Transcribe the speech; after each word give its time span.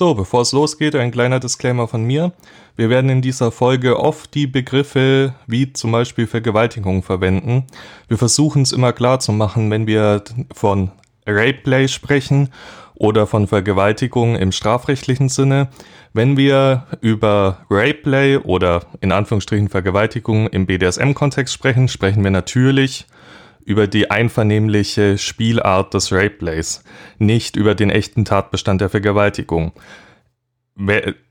So, 0.00 0.14
bevor 0.14 0.40
es 0.40 0.52
losgeht, 0.52 0.94
ein 0.96 1.10
kleiner 1.10 1.40
Disclaimer 1.40 1.86
von 1.86 2.02
mir. 2.04 2.32
Wir 2.74 2.88
werden 2.88 3.10
in 3.10 3.20
dieser 3.20 3.52
Folge 3.52 4.00
oft 4.00 4.34
die 4.34 4.46
Begriffe 4.46 5.34
wie 5.46 5.74
zum 5.74 5.92
Beispiel 5.92 6.26
Vergewaltigung 6.26 7.02
verwenden. 7.02 7.66
Wir 8.08 8.16
versuchen 8.16 8.62
es 8.62 8.72
immer 8.72 8.94
klar 8.94 9.20
zu 9.20 9.30
machen, 9.32 9.70
wenn 9.70 9.86
wir 9.86 10.22
von 10.54 10.90
Rapeplay 11.26 11.86
sprechen 11.86 12.48
oder 12.94 13.26
von 13.26 13.46
Vergewaltigung 13.46 14.36
im 14.36 14.52
strafrechtlichen 14.52 15.28
Sinne. 15.28 15.68
Wenn 16.14 16.38
wir 16.38 16.86
über 17.02 17.58
Rapeplay 17.68 18.38
oder 18.38 18.86
in 19.02 19.12
Anführungsstrichen 19.12 19.68
Vergewaltigung 19.68 20.46
im 20.46 20.64
BDSM-Kontext 20.64 21.52
sprechen, 21.52 21.88
sprechen 21.88 22.24
wir 22.24 22.30
natürlich 22.30 23.06
über 23.70 23.86
die 23.86 24.10
einvernehmliche 24.10 25.16
Spielart 25.16 25.94
des 25.94 26.12
Rapeplays, 26.12 26.82
nicht 27.18 27.56
über 27.56 27.74
den 27.74 27.90
echten 27.90 28.24
Tatbestand 28.24 28.80
der 28.80 28.90
Vergewaltigung 28.90 29.72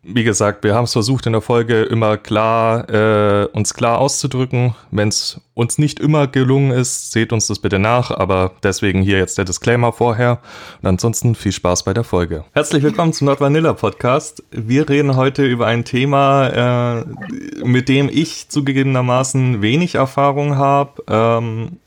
wie 0.03 0.23
gesagt, 0.23 0.63
wir 0.63 0.75
haben 0.75 0.83
es 0.83 0.94
versucht 0.94 1.25
in 1.25 1.33
der 1.33 1.41
Folge 1.41 1.81
immer 1.81 2.17
klar, 2.17 2.88
äh, 2.89 3.45
uns 3.47 3.73
klar 3.73 3.97
auszudrücken. 3.97 4.75
Wenn 4.91 5.09
es 5.09 5.41
uns 5.55 5.80
nicht 5.80 5.99
immer 5.99 6.27
gelungen 6.27 6.71
ist, 6.71 7.11
seht 7.11 7.33
uns 7.33 7.47
das 7.47 7.59
bitte 7.59 7.80
nach, 7.80 8.11
aber 8.11 8.52
deswegen 8.61 9.02
hier 9.02 9.17
jetzt 9.17 9.38
der 9.39 9.45
Disclaimer 9.45 9.91
vorher. 9.91 10.39
Und 10.81 10.89
ansonsten 10.89 11.33
viel 11.33 11.52
Spaß 11.52 11.83
bei 11.83 11.94
der 11.94 12.03
Folge. 12.03 12.45
Herzlich 12.53 12.83
willkommen 12.83 13.11
zum 13.11 13.25
Not 13.25 13.41
Vanilla 13.41 13.73
Podcast. 13.73 14.44
Wir 14.52 14.88
reden 14.88 15.16
heute 15.16 15.45
über 15.45 15.66
ein 15.66 15.83
Thema, 15.83 17.00
äh, 17.02 17.66
mit 17.66 17.89
dem 17.89 18.08
ich 18.08 18.50
zugegebenermaßen 18.50 19.63
wenig 19.63 19.95
Erfahrung 19.95 20.58
habe. 20.58 21.03
Ähm, 21.08 21.80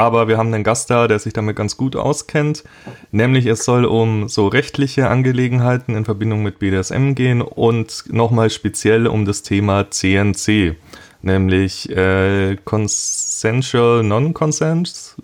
aber 0.00 0.28
wir 0.28 0.38
haben 0.38 0.52
einen 0.54 0.64
Gast 0.64 0.88
da, 0.88 1.06
der 1.06 1.18
sich 1.18 1.34
damit 1.34 1.56
ganz 1.56 1.76
gut 1.76 1.94
auskennt. 1.94 2.64
Nämlich 3.12 3.44
es 3.44 3.64
soll 3.64 3.84
um 3.84 4.30
so 4.30 4.48
rechtliche 4.48 5.10
Angelegenheiten 5.10 5.94
in 5.94 6.06
Verbindung 6.06 6.42
mit 6.42 6.58
BDSM 6.58 7.12
gehen 7.14 7.42
und 7.42 8.04
nochmal 8.10 8.48
speziell 8.48 9.06
um 9.06 9.26
das 9.26 9.42
Thema 9.42 9.90
CNC, 9.90 10.76
nämlich 11.20 11.90
äh, 11.90 12.56
Consensual 12.64 14.02
Non-Consent. 14.02 15.16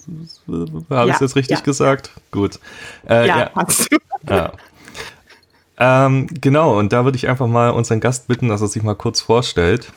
Habe 0.46 0.84
ja, 0.90 1.06
ich 1.06 1.14
es 1.14 1.20
jetzt 1.20 1.36
richtig 1.36 1.58
ja. 1.58 1.64
gesagt? 1.64 2.10
Gut. 2.30 2.60
Äh, 3.08 3.26
ja, 3.26 3.38
ja. 3.38 3.50
Du. 3.54 3.96
Ja. 4.28 4.52
Ähm, 5.78 6.26
genau, 6.40 6.76
und 6.78 6.92
da 6.92 7.04
würde 7.04 7.16
ich 7.16 7.28
einfach 7.28 7.46
mal 7.46 7.70
unseren 7.70 8.00
Gast 8.00 8.26
bitten, 8.26 8.48
dass 8.48 8.60
er 8.60 8.66
sich 8.66 8.82
mal 8.82 8.96
kurz 8.96 9.20
vorstellt. 9.20 9.92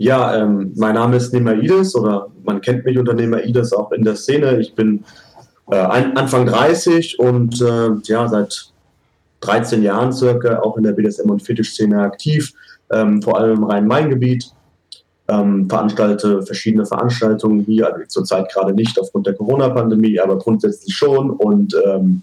Ja, 0.00 0.34
ähm, 0.34 0.72
mein 0.76 0.94
Name 0.94 1.16
ist 1.18 1.34
Nemaides 1.34 1.94
oder 1.94 2.28
man 2.42 2.62
kennt 2.62 2.86
mich 2.86 2.96
unter 2.96 3.12
Nemaides 3.12 3.74
auch 3.74 3.92
in 3.92 4.02
der 4.02 4.16
Szene. 4.16 4.58
Ich 4.58 4.74
bin 4.74 5.04
äh, 5.70 5.76
Anfang 5.76 6.46
30 6.46 7.18
und 7.18 7.60
äh, 7.60 7.90
ja, 8.04 8.26
seit 8.26 8.72
13 9.40 9.82
Jahren 9.82 10.10
circa 10.14 10.60
auch 10.60 10.78
in 10.78 10.84
der 10.84 10.92
BDSM- 10.92 11.30
und 11.30 11.42
Fetisch-Szene 11.42 12.00
aktiv, 12.00 12.50
ähm, 12.90 13.20
vor 13.20 13.36
allem 13.36 13.58
im 13.58 13.64
Rhein-Main-Gebiet. 13.64 14.46
Ähm, 15.28 15.68
veranstalte 15.68 16.44
verschiedene 16.44 16.86
Veranstaltungen 16.86 17.60
hier, 17.60 17.92
also 17.92 18.02
zurzeit 18.08 18.50
gerade 18.50 18.72
nicht 18.72 18.98
aufgrund 18.98 19.26
der 19.26 19.34
Corona-Pandemie, 19.34 20.18
aber 20.18 20.38
grundsätzlich 20.38 20.96
schon 20.96 21.28
und 21.28 21.76
ähm, 21.84 22.22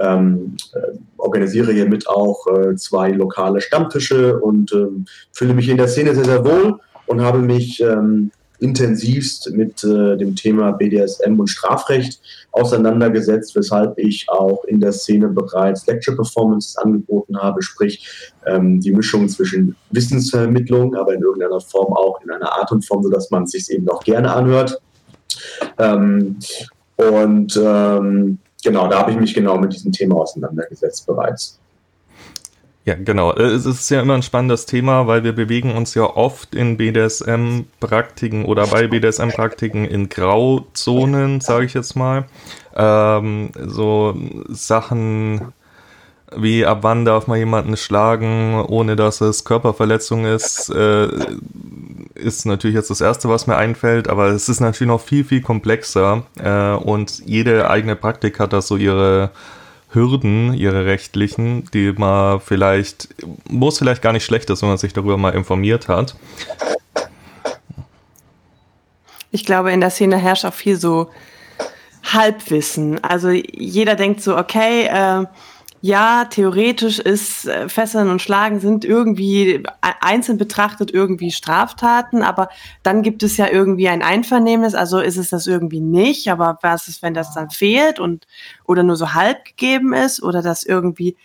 ähm, 0.00 0.56
äh, 0.74 0.98
organisiere 1.18 1.72
hiermit 1.72 2.08
auch 2.08 2.48
äh, 2.48 2.74
zwei 2.74 3.12
lokale 3.12 3.60
Stammtische 3.60 4.40
und 4.40 4.72
ähm, 4.72 5.06
fühle 5.30 5.54
mich 5.54 5.68
in 5.68 5.76
der 5.76 5.86
Szene 5.86 6.12
sehr, 6.12 6.24
sehr 6.24 6.44
wohl 6.44 6.80
und 7.06 7.20
habe 7.20 7.38
mich 7.38 7.80
ähm, 7.80 8.30
intensivst 8.58 9.50
mit 9.52 9.84
äh, 9.84 10.16
dem 10.16 10.34
Thema 10.34 10.72
BDSM 10.72 11.38
und 11.38 11.48
Strafrecht 11.48 12.20
auseinandergesetzt, 12.52 13.54
weshalb 13.54 13.98
ich 13.98 14.26
auch 14.28 14.64
in 14.64 14.80
der 14.80 14.92
Szene 14.92 15.28
bereits 15.28 15.86
Lecture 15.86 16.16
Performances 16.16 16.76
angeboten 16.78 17.36
habe, 17.36 17.62
sprich 17.62 18.32
ähm, 18.46 18.80
die 18.80 18.92
Mischung 18.92 19.28
zwischen 19.28 19.76
Wissensvermittlung, 19.90 20.94
aber 20.94 21.14
in 21.14 21.22
irgendeiner 21.22 21.60
Form 21.60 21.92
auch 21.92 22.20
in 22.22 22.30
einer 22.30 22.50
Art 22.50 22.72
und 22.72 22.84
Form, 22.84 23.02
sodass 23.02 23.30
man 23.30 23.42
es 23.42 23.50
sich 23.50 23.70
eben 23.70 23.88
auch 23.90 24.02
gerne 24.02 24.32
anhört. 24.32 24.80
Ähm, 25.78 26.38
und 26.96 27.60
ähm, 27.62 28.38
genau, 28.64 28.88
da 28.88 29.00
habe 29.00 29.10
ich 29.10 29.18
mich 29.18 29.34
genau 29.34 29.58
mit 29.58 29.74
diesem 29.74 29.92
Thema 29.92 30.16
auseinandergesetzt 30.16 31.06
bereits. 31.06 31.60
Ja, 32.86 32.94
genau. 32.94 33.32
Äh, 33.32 33.42
es 33.42 33.66
ist 33.66 33.90
ja 33.90 34.00
immer 34.00 34.14
ein 34.14 34.22
spannendes 34.22 34.64
Thema, 34.64 35.08
weil 35.08 35.24
wir 35.24 35.32
bewegen 35.32 35.74
uns 35.74 35.94
ja 35.94 36.04
oft 36.04 36.54
in 36.54 36.76
BDSM-Praktiken 36.76 38.44
oder 38.44 38.68
bei 38.68 38.86
BDSM-Praktiken 38.86 39.84
in 39.84 40.08
Grauzonen, 40.08 41.40
sage 41.40 41.66
ich 41.66 41.74
jetzt 41.74 41.96
mal. 41.96 42.26
Ähm, 42.76 43.50
so 43.56 44.14
Sachen 44.48 45.52
wie 46.34 46.66
ab 46.66 46.78
wann 46.82 47.04
darf 47.04 47.26
man 47.28 47.38
jemanden 47.38 47.76
schlagen, 47.76 48.60
ohne 48.60 48.96
dass 48.96 49.20
es 49.20 49.44
Körperverletzung 49.44 50.24
ist, 50.24 50.70
äh, 50.70 51.08
ist 52.14 52.46
natürlich 52.46 52.74
jetzt 52.74 52.90
das 52.90 53.00
Erste, 53.00 53.28
was 53.28 53.46
mir 53.46 53.56
einfällt, 53.56 54.08
aber 54.08 54.26
es 54.28 54.48
ist 54.48 54.60
natürlich 54.60 54.88
noch 54.88 55.00
viel, 55.00 55.24
viel 55.24 55.40
komplexer 55.40 56.24
äh, 56.42 56.72
und 56.72 57.22
jede 57.26 57.70
eigene 57.70 57.96
Praktik 57.96 58.40
hat 58.40 58.52
da 58.52 58.60
so 58.60 58.76
ihre 58.76 59.30
Hürden, 59.90 60.52
ihre 60.54 60.84
rechtlichen, 60.84 61.70
die 61.72 61.92
man 61.92 62.40
vielleicht, 62.40 63.08
wo 63.48 63.68
es 63.68 63.78
vielleicht 63.78 64.02
gar 64.02 64.12
nicht 64.12 64.24
schlecht 64.24 64.50
ist, 64.50 64.62
wenn 64.62 64.68
man 64.68 64.78
sich 64.78 64.92
darüber 64.92 65.16
mal 65.16 65.34
informiert 65.34 65.88
hat. 65.88 66.16
Ich 69.30 69.44
glaube, 69.44 69.72
in 69.72 69.80
der 69.80 69.90
Szene 69.90 70.16
herrscht 70.16 70.44
auch 70.44 70.54
viel 70.54 70.76
so 70.76 71.10
Halbwissen. 72.02 73.02
Also 73.04 73.30
jeder 73.30 73.94
denkt 73.94 74.22
so, 74.22 74.36
okay, 74.36 74.86
äh, 74.86 75.26
ja, 75.82 76.24
theoretisch 76.24 76.98
ist 76.98 77.46
äh, 77.46 77.68
Fesseln 77.68 78.08
und 78.08 78.22
Schlagen 78.22 78.60
sind 78.60 78.84
irgendwie 78.84 79.54
e-, 79.54 79.62
einzeln 80.00 80.38
betrachtet 80.38 80.90
irgendwie 80.90 81.30
Straftaten, 81.30 82.22
aber 82.22 82.48
dann 82.82 83.02
gibt 83.02 83.22
es 83.22 83.36
ja 83.36 83.48
irgendwie 83.48 83.88
ein 83.88 84.02
Einvernehmnis, 84.02 84.74
also 84.74 85.00
ist 85.00 85.16
es 85.16 85.30
das 85.30 85.46
irgendwie 85.46 85.80
nicht, 85.80 86.28
aber 86.28 86.58
was 86.62 86.88
ist, 86.88 87.02
wenn 87.02 87.14
das 87.14 87.34
dann 87.34 87.50
fehlt 87.50 88.00
und 88.00 88.26
oder 88.64 88.82
nur 88.82 88.96
so 88.96 89.14
halb 89.14 89.44
gegeben 89.44 89.92
ist 89.92 90.22
oder 90.22 90.42
das 90.42 90.64
irgendwie 90.64 91.16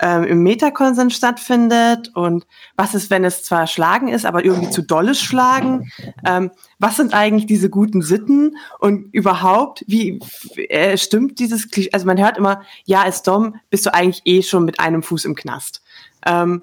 ähm, 0.00 0.24
im 0.24 0.42
Metakonsens 0.42 1.14
stattfindet 1.14 2.14
und 2.14 2.46
was 2.76 2.94
ist, 2.94 3.10
wenn 3.10 3.24
es 3.24 3.42
zwar 3.42 3.66
Schlagen 3.66 4.08
ist, 4.08 4.26
aber 4.26 4.44
irgendwie 4.44 4.70
zu 4.70 4.82
dolles 4.82 5.20
Schlagen? 5.20 5.90
Ähm, 6.24 6.50
was 6.78 6.96
sind 6.96 7.14
eigentlich 7.14 7.46
diese 7.46 7.68
guten 7.68 8.02
Sitten 8.02 8.56
und 8.78 9.12
überhaupt, 9.12 9.84
wie 9.88 10.20
äh, 10.68 10.96
stimmt 10.96 11.38
dieses 11.38 11.70
Klischee? 11.70 11.90
Also 11.92 12.06
man 12.06 12.18
hört 12.18 12.38
immer, 12.38 12.62
ja, 12.84 13.02
als 13.02 13.22
Dom 13.22 13.56
bist 13.70 13.86
du 13.86 13.94
eigentlich 13.94 14.22
eh 14.24 14.42
schon 14.42 14.64
mit 14.64 14.78
einem 14.78 15.02
Fuß 15.02 15.24
im 15.24 15.34
Knast. 15.34 15.82
Ähm, 16.26 16.62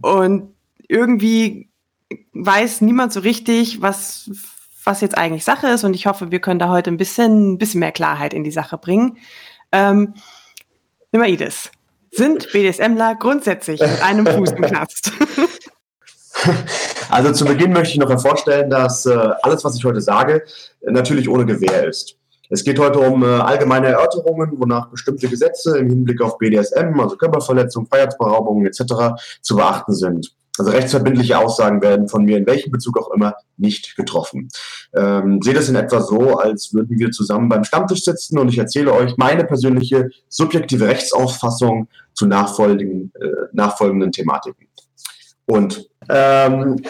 und 0.00 0.54
irgendwie 0.88 1.68
weiß 2.32 2.80
niemand 2.80 3.12
so 3.12 3.20
richtig, 3.20 3.80
was, 3.80 4.30
was 4.84 5.00
jetzt 5.00 5.16
eigentlich 5.16 5.44
Sache 5.44 5.68
ist 5.68 5.84
und 5.84 5.94
ich 5.94 6.06
hoffe, 6.06 6.30
wir 6.30 6.40
können 6.40 6.58
da 6.58 6.68
heute 6.68 6.90
ein 6.90 6.96
bisschen, 6.96 7.52
ein 7.52 7.58
bisschen 7.58 7.80
mehr 7.80 7.92
Klarheit 7.92 8.34
in 8.34 8.44
die 8.44 8.50
Sache 8.50 8.78
bringen. 8.78 9.18
Ähm, 9.72 10.14
Nimaides, 11.12 11.70
sind 12.10 12.50
BDSMler 12.52 13.14
grundsätzlich 13.16 13.80
mit 13.80 14.02
einem 14.02 14.26
Fuß 14.26 14.52
im 14.52 14.62
Knast? 14.62 15.12
Also 17.10 17.32
zu 17.32 17.44
Beginn 17.44 17.72
möchte 17.72 17.92
ich 17.92 17.98
noch 17.98 18.08
hervorstellen, 18.08 18.70
dass 18.70 19.04
äh, 19.04 19.10
alles, 19.42 19.64
was 19.64 19.76
ich 19.76 19.84
heute 19.84 20.00
sage, 20.00 20.44
natürlich 20.80 21.28
ohne 21.28 21.44
Gewähr 21.44 21.86
ist. 21.86 22.16
Es 22.50 22.64
geht 22.64 22.78
heute 22.78 23.00
um 23.00 23.22
äh, 23.22 23.26
allgemeine 23.26 23.88
Erörterungen, 23.88 24.52
wonach 24.58 24.88
bestimmte 24.90 25.28
Gesetze 25.28 25.78
im 25.78 25.88
Hinblick 25.88 26.20
auf 26.22 26.38
BDSM, 26.38 26.98
also 26.98 27.16
Körperverletzung, 27.16 27.86
Freiheitsberaubungen 27.86 28.66
etc. 28.66 29.20
zu 29.40 29.56
beachten 29.56 29.92
sind. 29.92 30.32
Also 30.60 30.72
rechtsverbindliche 30.72 31.38
Aussagen 31.38 31.80
werden 31.80 32.06
von 32.06 32.22
mir 32.22 32.36
in 32.36 32.46
welchem 32.46 32.70
Bezug 32.70 32.98
auch 32.98 33.10
immer 33.14 33.32
nicht 33.56 33.96
getroffen. 33.96 34.50
Ähm, 34.94 35.40
sehe 35.40 35.54
das 35.54 35.70
in 35.70 35.74
etwa 35.74 36.02
so, 36.02 36.36
als 36.36 36.74
würden 36.74 36.98
wir 36.98 37.10
zusammen 37.12 37.48
beim 37.48 37.64
Stammtisch 37.64 38.04
sitzen 38.04 38.38
und 38.38 38.50
ich 38.50 38.58
erzähle 38.58 38.92
euch 38.92 39.16
meine 39.16 39.44
persönliche 39.44 40.10
subjektive 40.28 40.86
Rechtsauffassung 40.86 41.88
zu 42.12 42.26
nachfolgenden, 42.26 43.10
äh, 43.18 43.28
nachfolgenden 43.54 44.12
Thematiken. 44.12 44.66
Und 45.46 45.88
ähm, 46.10 46.82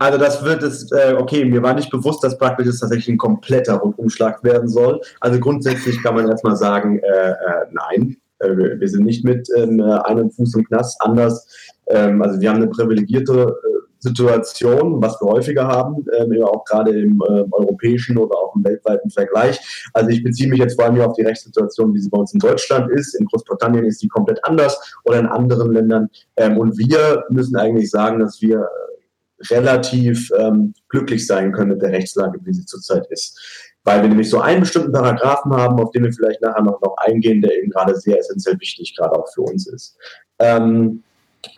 also 0.00 0.18
das 0.18 0.42
wird 0.42 0.64
es, 0.64 0.90
äh, 0.90 1.14
okay, 1.16 1.44
mir 1.44 1.62
war 1.62 1.74
nicht 1.74 1.90
bewusst, 1.90 2.24
dass 2.24 2.36
praktisch 2.36 2.66
es 2.66 2.80
tatsächlich 2.80 3.14
ein 3.14 3.18
kompletter 3.18 3.74
Rundumschlag 3.74 4.42
werden 4.42 4.68
soll. 4.68 5.00
Also 5.20 5.38
grundsätzlich 5.38 6.02
kann 6.02 6.16
man 6.16 6.28
erstmal 6.28 6.56
sagen, 6.56 6.98
äh, 6.98 7.30
äh, 7.30 7.66
nein, 7.70 8.16
äh, 8.40 8.80
wir 8.80 8.88
sind 8.88 9.04
nicht 9.04 9.24
mit 9.24 9.48
ähm, 9.56 9.80
einem 9.80 10.32
Fuß 10.32 10.54
im 10.54 10.64
Knast. 10.64 11.00
Anders 11.00 11.46
ähm, 11.86 12.22
also 12.22 12.40
wir 12.40 12.50
haben 12.50 12.56
eine 12.56 12.68
privilegierte 12.68 13.42
äh, 13.42 13.74
Situation, 14.04 15.00
was 15.00 15.20
wir 15.20 15.28
häufiger 15.28 15.66
haben, 15.66 16.04
ähm, 16.18 16.42
auch 16.44 16.64
gerade 16.64 16.90
im 16.90 17.22
äh, 17.26 17.44
europäischen 17.50 18.18
oder 18.18 18.36
auch 18.36 18.54
im 18.54 18.62
weltweiten 18.64 19.10
Vergleich. 19.10 19.58
Also 19.94 20.10
ich 20.10 20.22
beziehe 20.22 20.48
mich 20.48 20.58
jetzt 20.58 20.74
vor 20.74 20.84
allem 20.84 21.00
auf 21.00 21.14
die 21.14 21.22
Rechtssituation, 21.22 21.94
wie 21.94 22.00
sie 22.00 22.10
bei 22.10 22.18
uns 22.18 22.34
in 22.34 22.40
Deutschland 22.40 22.90
ist. 22.90 23.14
In 23.14 23.26
Großbritannien 23.26 23.84
ist 23.86 24.02
die 24.02 24.08
komplett 24.08 24.44
anders 24.44 24.78
oder 25.04 25.18
in 25.18 25.26
anderen 25.26 25.72
Ländern. 25.72 26.10
Ähm, 26.36 26.58
und 26.58 26.76
wir 26.76 27.24
müssen 27.30 27.56
eigentlich 27.56 27.90
sagen, 27.90 28.20
dass 28.20 28.42
wir 28.42 28.58
äh, 28.58 29.46
relativ 29.50 30.30
ähm, 30.38 30.74
glücklich 30.88 31.26
sein 31.26 31.52
können 31.52 31.70
mit 31.70 31.82
der 31.82 31.92
Rechtslage, 31.92 32.38
wie 32.44 32.52
sie 32.52 32.66
zurzeit 32.66 33.06
ist. 33.10 33.40
weil 33.86 34.00
wir 34.00 34.08
nämlich 34.08 34.30
so 34.30 34.40
einen 34.40 34.60
bestimmten 34.60 34.92
Paragraphen 34.92 35.54
haben, 35.54 35.78
auf 35.78 35.90
den 35.90 36.04
wir 36.04 36.12
vielleicht 36.12 36.40
nachher 36.40 36.62
noch, 36.62 36.80
noch 36.80 36.96
eingehen, 36.98 37.42
der 37.42 37.54
eben 37.56 37.70
gerade 37.70 37.94
sehr 37.96 38.18
essentiell 38.18 38.58
wichtig, 38.58 38.96
gerade 38.96 39.12
auch 39.12 39.28
für 39.32 39.42
uns 39.42 39.66
ist. 39.66 39.98
Ähm, 40.38 41.02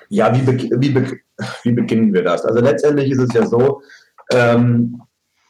ja, 0.09 0.35
wie, 0.35 0.43
be 0.43 0.81
wie, 0.81 0.91
be 0.91 1.19
wie 1.63 1.73
beginnen 1.73 2.13
wir 2.13 2.23
das? 2.23 2.45
Also 2.45 2.61
letztendlich 2.61 3.11
ist 3.11 3.21
es 3.21 3.33
ja 3.35 3.47
so, 3.47 3.83
ähm, 4.33 5.03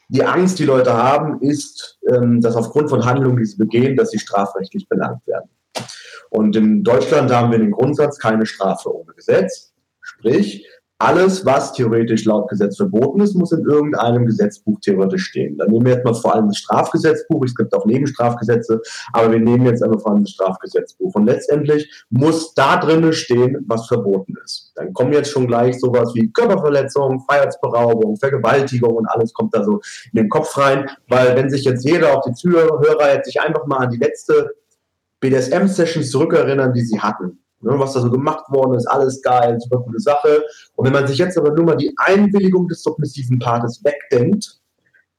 die 0.08 0.24
Angst, 0.24 0.58
die 0.58 0.64
Leute 0.64 0.94
haben, 0.94 1.40
ist, 1.42 1.98
ähm, 2.08 2.40
dass 2.40 2.56
aufgrund 2.56 2.90
von 2.90 3.04
Handlungen, 3.04 3.38
die 3.38 3.44
sie 3.44 3.56
begehen, 3.56 3.96
dass 3.96 4.10
sie 4.10 4.18
strafrechtlich 4.18 4.88
belangt 4.88 5.26
werden. 5.26 5.50
Und 6.30 6.56
in 6.56 6.84
Deutschland 6.84 7.32
haben 7.32 7.50
wir 7.50 7.58
den 7.58 7.72
Grundsatz, 7.72 8.18
keine 8.18 8.46
Strafe 8.46 8.94
ohne 8.94 9.12
Gesetz. 9.14 9.72
Sprich, 10.00 10.66
alles, 10.98 11.44
was 11.44 11.74
theoretisch 11.74 12.24
laut 12.24 12.48
Gesetz 12.48 12.76
verboten 12.78 13.20
ist, 13.20 13.34
muss 13.34 13.52
in 13.52 13.64
irgendeinem 13.64 14.24
Gesetzbuch 14.24 14.80
theoretisch 14.80 15.24
stehen. 15.24 15.58
Dann 15.58 15.70
nehmen 15.70 15.84
wir 15.84 15.92
jetzt 15.92 16.04
mal 16.04 16.14
vor 16.14 16.34
allem 16.34 16.48
das 16.48 16.56
Strafgesetzbuch. 16.56 17.44
Es 17.44 17.54
gibt 17.54 17.74
auch 17.74 17.84
Nebenstrafgesetze, 17.84 18.80
aber 19.12 19.32
wir 19.32 19.40
nehmen 19.40 19.66
jetzt 19.66 19.82
einfach 19.82 20.00
vor 20.00 20.12
allem 20.12 20.24
das 20.24 20.32
Strafgesetzbuch. 20.32 21.14
Und 21.14 21.26
letztendlich 21.26 22.04
muss 22.08 22.54
da 22.54 22.78
drinnen 22.78 23.12
stehen, 23.12 23.62
was 23.68 23.86
verboten 23.88 24.34
ist. 24.42 24.72
Dann 24.74 24.94
kommen 24.94 25.12
jetzt 25.12 25.30
schon 25.30 25.46
gleich 25.46 25.78
sowas 25.78 26.14
wie 26.14 26.32
Körperverletzung, 26.32 27.20
Freiheitsberaubung, 27.28 28.16
Vergewaltigung 28.16 28.94
und 28.94 29.06
alles 29.06 29.34
kommt 29.34 29.54
da 29.54 29.64
so 29.64 29.80
in 30.12 30.22
den 30.22 30.28
Kopf 30.30 30.56
rein. 30.56 30.88
Weil 31.08 31.36
wenn 31.36 31.50
sich 31.50 31.64
jetzt 31.64 31.84
jeder, 31.84 32.16
auch 32.16 32.22
die 32.22 32.32
Zuhörer, 32.32 33.12
jetzt 33.12 33.26
sich 33.26 33.40
einfach 33.40 33.66
mal 33.66 33.78
an 33.78 33.90
die 33.90 33.98
letzte 33.98 34.54
BDSM-Session 35.20 36.04
zurückerinnern, 36.04 36.72
die 36.72 36.82
sie 36.82 37.00
hatten 37.00 37.38
Ne, 37.66 37.76
was 37.80 37.94
da 37.94 38.00
so 38.00 38.10
gemacht 38.10 38.44
worden 38.48 38.74
ist, 38.74 38.86
alles 38.86 39.20
geil, 39.22 39.58
super 39.60 39.82
gute 39.82 39.98
Sache. 39.98 40.44
Und 40.76 40.86
wenn 40.86 40.92
man 40.92 41.06
sich 41.08 41.18
jetzt 41.18 41.36
aber 41.36 41.50
nur 41.50 41.64
mal 41.64 41.76
die 41.76 41.92
Einwilligung 41.96 42.68
des 42.68 42.82
submissiven 42.82 43.40
Partes 43.40 43.82
wegdenkt, 43.82 44.60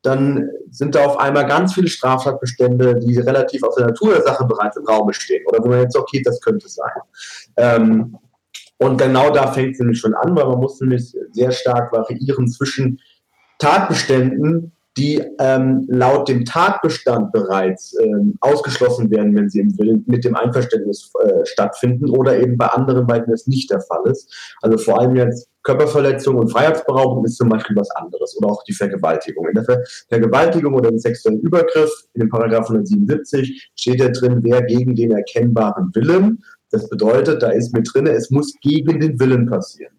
dann 0.02 0.50
sind 0.72 0.96
da 0.96 1.06
auf 1.06 1.20
einmal 1.20 1.46
ganz 1.46 1.74
viele 1.74 1.90
Straftatbestände, 1.90 3.00
die 3.00 3.20
relativ 3.20 3.64
aus 3.64 3.76
der 3.76 3.88
Natur 3.88 4.14
der 4.14 4.24
Sache 4.24 4.46
bereits 4.46 4.78
im 4.78 4.86
Raum 4.86 5.12
stehen. 5.12 5.46
Oder 5.48 5.62
wo 5.62 5.68
man 5.68 5.82
jetzt, 5.82 5.98
okay, 5.98 6.22
das 6.24 6.40
könnte 6.40 6.70
sein. 6.70 7.02
Ähm, 7.58 8.18
und 8.78 8.98
genau 8.98 9.30
da 9.32 9.52
fängt 9.52 9.74
es 9.74 9.80
nämlich 9.80 10.00
schon 10.00 10.14
an, 10.14 10.34
weil 10.34 10.46
man 10.46 10.60
muss 10.60 10.80
nämlich 10.80 11.14
sehr 11.32 11.52
stark 11.52 11.92
variieren 11.92 12.48
zwischen 12.48 13.02
Tatbeständen, 13.60 14.72
die 14.98 15.24
ähm, 15.40 15.86
laut 15.88 16.28
dem 16.28 16.44
Tatbestand 16.44 17.32
bereits 17.32 17.96
ähm, 18.02 18.36
ausgeschlossen 18.42 19.12
werden, 19.12 19.36
wenn 19.36 19.50
sie 19.50 19.60
im 19.60 19.78
Willen 19.78 20.04
mit 20.08 20.26
dem 20.26 20.36
Einverständnis 20.36 21.12
äh, 21.24 21.46
stattfinden 21.46 22.10
oder 22.10 22.40
eben 22.40 22.58
bei 22.58 22.66
anderen, 22.68 23.08
weil 23.08 23.24
das 23.28 23.48
nicht 23.48 23.70
der 23.70 23.82
Fall 23.82 24.02
ist. 24.10 24.34
Also 24.62 24.78
vor 24.78 25.00
allem 25.00 25.16
jetzt 25.16 25.48
Körperverletzung 25.64 26.38
und 26.38 26.50
Freiheitsberaubung 26.50 27.26
ist 27.26 27.38
zum 27.38 27.50
Beispiel 27.50 27.76
was 27.76 27.92
anderes 27.92 28.36
oder 28.38 28.50
auch 28.50 28.64
die 28.64 28.74
Vergewaltigung. 28.74 29.48
In 29.48 29.54
der 29.54 29.66
Ver 29.66 29.84
Vergewaltigung 30.08 30.74
oder 30.74 30.90
dem 30.90 30.98
sexuellen 31.00 31.42
Übergriff 31.42 31.92
in 32.14 32.22
dem 32.22 32.30
Paragraph 32.30 32.70
177 32.70 33.72
steht 33.76 34.00
ja 34.00 34.10
drin, 34.10 34.40
wer 34.44 34.64
gegen 34.64 34.96
den 34.96 35.12
erkennbaren 35.12 35.94
Willen. 35.94 36.44
Das 36.72 36.90
bedeutet, 36.90 37.44
da 37.44 37.50
ist 37.50 37.74
mit 37.74 37.90
drin, 37.94 38.08
es 38.08 38.30
muss 38.30 38.54
gegen 38.62 39.00
den 39.00 39.20
Willen 39.20 39.48
passieren. 39.48 39.97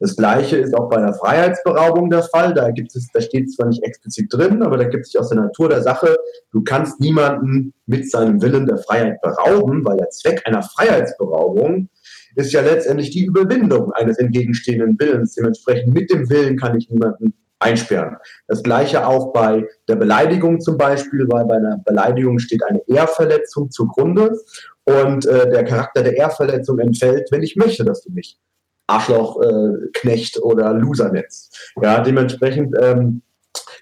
Das 0.00 0.16
Gleiche 0.16 0.56
ist 0.56 0.74
auch 0.74 0.88
bei 0.88 0.96
einer 0.96 1.12
Freiheitsberaubung 1.12 2.08
der 2.08 2.22
Fall. 2.22 2.54
Da 2.54 2.70
gibt 2.70 2.96
es, 2.96 3.08
da 3.12 3.20
steht 3.20 3.52
zwar 3.52 3.66
nicht 3.66 3.84
explizit 3.84 4.32
drin, 4.32 4.62
aber 4.62 4.78
da 4.78 4.84
gibt 4.84 5.04
es 5.04 5.12
sich 5.12 5.20
aus 5.20 5.28
der 5.28 5.38
Natur 5.38 5.68
der 5.68 5.82
Sache, 5.82 6.16
du 6.52 6.64
kannst 6.64 7.00
niemanden 7.00 7.74
mit 7.84 8.10
seinem 8.10 8.40
Willen 8.40 8.66
der 8.66 8.78
Freiheit 8.78 9.20
berauben, 9.20 9.84
weil 9.84 9.98
der 9.98 10.08
Zweck 10.08 10.42
einer 10.46 10.62
Freiheitsberaubung 10.62 11.90
ist 12.34 12.52
ja 12.52 12.62
letztendlich 12.62 13.10
die 13.10 13.26
Überwindung 13.26 13.92
eines 13.92 14.16
entgegenstehenden 14.18 14.98
Willens. 14.98 15.34
Dementsprechend 15.34 15.92
mit 15.92 16.10
dem 16.10 16.30
Willen 16.30 16.56
kann 16.56 16.78
ich 16.78 16.88
niemanden 16.88 17.34
einsperren. 17.58 18.16
Das 18.48 18.62
gleiche 18.62 19.06
auch 19.06 19.34
bei 19.34 19.68
der 19.86 19.96
Beleidigung 19.96 20.60
zum 20.60 20.78
Beispiel, 20.78 21.26
weil 21.28 21.44
bei 21.44 21.56
einer 21.56 21.78
Beleidigung 21.84 22.38
steht 22.38 22.64
eine 22.64 22.80
Ehrverletzung 22.88 23.70
zugrunde 23.70 24.38
und 24.84 25.26
äh, 25.26 25.50
der 25.50 25.64
Charakter 25.64 26.02
der 26.02 26.16
Ehrverletzung 26.16 26.78
entfällt, 26.78 27.30
wenn 27.30 27.42
ich 27.42 27.56
möchte, 27.56 27.84
dass 27.84 28.02
du 28.02 28.12
mich 28.12 28.38
Arschloch, 28.90 29.40
äh, 29.42 30.38
oder 30.42 30.72
Losernetz. 30.74 31.50
Ja, 31.82 32.00
dementsprechend 32.00 32.74
ähm, 32.80 33.22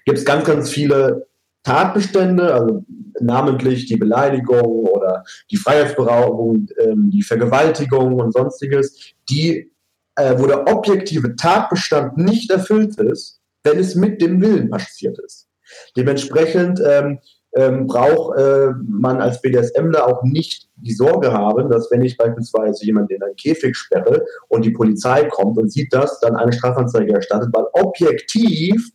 gibt 0.05 0.17
es 0.17 0.25
ganz, 0.25 0.45
ganz 0.45 0.69
viele 0.69 1.27
Tatbestände, 1.63 2.53
also 2.53 2.85
namentlich 3.19 3.85
die 3.85 3.97
Beleidigung 3.97 4.85
oder 4.85 5.23
die 5.51 5.57
Freiheitsberaubung, 5.57 6.67
ähm, 6.79 7.09
die 7.11 7.21
Vergewaltigung 7.21 8.19
und 8.19 8.33
sonstiges, 8.33 9.13
die, 9.29 9.71
äh, 10.15 10.35
wo 10.37 10.47
der 10.47 10.67
objektive 10.67 11.35
Tatbestand 11.35 12.17
nicht 12.17 12.49
erfüllt 12.51 12.97
ist, 12.99 13.41
wenn 13.63 13.77
es 13.77 13.95
mit 13.95 14.21
dem 14.21 14.41
Willen 14.41 14.69
passiert 14.69 15.19
ist. 15.19 15.47
Dementsprechend 15.95 16.81
ähm, 16.83 17.19
ähm, 17.55 17.87
braucht 17.87 18.37
äh, 18.37 18.69
man 18.87 19.21
als 19.21 19.41
BDSMler 19.41 20.07
auch 20.07 20.23
nicht 20.23 20.69
die 20.75 20.93
Sorge 20.93 21.31
haben, 21.31 21.69
dass 21.69 21.89
wenn 21.91 22.01
ich 22.01 22.17
beispielsweise 22.17 22.85
jemanden 22.85 23.13
in 23.13 23.23
einen 23.23 23.35
Käfig 23.35 23.75
sperre 23.75 24.25
und 24.47 24.65
die 24.65 24.71
Polizei 24.71 25.25
kommt 25.25 25.57
und 25.57 25.71
sieht 25.71 25.93
das, 25.93 26.19
dann 26.19 26.35
eine 26.35 26.53
Strafanzeige 26.53 27.13
erstattet, 27.13 27.49
weil 27.51 27.65
objektiv 27.73 28.91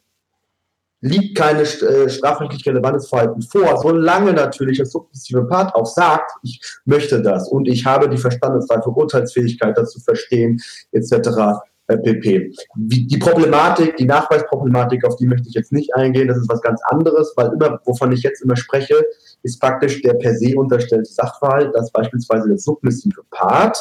liegt 1.00 1.36
keine 1.36 1.62
äh, 1.62 2.08
strafrechtlich 2.08 2.64
relevantes 2.66 3.08
Verhalten 3.08 3.42
vor, 3.42 3.78
solange 3.82 4.32
natürlich 4.32 4.78
das 4.78 4.90
submissive 4.92 5.44
Part 5.44 5.74
auch 5.74 5.84
sagt, 5.84 6.30
ich 6.42 6.60
möchte 6.86 7.20
das 7.20 7.48
und 7.50 7.68
ich 7.68 7.84
habe 7.84 8.08
die 8.08 8.16
verstandesreife 8.16 8.88
Urteilsfähigkeit, 8.88 9.76
das 9.76 9.90
zu 9.90 10.00
verstehen, 10.00 10.58
etc. 10.92 11.60
Äh, 11.86 11.98
pp. 11.98 12.50
Wie, 12.76 13.06
die 13.06 13.18
Problematik, 13.18 13.96
die 13.96 14.06
Nachweisproblematik, 14.06 15.04
auf 15.04 15.16
die 15.16 15.26
möchte 15.26 15.48
ich 15.48 15.54
jetzt 15.54 15.72
nicht 15.72 15.94
eingehen, 15.94 16.28
das 16.28 16.38
ist 16.38 16.48
was 16.48 16.62
ganz 16.62 16.80
anderes, 16.90 17.34
weil 17.36 17.52
immer, 17.52 17.78
wovon 17.84 18.10
ich 18.12 18.22
jetzt 18.22 18.42
immer 18.42 18.56
spreche, 18.56 19.04
ist 19.42 19.60
praktisch 19.60 20.00
der 20.00 20.14
per 20.14 20.34
se 20.34 20.56
unterstellte 20.56 21.10
Sachverhalt, 21.10 21.74
dass 21.74 21.92
beispielsweise 21.92 22.48
der 22.48 22.58
submissive 22.58 23.22
Part 23.30 23.78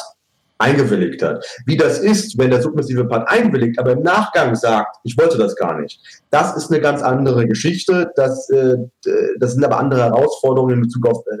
eingewilligt 0.58 1.22
hat. 1.22 1.44
Wie 1.64 1.78
das 1.78 1.98
ist, 1.98 2.38
wenn 2.38 2.50
der 2.50 2.60
submissive 2.60 3.06
Part 3.06 3.28
einwilligt, 3.28 3.78
aber 3.78 3.92
im 3.92 4.02
Nachgang 4.02 4.54
sagt, 4.54 4.96
ich 5.04 5.16
wollte 5.16 5.38
das 5.38 5.56
gar 5.56 5.80
nicht. 5.80 6.00
Das 6.30 6.56
ist 6.56 6.70
eine 6.70 6.82
ganz 6.82 7.02
andere 7.02 7.46
Geschichte. 7.46 8.12
Das, 8.16 8.50
äh, 8.50 8.76
das 9.38 9.54
sind 9.54 9.64
aber 9.64 9.78
andere 9.78 10.02
Herausforderungen 10.02 10.74
in 10.74 10.82
Bezug 10.82 11.08
auf 11.08 11.24
äh, 11.26 11.38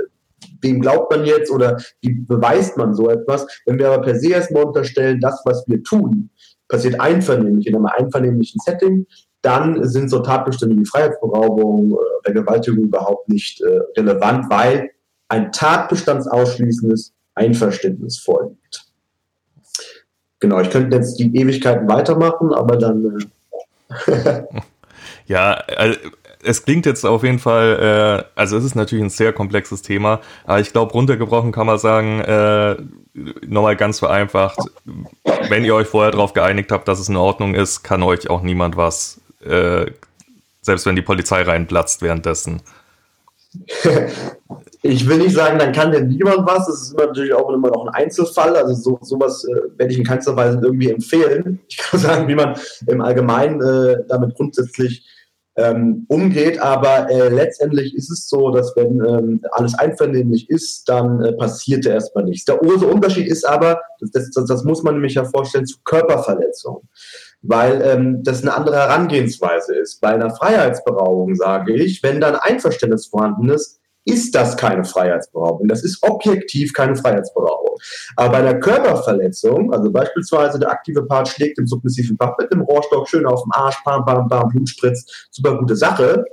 wem 0.64 0.80
glaubt 0.80 1.10
man 1.10 1.24
jetzt 1.26 1.50
oder 1.50 1.76
wie 2.00 2.12
beweist 2.12 2.76
man 2.76 2.94
so 2.94 3.10
etwas? 3.10 3.46
Wenn 3.66 3.78
wir 3.78 3.88
aber 3.88 4.02
per 4.02 4.18
se 4.18 4.30
erstmal 4.30 4.64
unterstellen, 4.64 5.20
das, 5.20 5.40
was 5.44 5.64
wir 5.68 5.82
tun, 5.82 6.30
passiert 6.74 7.00
einvernehmlich, 7.00 7.68
in 7.68 7.76
einem 7.76 7.86
einvernehmlichen 7.86 8.60
Setting, 8.60 9.06
dann 9.42 9.86
sind 9.88 10.08
so 10.08 10.18
Tatbestände 10.18 10.76
wie 10.76 10.84
Freiheitsberaubung 10.84 11.92
oder 11.92 12.04
Vergewaltigung 12.24 12.84
überhaupt 12.84 13.28
nicht 13.28 13.60
äh, 13.60 13.80
relevant, 13.96 14.50
weil 14.50 14.90
ein 15.28 15.52
tatbestandsausschließendes 15.52 17.12
Einverständnis 17.36 18.18
vorliegt. 18.18 18.86
Genau, 20.40 20.60
ich 20.60 20.70
könnte 20.70 20.96
jetzt 20.96 21.16
die 21.20 21.36
Ewigkeiten 21.36 21.88
weitermachen, 21.88 22.52
aber 22.52 22.76
dann. 22.76 23.28
Äh 24.06 24.42
ja, 25.26 25.52
also 25.76 25.98
es 26.44 26.64
klingt 26.64 26.86
jetzt 26.86 27.04
auf 27.04 27.22
jeden 27.22 27.38
Fall, 27.38 28.24
äh, 28.36 28.38
also 28.38 28.56
es 28.56 28.64
ist 28.64 28.74
natürlich 28.74 29.04
ein 29.04 29.10
sehr 29.10 29.32
komplexes 29.32 29.82
Thema, 29.82 30.20
aber 30.44 30.60
ich 30.60 30.72
glaube, 30.72 30.92
runtergebrochen 30.92 31.52
kann 31.52 31.66
man 31.66 31.78
sagen, 31.78 32.20
äh, 32.20 32.76
nochmal 33.46 33.76
ganz 33.76 33.98
vereinfacht, 33.98 34.58
wenn 35.48 35.64
ihr 35.64 35.74
euch 35.74 35.88
vorher 35.88 36.12
darauf 36.12 36.32
geeinigt 36.32 36.72
habt, 36.72 36.88
dass 36.88 37.00
es 37.00 37.08
in 37.08 37.16
Ordnung 37.16 37.54
ist, 37.54 37.82
kann 37.82 38.02
euch 38.02 38.30
auch 38.30 38.42
niemand 38.42 38.76
was, 38.76 39.20
äh, 39.44 39.86
selbst 40.60 40.86
wenn 40.86 40.96
die 40.96 41.02
Polizei 41.02 41.42
reinplatzt 41.42 42.02
währenddessen. 42.02 42.62
Ich 44.86 45.08
will 45.08 45.16
nicht 45.16 45.34
sagen, 45.34 45.58
dann 45.58 45.72
kann 45.72 45.92
dir 45.92 46.02
niemand 46.02 46.46
was. 46.46 46.66
Das 46.66 46.82
ist 46.82 46.98
natürlich 46.98 47.32
auch 47.32 47.48
immer 47.48 47.68
noch 47.68 47.86
ein 47.86 47.94
Einzelfall. 47.94 48.54
Also 48.54 48.74
so, 48.74 48.98
sowas 49.00 49.42
äh, 49.44 49.78
werde 49.78 49.90
ich 49.90 49.98
in 49.98 50.04
keinster 50.04 50.36
Weise 50.36 50.60
irgendwie 50.62 50.90
empfehlen. 50.90 51.58
Ich 51.68 51.78
kann 51.78 51.98
sagen, 52.00 52.28
wie 52.28 52.34
man 52.34 52.54
im 52.86 53.00
Allgemeinen 53.00 53.62
äh, 53.62 54.04
damit 54.06 54.34
grundsätzlich 54.34 55.06
ähm, 55.56 56.04
umgeht. 56.08 56.58
Aber 56.60 57.10
äh, 57.10 57.28
letztendlich 57.28 57.94
ist 57.94 58.10
es 58.10 58.28
so, 58.28 58.50
dass 58.50 58.74
wenn 58.76 59.04
ähm, 59.04 59.40
alles 59.52 59.74
einvernehmlich 59.74 60.48
ist, 60.50 60.88
dann 60.88 61.22
äh, 61.22 61.32
passiert 61.32 61.86
erstmal 61.86 62.24
nichts. 62.24 62.44
Der 62.44 62.56
große 62.56 62.86
Unterschied 62.86 63.28
ist 63.28 63.46
aber, 63.46 63.80
das, 64.00 64.30
das, 64.30 64.46
das 64.46 64.64
muss 64.64 64.82
man 64.82 64.94
nämlich 64.94 65.14
ja 65.14 65.24
vorstellen, 65.24 65.66
zu 65.66 65.78
Körperverletzung. 65.84 66.88
Weil 67.42 67.82
ähm, 67.84 68.22
das 68.22 68.42
eine 68.42 68.54
andere 68.54 68.76
Herangehensweise 68.76 69.76
ist. 69.76 70.00
Bei 70.00 70.08
einer 70.08 70.30
Freiheitsberaubung 70.30 71.34
sage 71.34 71.74
ich, 71.74 72.02
wenn 72.02 72.20
dann 72.20 72.36
Einverständnis 72.36 73.06
vorhanden 73.06 73.50
ist, 73.50 73.80
ist 74.04 74.34
das 74.34 74.56
keine 74.56 74.84
Freiheitsberaubung. 74.84 75.68
Das 75.68 75.82
ist 75.82 76.02
objektiv 76.02 76.72
keine 76.72 76.96
Freiheitsberaubung. 76.96 77.76
Aber 78.16 78.30
bei 78.30 78.38
einer 78.38 78.54
Körperverletzung, 78.54 79.72
also 79.72 79.90
beispielsweise 79.90 80.58
der 80.58 80.70
aktive 80.70 81.04
Part 81.06 81.28
schlägt 81.28 81.58
den 81.58 81.66
submissiven 81.66 82.16
Part 82.16 82.38
mit 82.38 82.52
dem 82.52 82.60
Rohrstock 82.62 83.08
schön 83.08 83.26
auf 83.26 83.42
den 83.42 83.52
Arsch, 83.52 83.82
bam, 83.84 84.04
bam, 84.04 84.28
bam, 84.28 84.48
Blut 84.48 84.68
spritzt, 84.68 85.28
super 85.30 85.58
gute 85.58 85.76
Sache, 85.76 86.24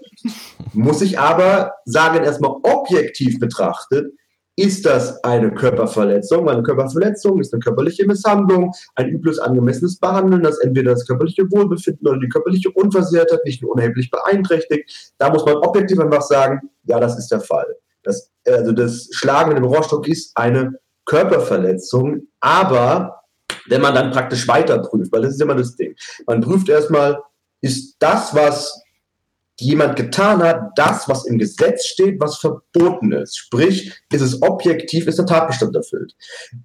muss 0.74 1.02
ich 1.02 1.18
aber 1.18 1.74
sagen, 1.86 2.24
erstmal 2.24 2.56
objektiv 2.64 3.40
betrachtet, 3.40 4.14
ist 4.56 4.86
das 4.86 5.24
eine 5.24 5.54
Körperverletzung? 5.54 6.50
Eine 6.50 6.64
Körperverletzung 6.64 7.40
ist 7.40 7.54
eine 7.54 7.62
körperliche 7.62 8.06
Misshandlung, 8.06 8.74
ein 8.96 9.10
übles, 9.10 9.40
angemessenes 9.40 9.98
Behandeln, 9.98 10.44
das 10.44 10.60
entweder 10.60 10.92
das 10.92 11.08
körperliche 11.08 11.50
Wohlbefinden 11.50 12.08
oder 12.08 12.20
die 12.20 12.30
körperliche 12.30 12.70
Unversehrtheit 12.72 13.46
nicht 13.46 13.62
nur 13.62 13.72
unerheblich 13.72 14.12
beeinträchtigt. 14.12 15.14
Da 15.18 15.30
muss 15.30 15.46
man 15.46 15.56
objektiv 15.56 16.00
einfach 16.00 16.22
sagen, 16.22 16.60
ja, 16.84 17.00
das 17.00 17.18
ist 17.18 17.30
der 17.30 17.40
Fall. 17.40 17.76
Das, 18.04 18.30
also 18.46 18.72
das 18.72 19.08
Schlagen 19.12 19.50
mit 19.50 19.58
dem 19.58 19.66
Rohrstock 19.66 20.08
ist 20.08 20.36
eine 20.36 20.80
Körperverletzung, 21.06 22.28
aber 22.40 23.22
wenn 23.68 23.82
man 23.82 23.96
dann 23.96 24.12
praktisch 24.12 24.48
weiter 24.48 24.80
prüft, 24.80 25.12
weil 25.12 25.22
das 25.22 25.34
ist 25.34 25.42
immer 25.42 25.56
das 25.56 25.76
Ding. 25.76 25.96
Man 26.26 26.42
prüft 26.42 26.68
erstmal, 26.68 27.22
ist 27.62 27.96
das, 28.00 28.34
was 28.34 28.81
jemand 29.62 29.96
getan 29.96 30.42
hat, 30.44 30.72
das, 30.76 31.08
was 31.08 31.26
im 31.26 31.38
Gesetz 31.38 31.86
steht, 31.86 32.20
was 32.20 32.38
verboten 32.38 33.12
ist. 33.12 33.38
Sprich, 33.38 33.94
ist 34.12 34.22
es 34.22 34.42
objektiv, 34.42 35.08
ist 35.08 35.20
der 35.20 35.26
Tatbestand 35.26 35.76
erfüllt. 35.76 36.14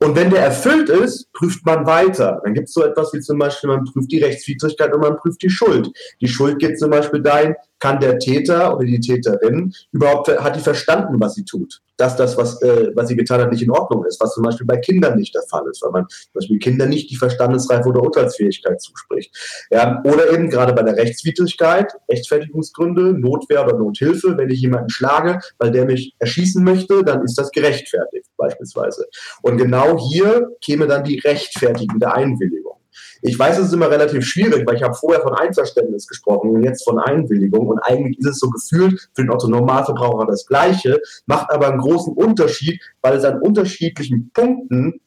Und 0.03 0.17
wenn 0.17 0.31
der 0.31 0.41
erfüllt 0.41 0.89
ist, 0.89 1.33
prüft 1.33 1.65
man 1.65 1.87
weiter. 1.87 2.41
Dann 2.45 2.55
gibt 2.55 2.69
es 2.69 2.75
so 2.75 2.85
etwas 2.85 3.13
wie 3.13 3.21
zum 3.21 3.39
Beispiel, 3.39 3.71
man 3.71 3.85
prüft 3.85 4.11
die 4.11 4.23
Rechtswidrigkeit 4.23 4.93
und 4.93 5.01
man 5.01 5.17
prüft 5.17 5.43
die 5.43 5.51
Schuld. 5.51 5.91
Die 6.21 6.29
Schuld 6.29 6.59
geht 6.59 6.79
zum 6.79 6.91
Beispiel 6.91 7.23
dahin, 7.23 7.55
kann 7.87 8.01
der 8.01 8.19
Täter 8.19 8.75
oder 8.77 8.85
die 8.85 8.99
Täterin 8.99 9.73
überhaupt, 9.93 10.29
hat 10.29 10.57
die 10.57 10.61
verstanden, 10.61 11.21
was 11.21 11.35
sie 11.35 11.45
tut? 11.45 11.81
Dass 11.97 12.17
das, 12.17 12.37
was, 12.37 12.61
äh, 12.63 12.91
was 12.95 13.09
sie 13.09 13.17
getan 13.17 13.41
hat, 13.41 13.53
nicht 13.53 13.63
in 13.63 13.71
Ordnung 13.71 14.05
ist, 14.05 14.21
was 14.21 14.35
zum 14.35 14.43
Beispiel 14.43 14.67
bei 14.67 14.77
Kindern 14.79 15.17
nicht 15.17 15.35
der 15.35 15.43
Fall 15.43 15.63
ist, 15.71 15.83
weil 15.83 15.93
man 15.93 16.09
zum 16.09 16.33
Beispiel 16.35 16.59
Kindern 16.59 16.89
nicht 16.89 17.11
die 17.11 17.17
Verstandesreife 17.17 17.89
oder 17.89 18.03
Urteilsfähigkeit 18.03 18.81
zuspricht. 18.81 19.35
Ja, 19.71 20.03
oder 20.05 20.33
eben 20.33 20.51
gerade 20.51 20.73
bei 20.73 20.83
der 20.83 20.97
Rechtswidrigkeit, 20.97 21.93
Rechtfertigungsgründe, 22.11 23.19
Notwehr 23.19 23.65
oder 23.65 23.79
Nothilfe, 23.79 24.37
wenn 24.37 24.51
ich 24.51 24.61
jemanden 24.61 24.91
schlage, 24.91 25.39
weil 25.59 25.71
der 25.71 25.85
mich 25.85 26.15
erschießen 26.19 26.63
möchte, 26.65 27.05
dann 27.05 27.23
ist 27.23 27.39
das 27.39 27.53
gerechtfertigt 27.53 28.27
beispielsweise. 28.37 29.07
Und 29.43 29.59
genau 29.59 29.97
hier 30.11 30.49
käme 30.61 30.89
dann 30.89 31.05
die 31.05 31.21
rechtfertigende 31.21 32.13
Einwilligung. 32.13 32.76
Ich 33.23 33.39
weiß, 33.39 33.59
es 33.59 33.67
ist 33.67 33.73
immer 33.73 33.91
relativ 33.91 34.25
schwierig, 34.25 34.67
weil 34.67 34.77
ich 34.77 34.83
habe 34.83 34.95
vorher 34.95 35.23
von 35.23 35.35
Einverständnis 35.35 36.07
gesprochen 36.07 36.51
und 36.51 36.63
jetzt 36.63 36.85
von 36.85 36.99
Einwilligung. 36.99 37.67
Und 37.67 37.79
eigentlich 37.81 38.19
ist 38.19 38.27
es 38.27 38.39
so 38.39 38.51
gefühlt 38.51 39.09
für 39.15 39.23
den 39.23 39.31
Otto-Normalverbraucher 39.31 40.27
das 40.27 40.47
Gleiche, 40.47 41.01
macht 41.27 41.51
aber 41.51 41.69
einen 41.69 41.81
großen 41.81 42.13
Unterschied, 42.15 42.81
weil 43.03 43.17
es 43.17 43.25
an 43.25 43.41
unterschiedlichen 43.41 44.31
Punkten 44.33 45.01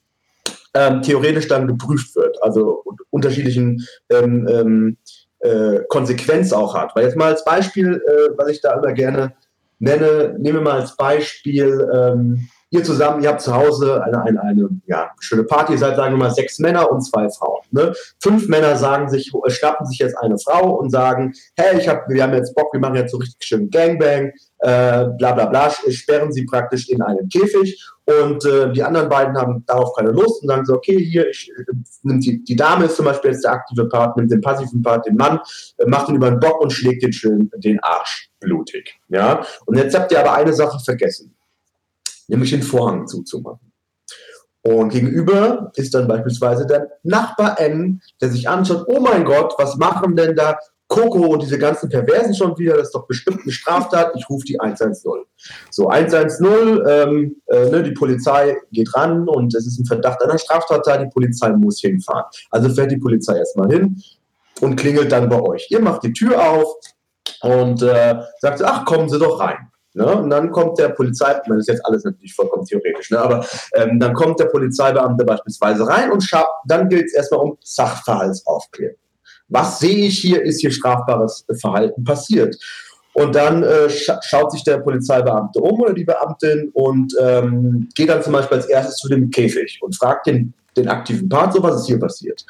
ähm, 0.73 1.01
theoretisch 1.01 1.47
dann 1.47 1.67
geprüft 1.67 2.15
wird, 2.15 2.41
also 2.43 2.83
unterschiedlichen 3.09 3.85
ähm, 4.09 4.47
ähm, 4.47 4.97
äh, 5.39 5.81
Konsequenz 5.87 6.53
auch 6.53 6.75
hat. 6.75 6.95
Weil 6.95 7.05
jetzt 7.05 7.17
mal 7.17 7.31
als 7.31 7.43
Beispiel, 7.43 8.01
äh, 8.05 8.37
was 8.37 8.49
ich 8.49 8.61
da 8.61 8.73
immer 8.73 8.93
gerne 8.93 9.33
nenne, 9.79 10.35
nehmen 10.37 10.59
wir 10.59 10.61
mal 10.61 10.81
als 10.81 10.95
Beispiel, 10.95 11.87
ähm, 11.93 12.49
ihr 12.71 12.83
zusammen, 12.83 13.23
ihr 13.23 13.29
habt 13.29 13.41
zu 13.41 13.53
Hause 13.53 14.03
eine, 14.03 14.21
eine, 14.21 14.41
eine 14.41 14.69
ja, 14.85 15.11
schöne 15.19 15.43
Party, 15.43 15.73
ihr 15.73 15.79
seid, 15.79 15.95
sagen 15.95 16.13
wir 16.13 16.19
mal, 16.19 16.31
sechs 16.31 16.59
Männer 16.59 16.91
und 16.91 17.01
zwei 17.01 17.29
Frauen. 17.29 17.63
Ne? 17.71 17.93
Fünf 18.21 18.47
Männer 18.47 18.75
sagen 18.75 19.09
sich, 19.09 19.31
schnappen 19.47 19.85
sich 19.85 19.99
jetzt 19.99 20.17
eine 20.17 20.38
Frau 20.38 20.75
und 20.75 20.91
sagen, 20.91 21.33
hey, 21.55 21.79
ich 21.79 21.88
hab, 21.88 22.07
wir 22.09 22.21
haben 22.23 22.33
jetzt 22.33 22.55
Bock, 22.55 22.71
wir 22.73 22.79
machen 22.79 22.95
jetzt 22.95 23.11
so 23.11 23.17
richtig 23.17 23.47
schön 23.47 23.69
Gangbang, 23.69 24.31
äh, 24.59 25.05
bla 25.17 25.31
bla 25.33 25.45
bla, 25.45 25.71
sperren 25.89 26.31
sie 26.31 26.45
praktisch 26.45 26.89
in 26.89 27.01
einen 27.01 27.27
Käfig 27.29 27.83
und 28.05 28.45
äh, 28.45 28.71
die 28.71 28.83
anderen 28.83 29.09
beiden 29.09 29.38
haben 29.38 29.63
darauf 29.65 29.95
keine 29.95 30.11
Lust 30.11 30.41
und 30.41 30.49
sagen 30.49 30.65
so, 30.65 30.75
okay, 30.75 30.97
hier, 30.97 31.27
ich, 31.29 31.51
äh, 31.57 31.63
nimmt 32.03 32.23
die, 32.25 32.43
die 32.43 32.55
Dame 32.55 32.85
ist 32.85 32.97
zum 32.97 33.05
Beispiel 33.05 33.31
jetzt 33.31 33.45
der 33.45 33.53
aktive 33.53 33.88
Part, 33.88 34.17
nimmt 34.17 34.31
den 34.31 34.41
passiven 34.41 34.81
Part, 34.83 35.07
den 35.07 35.15
Mann, 35.15 35.39
äh, 35.77 35.85
macht 35.88 36.09
ihn 36.09 36.15
über 36.15 36.29
den 36.29 36.39
Bock 36.39 36.61
und 36.61 36.71
schlägt 36.71 37.03
den 37.03 37.13
schön 37.13 37.49
den 37.55 37.79
Arsch 37.81 38.29
blutig. 38.39 38.99
Ja? 39.07 39.43
Und 39.65 39.77
jetzt 39.77 39.97
habt 39.97 40.11
ihr 40.11 40.19
aber 40.19 40.33
eine 40.33 40.53
Sache 40.53 40.79
vergessen 40.79 41.35
nämlich 42.29 42.51
den 42.51 42.63
Vorhang 42.63 43.07
zuzumachen. 43.07 43.71
Und 44.62 44.89
gegenüber 44.89 45.71
ist 45.75 45.93
dann 45.93 46.07
beispielsweise 46.07 46.65
der 46.65 46.89
Nachbar 47.03 47.59
N, 47.59 48.01
der 48.21 48.29
sich 48.29 48.48
anschaut, 48.50 48.86
oh 48.88 49.00
mein 49.00 49.24
Gott, 49.24 49.53
was 49.57 49.77
machen 49.77 50.15
denn 50.15 50.36
da 50.36 50.57
Coco 50.89 51.27
und 51.27 51.43
diese 51.43 51.59
ganzen 51.59 51.88
Perversen 51.88 52.33
schon 52.33 52.57
wieder, 52.57 52.75
das 52.75 52.88
ist 52.88 52.95
doch 52.95 53.05
bestimmt 53.05 53.41
eine 53.43 53.51
Straftat, 53.51 54.12
ich 54.15 54.27
rufe 54.27 54.43
die 54.45 54.59
110. 54.59 55.24
So, 55.69 55.88
110, 55.88 56.48
ähm, 56.88 57.36
äh, 57.45 57.69
ne, 57.69 57.83
die 57.83 57.91
Polizei 57.91 58.57
geht 58.71 58.93
ran 58.95 59.29
und 59.29 59.53
es 59.53 59.67
ist 59.67 59.79
ein 59.79 59.86
Verdacht 59.86 60.21
einer 60.24 60.39
Straftat 60.39 60.86
da, 60.88 60.98
die 60.98 61.09
Polizei 61.12 61.50
muss 61.51 61.79
hinfahren. 61.79 62.25
Also 62.50 62.69
fährt 62.69 62.91
die 62.91 62.98
Polizei 62.98 63.38
erstmal 63.38 63.69
hin 63.71 64.01
und 64.62 64.77
klingelt 64.77 65.12
dann 65.12 65.29
bei 65.29 65.39
euch. 65.39 65.67
Ihr 65.69 65.79
macht 65.79 66.03
die 66.03 66.12
Tür 66.12 66.41
auf 66.41 66.75
und 67.43 67.83
äh, 67.83 68.19
sagt, 68.39 68.63
ach, 68.63 68.83
kommen 68.83 69.09
Sie 69.09 69.19
doch 69.19 69.39
rein. 69.39 69.69
Ne? 69.99 70.15
Und 70.15 70.29
dann 70.29 70.49
kommt 70.49 70.79
der 70.79 70.89
Polizei, 70.89 71.33
das 71.45 71.57
ist 71.57 71.67
jetzt 71.67 71.85
alles 71.85 72.05
natürlich 72.05 72.33
vollkommen 72.33 72.65
theoretisch, 72.65 73.11
ne? 73.11 73.19
aber 73.19 73.45
ähm, 73.73 73.99
dann 73.99 74.13
kommt 74.13 74.39
der 74.39 74.45
Polizeibeamte 74.45 75.25
beispielsweise 75.25 75.85
rein 75.85 76.09
und 76.09 76.25
dann 76.65 76.87
gilt 76.87 77.07
es 77.07 77.13
erstmal 77.13 77.41
um 77.41 77.57
Sachverhaltsaufklärung. 77.61 78.95
Was 79.49 79.79
sehe 79.79 80.07
ich 80.07 80.19
hier, 80.19 80.41
ist 80.41 80.61
hier 80.61 80.71
strafbares 80.71 81.45
Verhalten 81.59 82.05
passiert? 82.05 82.55
Und 83.11 83.35
dann 83.35 83.63
äh, 83.63 83.89
scha 83.89 84.21
schaut 84.21 84.53
sich 84.53 84.63
der 84.63 84.77
Polizeibeamte 84.77 85.59
um 85.59 85.81
oder 85.81 85.93
die 85.93 86.05
Beamtin 86.05 86.69
und 86.73 87.13
ähm, 87.19 87.89
geht 87.93 88.07
dann 88.07 88.23
zum 88.23 88.31
Beispiel 88.31 88.57
als 88.57 88.67
erstes 88.67 88.95
zu 88.95 89.09
dem 89.09 89.29
Käfig 89.29 89.79
und 89.81 89.97
fragt 89.97 90.27
den, 90.27 90.53
den 90.77 90.87
aktiven 90.87 91.27
Part 91.27 91.51
so, 91.51 91.61
was 91.61 91.81
ist 91.81 91.87
hier 91.87 91.99
passiert. 91.99 92.45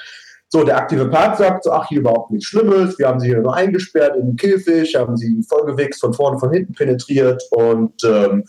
So, 0.52 0.64
der 0.64 0.78
aktive 0.78 1.08
Part 1.10 1.38
sagt 1.38 1.64
so, 1.64 1.72
ach, 1.72 1.88
hier 1.88 2.00
überhaupt 2.00 2.32
nichts 2.32 2.48
Schlimmes, 2.48 2.98
wir 2.98 3.08
haben 3.08 3.20
sie 3.20 3.28
hier 3.28 3.40
nur 3.40 3.54
eingesperrt 3.54 4.16
in 4.16 4.26
den 4.28 4.36
Käfig, 4.36 4.96
haben 4.96 5.16
sie 5.16 5.44
vollgewichst 5.48 6.02
von 6.02 6.14
vorne, 6.14 6.40
von 6.40 6.52
hinten 6.52 6.74
penetriert 6.74 7.42
und 7.52 7.94
ähm, 8.04 8.44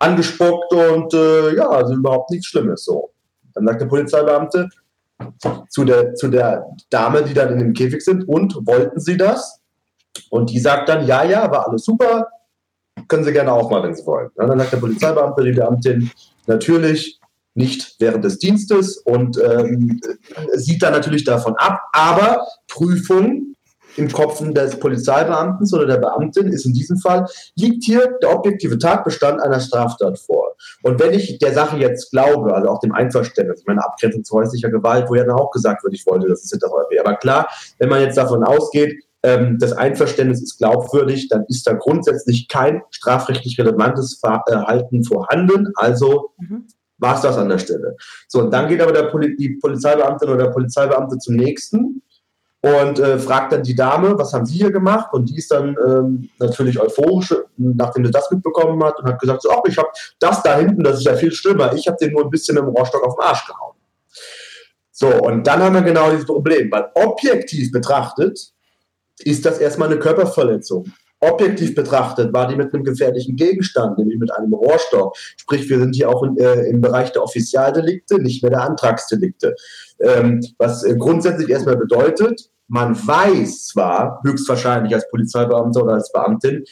angespuckt 0.00 0.72
und 0.72 1.14
äh, 1.14 1.54
ja, 1.54 1.68
also 1.68 1.94
überhaupt 1.94 2.30
nichts 2.30 2.48
Schlimmes. 2.48 2.84
So. 2.84 3.10
Dann 3.54 3.66
sagt 3.66 3.80
der 3.80 3.86
Polizeibeamte 3.86 4.68
zu 5.68 5.84
der, 5.84 6.14
zu 6.14 6.28
der 6.28 6.66
Dame, 6.90 7.22
die 7.22 7.34
dann 7.34 7.52
in 7.52 7.60
dem 7.60 7.72
Käfig 7.72 8.04
sind, 8.04 8.28
und 8.28 8.54
wollten 8.66 8.98
sie 8.98 9.16
das? 9.16 9.60
Und 10.30 10.50
die 10.50 10.58
sagt 10.58 10.88
dann, 10.88 11.06
ja, 11.06 11.24
ja, 11.24 11.50
war 11.50 11.68
alles 11.68 11.84
super, 11.84 12.26
können 13.08 13.24
Sie 13.24 13.32
gerne 13.32 13.52
auch 13.52 13.70
mal, 13.70 13.82
wenn 13.82 13.94
Sie 13.94 14.04
wollen. 14.06 14.30
dann 14.36 14.58
sagt 14.58 14.72
der 14.72 14.78
Polizeibeamte, 14.78 15.44
die 15.44 15.52
Beamtin, 15.52 16.10
natürlich, 16.46 17.20
nicht 17.54 17.96
während 18.00 18.24
des 18.24 18.38
Dienstes 18.38 18.98
und 18.98 19.38
ähm, 19.38 20.00
sieht 20.54 20.82
dann 20.82 20.92
natürlich 20.92 21.24
davon 21.24 21.54
ab. 21.56 21.80
Aber 21.92 22.46
Prüfung 22.68 23.54
im 23.96 24.10
Kopf 24.10 24.42
des 24.52 24.78
Polizeibeamten 24.78 25.66
oder 25.72 25.86
der 25.86 25.98
Beamtin 25.98 26.48
ist 26.48 26.66
in 26.66 26.72
diesem 26.72 26.96
Fall, 26.98 27.26
liegt 27.56 27.84
hier 27.84 28.18
der 28.22 28.36
objektive 28.36 28.78
Tatbestand 28.78 29.40
einer 29.40 29.60
Straftat 29.60 30.18
vor. 30.18 30.56
Und 30.82 31.00
wenn 31.00 31.12
ich 31.12 31.38
der 31.38 31.52
Sache 31.52 31.76
jetzt 31.76 32.10
glaube, 32.10 32.54
also 32.54 32.68
auch 32.68 32.80
dem 32.80 32.92
Einverständnis, 32.92 33.62
meine 33.66 33.84
Abgrenzung 33.84 34.24
zu 34.24 34.34
häuslicher 34.34 34.70
Gewalt, 34.70 35.08
wo 35.08 35.14
ja 35.14 35.24
dann 35.24 35.36
auch 35.36 35.50
gesagt 35.50 35.84
wird, 35.84 35.94
ich 35.94 36.06
wollte, 36.06 36.28
dass 36.28 36.42
es 36.42 36.50
hinterher 36.50 36.86
wäre. 36.90 37.06
Aber 37.06 37.16
klar, 37.16 37.48
wenn 37.78 37.88
man 37.88 38.00
jetzt 38.00 38.16
davon 38.16 38.44
ausgeht, 38.44 39.00
ähm, 39.22 39.58
das 39.58 39.72
Einverständnis 39.72 40.42
ist 40.42 40.58
glaubwürdig, 40.58 41.28
dann 41.28 41.44
ist 41.48 41.66
da 41.66 41.72
grundsätzlich 41.74 42.48
kein 42.48 42.82
strafrechtlich 42.90 43.58
relevantes 43.58 44.18
Verhalten 44.18 45.04
vorhanden. 45.04 45.72
Also 45.76 46.30
mhm 46.38 46.66
war 46.98 47.16
es 47.16 47.22
das 47.22 47.36
an 47.36 47.48
der 47.48 47.58
Stelle. 47.58 47.96
So, 48.28 48.40
und 48.40 48.50
dann 48.52 48.68
geht 48.68 48.80
aber 48.80 48.92
Poli 49.04 49.36
die 49.36 49.50
Polizeibeamtin 49.60 50.28
oder 50.28 50.44
der 50.44 50.50
Polizeibeamte 50.50 51.18
zum 51.18 51.36
nächsten 51.36 52.02
und 52.64 52.98
äh, 52.98 53.18
fragt 53.18 53.52
dann 53.52 53.62
die 53.62 53.74
Dame, 53.74 54.16
was 54.18 54.32
haben 54.32 54.46
Sie 54.46 54.56
hier 54.56 54.72
gemacht? 54.72 55.12
Und 55.12 55.28
die 55.28 55.36
ist 55.36 55.50
dann 55.50 55.76
ähm, 55.86 56.30
natürlich 56.38 56.80
euphorisch, 56.80 57.34
nachdem 57.56 58.06
sie 58.06 58.10
das 58.10 58.30
mitbekommen 58.30 58.82
hat 58.82 58.98
und 58.98 59.06
hat 59.06 59.20
gesagt, 59.20 59.42
so, 59.42 59.50
ich 59.66 59.76
habe 59.76 59.88
das 60.18 60.42
da 60.42 60.56
hinten, 60.56 60.82
das 60.82 60.98
ist 60.98 61.04
ja 61.04 61.14
viel 61.14 61.32
schlimmer. 61.32 61.74
Ich 61.74 61.86
habe 61.86 61.98
den 62.00 62.12
nur 62.12 62.24
ein 62.24 62.30
bisschen 62.30 62.56
im 62.56 62.64
Rohrstock 62.64 63.06
auf 63.06 63.16
den 63.16 63.24
Arsch 63.24 63.46
gehauen. 63.46 63.74
So, 64.92 65.08
und 65.08 65.46
dann 65.46 65.62
haben 65.62 65.74
wir 65.74 65.82
genau 65.82 66.10
dieses 66.10 66.24
Problem, 66.24 66.70
weil 66.70 66.88
objektiv 66.94 67.70
betrachtet 67.70 68.52
ist 69.18 69.44
das 69.44 69.58
erstmal 69.58 69.88
eine 69.90 69.98
Körperverletzung 69.98 70.86
objektiv 71.32 71.74
betrachtet 71.74 72.32
war 72.32 72.48
die 72.48 72.56
mit 72.56 72.72
einem 72.72 72.84
gefährlichen 72.84 73.36
Gegenstand, 73.36 73.98
nämlich 73.98 74.18
mit 74.18 74.32
einem 74.32 74.52
Rohrstock. 74.52 75.16
Sprich, 75.36 75.68
wir 75.68 75.78
sind 75.78 75.94
hier 75.94 76.08
auch 76.08 76.22
in, 76.22 76.36
äh, 76.38 76.66
im 76.66 76.80
Bereich 76.80 77.12
der 77.12 77.22
Offizialdelikte, 77.22 78.20
nicht 78.20 78.42
mehr 78.42 78.50
der 78.50 78.62
Antragsdelikte. 78.62 79.54
Ähm, 80.00 80.40
was 80.58 80.84
äh, 80.84 80.96
grundsätzlich 80.96 81.48
erstmal 81.48 81.76
bedeutet, 81.76 82.50
man 82.68 82.96
weiß 82.96 83.66
zwar 83.66 84.20
höchstwahrscheinlich 84.24 84.94
als 84.94 85.08
Polizeibeamter 85.10 85.84
oder 85.84 85.94
als 85.94 86.10
Beamtin, 86.12 86.64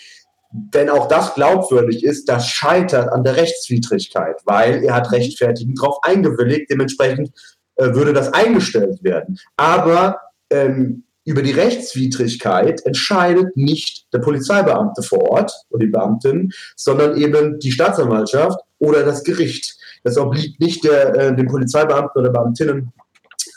wenn 0.70 0.90
auch 0.90 1.08
das 1.08 1.34
glaubwürdig 1.34 2.04
ist, 2.04 2.28
das 2.28 2.46
scheitert 2.46 3.10
an 3.10 3.24
der 3.24 3.36
Rechtswidrigkeit, 3.36 4.40
weil 4.44 4.84
er 4.84 4.94
hat 4.94 5.12
rechtfertigend 5.12 5.78
darauf 5.80 5.98
eingewilligt, 6.02 6.70
dementsprechend 6.70 7.30
äh, 7.76 7.94
würde 7.94 8.12
das 8.12 8.32
eingestellt 8.32 9.02
werden. 9.02 9.38
Aber 9.56 10.20
ähm, 10.50 11.04
über 11.24 11.42
die 11.42 11.52
Rechtswidrigkeit 11.52 12.84
entscheidet 12.84 13.56
nicht 13.56 14.12
der 14.12 14.18
Polizeibeamte 14.18 15.02
vor 15.02 15.22
Ort 15.30 15.52
oder 15.70 15.84
die 15.86 15.90
Beamtin, 15.90 16.52
sondern 16.76 17.16
eben 17.16 17.58
die 17.60 17.72
Staatsanwaltschaft 17.72 18.58
oder 18.78 19.04
das 19.04 19.22
Gericht. 19.22 19.76
Das 20.02 20.18
obliegt 20.18 20.60
nicht 20.60 20.84
der, 20.84 21.14
äh, 21.14 21.36
dem 21.36 21.46
Polizeibeamten 21.46 22.20
oder 22.20 22.30
Beamtinnen, 22.30 22.92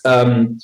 ähm, 0.04 0.60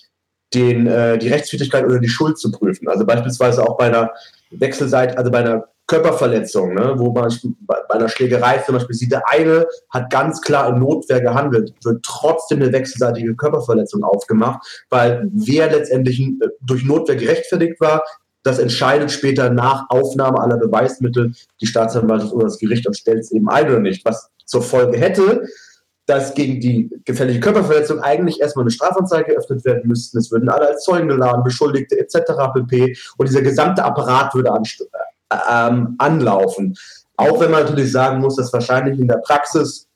den, 0.53 0.85
äh, 0.85 1.17
die 1.17 1.29
Rechtswidrigkeit 1.29 1.85
oder 1.85 1.99
die 1.99 2.09
Schuld 2.09 2.37
zu 2.37 2.51
prüfen. 2.51 2.87
Also 2.87 3.05
beispielsweise 3.05 3.63
auch 3.63 3.77
bei 3.77 3.85
einer 3.85 4.11
Wechselseite, 4.51 5.17
also 5.17 5.31
bei 5.31 5.39
einer 5.39 5.70
Körperverletzung, 5.91 6.73
ne, 6.73 6.93
wo 6.95 7.11
man 7.11 7.29
bei 7.67 7.75
einer 7.89 8.07
Schlägerei 8.07 8.59
zum 8.59 8.75
Beispiel 8.75 8.95
sieht, 8.95 9.11
der 9.11 9.27
eine 9.27 9.67
hat 9.89 10.09
ganz 10.09 10.39
klar 10.39 10.69
in 10.69 10.79
Notwehr 10.79 11.19
gehandelt, 11.19 11.73
wird 11.83 12.01
trotzdem 12.03 12.61
eine 12.61 12.71
wechselseitige 12.71 13.35
Körperverletzung 13.35 14.01
aufgemacht, 14.05 14.85
weil 14.89 15.29
wer 15.33 15.69
letztendlich 15.69 16.21
äh, 16.21 16.47
durch 16.61 16.85
Notwehr 16.85 17.17
gerechtfertigt 17.17 17.81
war, 17.81 18.05
das 18.43 18.57
entscheidet 18.57 19.11
später 19.11 19.49
nach 19.49 19.89
Aufnahme 19.89 20.39
aller 20.39 20.55
Beweismittel 20.55 21.33
die 21.59 21.67
Staatsanwaltschaft 21.67 22.33
oder 22.33 22.45
das 22.45 22.57
Gericht 22.57 22.87
und 22.87 22.97
stellt 22.97 23.19
es 23.19 23.31
eben 23.33 23.49
ein 23.49 23.67
oder 23.67 23.79
nicht. 23.81 24.05
Was 24.05 24.29
zur 24.45 24.61
Folge 24.61 24.97
hätte, 24.97 25.43
dass 26.05 26.33
gegen 26.33 26.61
die 26.61 26.89
gefährliche 27.03 27.41
Körperverletzung 27.41 27.99
eigentlich 27.99 28.39
erstmal 28.39 28.63
eine 28.63 28.71
Strafanzeige 28.71 29.33
geöffnet 29.33 29.65
werden 29.65 29.83
müsste. 29.85 30.19
Es 30.19 30.31
würden 30.31 30.47
alle 30.47 30.69
als 30.69 30.83
Zeugen 30.85 31.09
geladen, 31.09 31.43
Beschuldigte 31.43 31.99
etc. 31.99 32.31
pp. 32.53 32.97
Und 33.17 33.27
dieser 33.27 33.41
gesamte 33.41 33.83
Apparat 33.83 34.33
würde 34.33 34.51
ähm, 35.49 35.95
anlaufen. 35.97 36.75
Auch 37.17 37.39
wenn 37.39 37.51
man 37.51 37.63
natürlich 37.63 37.91
sagen 37.91 38.19
muss, 38.19 38.35
dass 38.35 38.51
wahrscheinlich 38.53 38.99
in 38.99 39.07
der 39.07 39.17
Praxis 39.17 39.87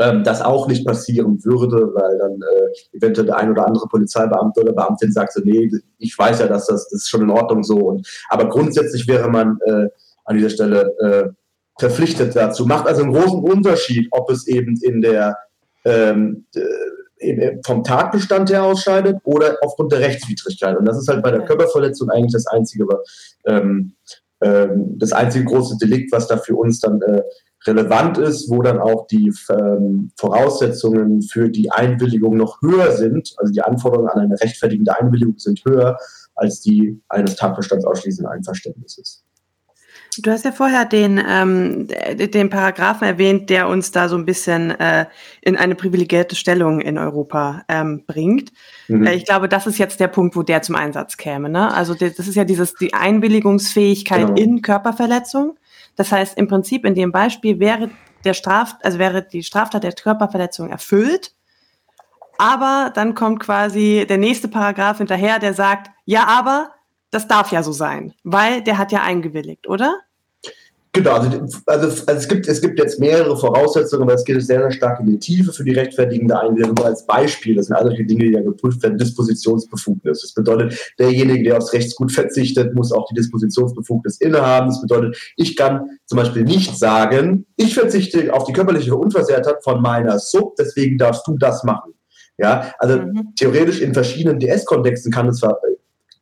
ähm, 0.00 0.24
das 0.24 0.42
auch 0.42 0.68
nicht 0.68 0.86
passieren 0.86 1.44
würde, 1.44 1.92
weil 1.94 2.18
dann 2.18 2.40
äh, 2.40 2.96
eventuell 2.96 3.26
der 3.26 3.36
ein 3.36 3.50
oder 3.50 3.66
andere 3.66 3.86
Polizeibeamte 3.88 4.60
oder 4.60 4.72
Beamtin 4.72 5.12
sagt 5.12 5.32
so, 5.32 5.40
nee, 5.44 5.70
ich 5.98 6.16
weiß 6.16 6.40
ja, 6.40 6.46
dass 6.46 6.66
das, 6.66 6.88
das 6.88 7.02
ist 7.02 7.08
schon 7.08 7.22
in 7.22 7.30
Ordnung 7.30 7.64
so. 7.64 7.76
Und, 7.78 8.06
aber 8.28 8.48
grundsätzlich 8.48 9.08
wäre 9.08 9.28
man 9.28 9.58
äh, 9.66 9.88
an 10.24 10.36
dieser 10.36 10.50
Stelle 10.50 10.94
äh, 11.00 11.28
verpflichtet 11.78 12.36
dazu. 12.36 12.66
Macht 12.66 12.86
also 12.86 13.02
einen 13.02 13.12
großen 13.12 13.42
Unterschied, 13.42 14.08
ob 14.10 14.30
es 14.30 14.46
eben 14.46 14.76
in 14.82 15.00
der 15.00 15.36
ähm, 15.84 16.46
äh, 16.54 17.56
vom 17.64 17.82
Tatbestand 17.82 18.50
her 18.50 18.62
ausscheidet 18.62 19.16
oder 19.24 19.56
aufgrund 19.62 19.92
der 19.92 20.00
Rechtswidrigkeit. 20.00 20.76
Und 20.76 20.84
das 20.84 20.98
ist 20.98 21.08
halt 21.08 21.22
bei 21.22 21.32
der 21.32 21.44
Körperverletzung 21.44 22.10
eigentlich 22.10 22.32
das 22.32 22.46
einzige, 22.46 22.86
ähm, 23.46 23.94
ähm, 24.40 24.98
das 24.98 25.12
einzige 25.12 25.44
große 25.44 25.76
Delikt, 25.78 26.12
was 26.12 26.28
da 26.28 26.36
für 26.36 26.54
uns 26.54 26.80
dann 26.80 27.00
äh, 27.02 27.22
relevant 27.66 28.18
ist, 28.18 28.50
wo 28.50 28.62
dann 28.62 28.78
auch 28.78 29.06
die 29.06 29.32
ähm, 29.50 30.10
Voraussetzungen 30.16 31.22
für 31.22 31.48
die 31.48 31.70
Einwilligung 31.70 32.36
noch 32.36 32.62
höher 32.62 32.92
sind. 32.92 33.34
Also 33.38 33.52
die 33.52 33.62
Anforderungen 33.62 34.08
an 34.08 34.20
eine 34.20 34.40
rechtfertigende 34.40 34.98
Einwilligung 34.98 35.38
sind 35.38 35.62
höher 35.64 35.98
als 36.34 36.60
die 36.60 37.00
eines 37.08 37.36
Tatbestands 37.36 37.84
ausschließenden 37.84 38.32
Einverständnisses. 38.32 39.24
Du 40.22 40.30
hast 40.30 40.44
ja 40.44 40.52
vorher 40.52 40.84
den, 40.84 41.22
ähm, 41.26 41.88
den 41.88 42.50
Paragraphen 42.50 43.06
erwähnt, 43.06 43.50
der 43.50 43.68
uns 43.68 43.90
da 43.90 44.08
so 44.08 44.16
ein 44.16 44.24
bisschen 44.24 44.70
äh, 44.78 45.06
in 45.40 45.56
eine 45.56 45.74
privilegierte 45.74 46.36
Stellung 46.36 46.80
in 46.80 46.98
Europa 46.98 47.62
ähm, 47.68 48.04
bringt. 48.06 48.52
Mhm. 48.88 49.06
Äh, 49.06 49.14
ich 49.14 49.24
glaube, 49.24 49.48
das 49.48 49.66
ist 49.66 49.78
jetzt 49.78 50.00
der 50.00 50.08
Punkt, 50.08 50.36
wo 50.36 50.42
der 50.42 50.62
zum 50.62 50.74
Einsatz 50.74 51.16
käme. 51.16 51.48
Ne? 51.48 51.72
Also 51.72 51.94
das 51.94 52.18
ist 52.18 52.34
ja 52.34 52.44
dieses 52.44 52.74
die 52.74 52.94
Einwilligungsfähigkeit 52.94 54.26
genau. 54.26 54.34
in 54.34 54.62
Körperverletzung. 54.62 55.58
Das 55.96 56.12
heißt, 56.12 56.38
im 56.38 56.48
Prinzip 56.48 56.84
in 56.84 56.94
dem 56.94 57.12
Beispiel 57.12 57.58
wäre 57.58 57.90
der 58.24 58.34
Straf, 58.34 58.76
also 58.82 58.98
wäre 58.98 59.22
die 59.22 59.42
Straftat 59.42 59.84
der 59.84 59.92
Körperverletzung 59.92 60.70
erfüllt, 60.70 61.32
aber 62.38 62.92
dann 62.94 63.14
kommt 63.14 63.40
quasi 63.40 64.06
der 64.08 64.18
nächste 64.18 64.48
Paragraph 64.48 64.98
hinterher, 64.98 65.38
der 65.40 65.54
sagt, 65.54 65.90
ja, 66.04 66.26
aber 66.26 66.70
das 67.10 67.26
darf 67.26 67.50
ja 67.52 67.62
so 67.62 67.72
sein, 67.72 68.14
weil 68.22 68.62
der 68.62 68.78
hat 68.78 68.92
ja 68.92 69.02
eingewilligt, 69.02 69.66
oder? 69.66 69.96
Genau, 70.92 71.12
also, 71.12 71.38
also, 71.66 71.86
also, 72.06 72.06
es, 72.06 72.28
gibt, 72.28 72.48
es 72.48 72.60
gibt 72.60 72.78
jetzt 72.78 72.98
mehrere 72.98 73.36
Voraussetzungen, 73.36 74.04
aber 74.04 74.14
es 74.14 74.24
geht 74.24 74.42
sehr, 74.42 74.60
sehr 74.60 74.72
stark 74.72 75.00
in 75.00 75.06
die 75.06 75.18
Tiefe 75.18 75.52
für 75.52 75.62
die 75.62 75.72
rechtfertigende 75.72 76.38
Einwilligung. 76.40 76.78
Als 76.84 77.04
Beispiel, 77.04 77.56
das 77.56 77.66
sind 77.66 77.76
all 77.76 77.84
solche 77.84 78.04
Dinge, 78.04 78.24
die 78.24 78.32
ja 78.32 78.40
geprüft 78.40 78.82
werden, 78.82 78.96
Dispositionsbefugnis. 78.96 80.22
Das 80.22 80.32
bedeutet, 80.32 80.94
derjenige, 80.98 81.44
der 81.44 81.58
aufs 81.58 81.72
Rechtsgut 81.72 82.10
verzichtet, 82.10 82.74
muss 82.74 82.90
auch 82.90 83.06
die 83.08 83.14
Dispositionsbefugnis 83.14 84.18
innehaben. 84.20 84.68
Das 84.68 84.80
bedeutet, 84.80 85.32
ich 85.36 85.56
kann 85.56 85.98
zum 86.06 86.16
Beispiel 86.16 86.44
nicht 86.44 86.78
sagen, 86.78 87.46
ich 87.56 87.74
verzichte 87.74 88.32
auf 88.32 88.44
die 88.44 88.52
körperliche 88.52 88.96
Unversehrtheit 88.96 89.62
von 89.62 89.82
meiner 89.82 90.18
Sub, 90.18 90.56
deswegen 90.56 90.96
darfst 90.96 91.26
du 91.26 91.36
das 91.36 91.64
machen. 91.64 91.92
Ja, 92.38 92.72
also 92.78 92.98
mhm. 92.98 93.34
theoretisch 93.36 93.80
in 93.80 93.92
verschiedenen 93.92 94.38
DS-Kontexten 94.38 95.12
kann 95.12 95.28
es 95.28 95.42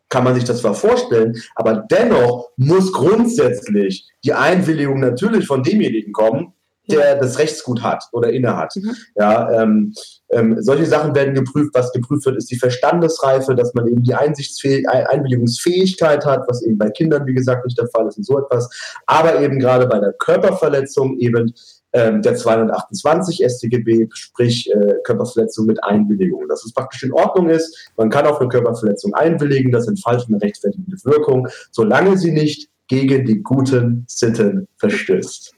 kann 0.09 0.24
man 0.24 0.35
sich 0.35 0.44
das 0.44 0.61
zwar 0.61 0.74
vorstellen, 0.74 1.35
aber 1.57 1.85
dennoch 1.90 2.50
muss 2.57 2.92
grundsätzlich 2.92 4.07
die 4.26 4.34
Einwilligung 4.34 5.00
natürlich 5.00 5.46
von 5.46 5.62
demjenigen 5.62 6.12
kommen, 6.12 6.52
der 6.88 7.16
das 7.16 7.38
Rechtsgut 7.38 7.82
hat 7.82 8.04
oder 8.12 8.30
innehat. 8.30 8.74
Mhm. 8.76 8.96
Ja, 9.16 9.62
ähm, 9.62 9.92
ähm, 10.30 10.56
solche 10.60 10.86
Sachen 10.86 11.14
werden 11.14 11.34
geprüft. 11.34 11.70
Was 11.74 11.92
geprüft 11.92 12.26
wird, 12.26 12.36
ist 12.36 12.50
die 12.50 12.58
Verstandesreife, 12.58 13.54
dass 13.54 13.74
man 13.74 13.86
eben 13.88 14.02
die 14.02 14.14
Einsichtsfäh 14.14 14.86
Einwilligungsfähigkeit 14.86 16.24
hat, 16.24 16.44
was 16.48 16.62
eben 16.62 16.78
bei 16.78 16.90
Kindern, 16.90 17.26
wie 17.26 17.34
gesagt, 17.34 17.64
nicht 17.64 17.78
der 17.78 17.88
Fall 17.88 18.06
ist 18.06 18.18
und 18.18 18.24
so 18.24 18.38
etwas. 18.38 18.68
Aber 19.06 19.40
eben 19.40 19.58
gerade 19.58 19.86
bei 19.86 19.98
der 19.98 20.12
Körperverletzung 20.12 21.18
eben 21.18 21.54
ähm, 21.92 22.22
der 22.22 22.36
228 22.36 23.44
StGB, 23.44 24.08
sprich 24.12 24.70
äh, 24.70 24.94
Körperverletzung 25.04 25.66
mit 25.66 25.82
Einwilligung. 25.82 26.46
Dass 26.48 26.64
es 26.64 26.72
praktisch 26.72 27.02
in 27.02 27.12
Ordnung 27.12 27.48
ist, 27.48 27.90
man 27.96 28.10
kann 28.10 28.26
auf 28.26 28.40
eine 28.40 28.48
Körperverletzung 28.48 29.14
einwilligen, 29.14 29.72
das 29.72 29.88
entfaltet 29.88 30.28
eine 30.28 30.40
rechtfertigende 30.40 30.96
Wirkung, 31.04 31.48
solange 31.70 32.18
sie 32.18 32.32
nicht 32.32 32.68
gegen 32.88 33.25
die 33.25 33.42
guten 33.42 34.05
Sitten 34.09 34.68
verstößt. 34.79 35.53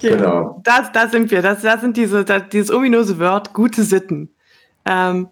Genau. 0.00 0.16
genau. 0.16 0.60
Das, 0.64 0.92
da 0.92 1.08
sind 1.08 1.30
wir. 1.30 1.42
Das, 1.42 1.62
das 1.62 1.80
sind 1.80 1.96
diese, 1.96 2.24
das, 2.24 2.42
dieses 2.52 2.70
ominöse 2.70 3.18
Wort, 3.18 3.52
gute 3.52 3.82
Sitten. 3.82 4.30
Ähm, 4.84 5.28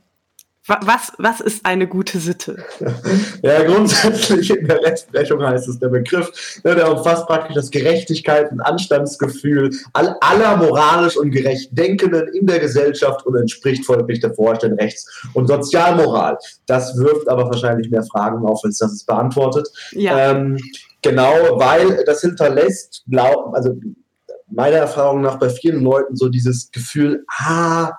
was, 0.69 1.13
was 1.19 1.41
ist 1.41 1.67
eine 1.67 1.89
gute 1.89 2.19
Sitte? 2.19 2.57
Ja, 3.43 3.65
grundsätzlich 3.65 4.49
in 4.51 4.69
der 4.69 4.81
Rechtsprechung 4.81 5.43
heißt 5.43 5.69
es 5.69 5.81
der 5.81 5.89
Begriff, 5.89 6.31
ne, 6.63 6.77
der 6.77 6.97
umfasst 6.97 7.27
praktisch 7.27 7.57
das 7.57 7.71
Gerechtigkeit 7.73 8.53
und 8.53 8.61
Anstandsgefühl 8.61 9.71
aller 9.93 10.57
moralisch 10.57 11.17
und 11.17 11.33
gerecht 11.33 11.77
Denkenden 11.77 12.29
in 12.29 12.47
der 12.47 12.61
Gesellschaft 12.61 13.27
und 13.27 13.35
entspricht 13.35 13.85
folglich 13.85 14.21
der 14.21 14.33
Vorstellung 14.35 14.79
Rechts- 14.79 15.27
und 15.35 15.49
Sozialmoral. 15.49 16.39
Das 16.67 16.97
wirft 16.97 17.29
aber 17.29 17.47
wahrscheinlich 17.47 17.91
mehr 17.91 18.05
Fragen 18.05 18.47
auf, 18.47 18.61
als 18.63 18.79
das 18.79 18.93
es 18.93 19.05
beantwortet. 19.05 19.69
Ja. 19.91 20.31
Ähm, 20.31 20.57
genau, 21.03 21.59
weil 21.59 22.05
das 22.05 22.21
hinterlässt, 22.21 23.05
also 23.53 23.77
meiner 24.49 24.77
Erfahrung 24.77 25.23
nach 25.23 25.39
bei 25.39 25.49
vielen 25.49 25.83
Leuten 25.83 26.17
so 26.17 26.29
dieses 26.29 26.71
Gefühl, 26.71 27.25
ah, 27.29 27.93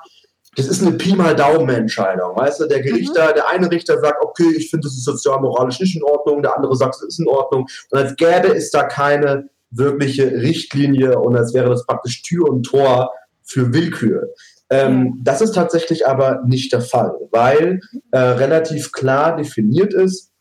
das 0.55 0.67
ist 0.67 0.81
eine 0.81 0.91
Pi 0.91 1.15
mal 1.15 1.35
Daumen-Entscheidung. 1.35 2.35
Weißt 2.35 2.59
du, 2.59 2.67
der 2.67 2.81
Gerichter, 2.81 3.29
mhm. 3.29 3.33
der 3.35 3.47
eine 3.49 3.71
Richter 3.71 3.99
sagt, 3.99 4.21
okay, 4.21 4.53
ich 4.55 4.69
finde, 4.69 4.87
das 4.87 4.93
ist 4.93 5.05
sozial-moralisch 5.05 5.79
nicht 5.79 5.95
in 5.95 6.03
Ordnung, 6.03 6.43
der 6.43 6.55
andere 6.55 6.75
sagt, 6.75 6.95
es 6.95 7.01
ist 7.03 7.19
in 7.19 7.27
Ordnung. 7.27 7.67
Und 7.89 7.99
als 7.99 8.15
gäbe 8.15 8.49
es 8.55 8.69
da 8.69 8.83
keine 8.83 9.49
wirkliche 9.71 10.31
Richtlinie 10.31 11.17
und 11.17 11.35
als 11.35 11.53
wäre 11.53 11.69
das 11.69 11.85
praktisch 11.85 12.21
Tür 12.21 12.47
und 12.49 12.63
Tor 12.63 13.11
für 13.41 13.73
Willkür. 13.73 14.29
Ähm, 14.69 15.19
das 15.23 15.41
ist 15.41 15.55
tatsächlich 15.55 16.07
aber 16.07 16.41
nicht 16.45 16.71
der 16.71 16.81
Fall, 16.81 17.13
weil 17.31 17.79
äh, 18.11 18.19
relativ 18.19 18.91
klar 18.91 19.35
definiert 19.35 19.93
ist, 19.93 20.32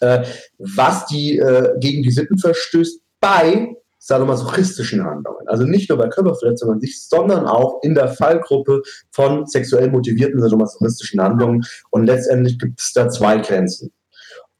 äh, 0.00 0.24
was 0.58 1.06
die 1.06 1.38
äh, 1.38 1.78
gegen 1.78 2.02
die 2.02 2.10
Sitten 2.10 2.38
verstößt 2.38 3.00
bei 3.20 3.74
sadomasochistischen 3.98 5.04
Handlungen. 5.04 5.46
Also 5.48 5.64
nicht 5.64 5.88
nur 5.88 5.98
bei 5.98 6.08
Körperverletzungen 6.08 6.74
an 6.74 6.80
sich, 6.80 7.02
sondern 7.02 7.46
auch 7.46 7.82
in 7.82 7.94
der 7.94 8.08
Fallgruppe 8.08 8.82
von 9.10 9.46
sexuell 9.46 9.90
motivierten 9.90 10.40
sadomasochistischen 10.40 11.20
Handlungen. 11.20 11.64
Und 11.90 12.06
letztendlich 12.06 12.58
gibt 12.58 12.80
es 12.80 12.92
da 12.92 13.08
zwei 13.10 13.38
Grenzen. 13.38 13.92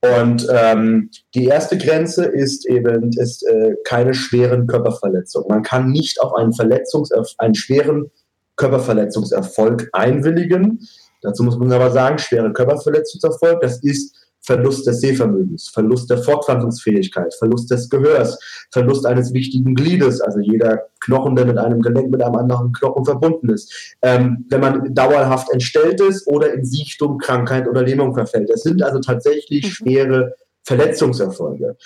Und 0.01 0.47
ähm, 0.51 1.11
die 1.35 1.47
erste 1.47 1.77
Grenze 1.77 2.25
ist 2.25 2.69
eben 2.69 3.11
ist, 3.19 3.45
äh, 3.49 3.75
keine 3.85 4.15
schweren 4.15 4.67
Körperverletzungen. 4.67 5.49
Man 5.49 5.63
kann 5.63 5.91
nicht 5.91 6.21
auf 6.21 6.35
einen, 6.35 6.53
Verletzungs 6.53 7.11
einen 7.39 7.55
schweren 7.57 8.11
Körperverletzungserfolg 8.57 9.89
einwilligen. 9.93 10.87
Dazu 11.23 11.43
muss 11.43 11.59
man 11.59 11.73
aber 11.73 11.91
sagen, 11.91 12.19
schwere 12.19 12.53
Körperverletzungserfolg, 12.53 13.61
das 13.61 13.83
ist 13.83 14.15
Verlust 14.49 14.87
des 14.87 15.03
Sehvermögens, 15.03 15.69
Verlust 15.69 16.09
der 16.09 16.17
Fortpflanzungsfähigkeit, 16.23 17.35
Verlust 17.35 17.71
des 17.71 17.91
Gehörs, 17.91 18.39
Verlust 18.71 19.05
eines 19.05 19.35
wichtigen 19.35 19.75
Gliedes, 19.75 20.23
also 20.23 20.41
jeder 20.41 20.87
Knochen, 21.01 21.37
der 21.37 21.45
mit 21.45 21.59
einem 21.59 21.83
Gelenk 21.83 22.11
mit 22.11 22.23
einem 22.23 22.37
anderen 22.37 22.73
Knochen 22.73 23.05
verbunden 23.05 23.51
ist. 23.51 23.95
Ähm, 24.01 24.47
wenn 24.49 24.63
man 24.63 24.95
dauerhaft 24.95 25.53
entstellt 25.53 26.01
ist 26.01 26.27
oder 26.27 26.55
in 26.55 26.65
Siechtum, 26.65 27.19
Krankheit 27.19 27.69
oder 27.69 27.83
Lähmung 27.83 28.15
verfällt. 28.15 28.49
Es 28.49 28.63
sind 28.63 28.83
also 28.83 29.01
tatsächlich 29.01 29.65
mhm. 29.65 29.69
schwere 29.69 30.35
Verletzungserfolge. 30.63 31.77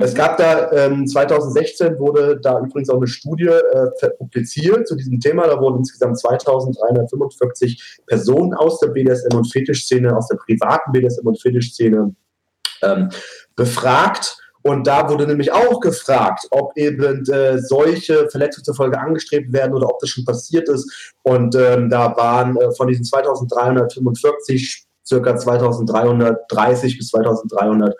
Es 0.00 0.14
gab 0.14 0.36
da, 0.36 0.70
ähm, 0.72 1.06
2016 1.06 1.98
wurde 1.98 2.38
da 2.40 2.60
übrigens 2.60 2.88
auch 2.88 2.98
eine 2.98 3.08
Studie 3.08 3.48
äh, 3.48 4.10
publiziert 4.16 4.86
zu 4.86 4.94
diesem 4.94 5.18
Thema. 5.18 5.46
Da 5.46 5.60
wurden 5.60 5.78
insgesamt 5.78 6.18
2345 6.18 8.00
Personen 8.06 8.54
aus 8.54 8.78
der 8.78 8.88
BDSM- 8.88 9.36
und 9.36 9.50
Fetischszene, 9.50 10.16
aus 10.16 10.28
der 10.28 10.36
privaten 10.36 10.92
BDSM- 10.92 11.26
und 11.26 11.40
Fetischszene 11.42 12.14
ähm, 12.82 13.08
befragt. 13.56 14.38
Und 14.62 14.86
da 14.86 15.08
wurde 15.08 15.26
nämlich 15.26 15.52
auch 15.52 15.80
gefragt, 15.80 16.46
ob 16.50 16.76
eben 16.76 17.28
äh, 17.30 17.58
solche 17.58 18.28
Verletzungserfolge 18.28 18.98
angestrebt 18.98 19.52
werden 19.52 19.74
oder 19.74 19.88
ob 19.88 19.98
das 19.98 20.10
schon 20.10 20.24
passiert 20.24 20.68
ist. 20.68 21.12
Und 21.22 21.54
ähm, 21.56 21.90
da 21.90 22.16
waren 22.16 22.56
äh, 22.56 22.72
von 22.72 22.86
diesen 22.86 23.04
2345 23.04 24.86
circa 25.04 25.36
2330 25.36 26.98
bis 26.98 27.08
2300 27.08 27.94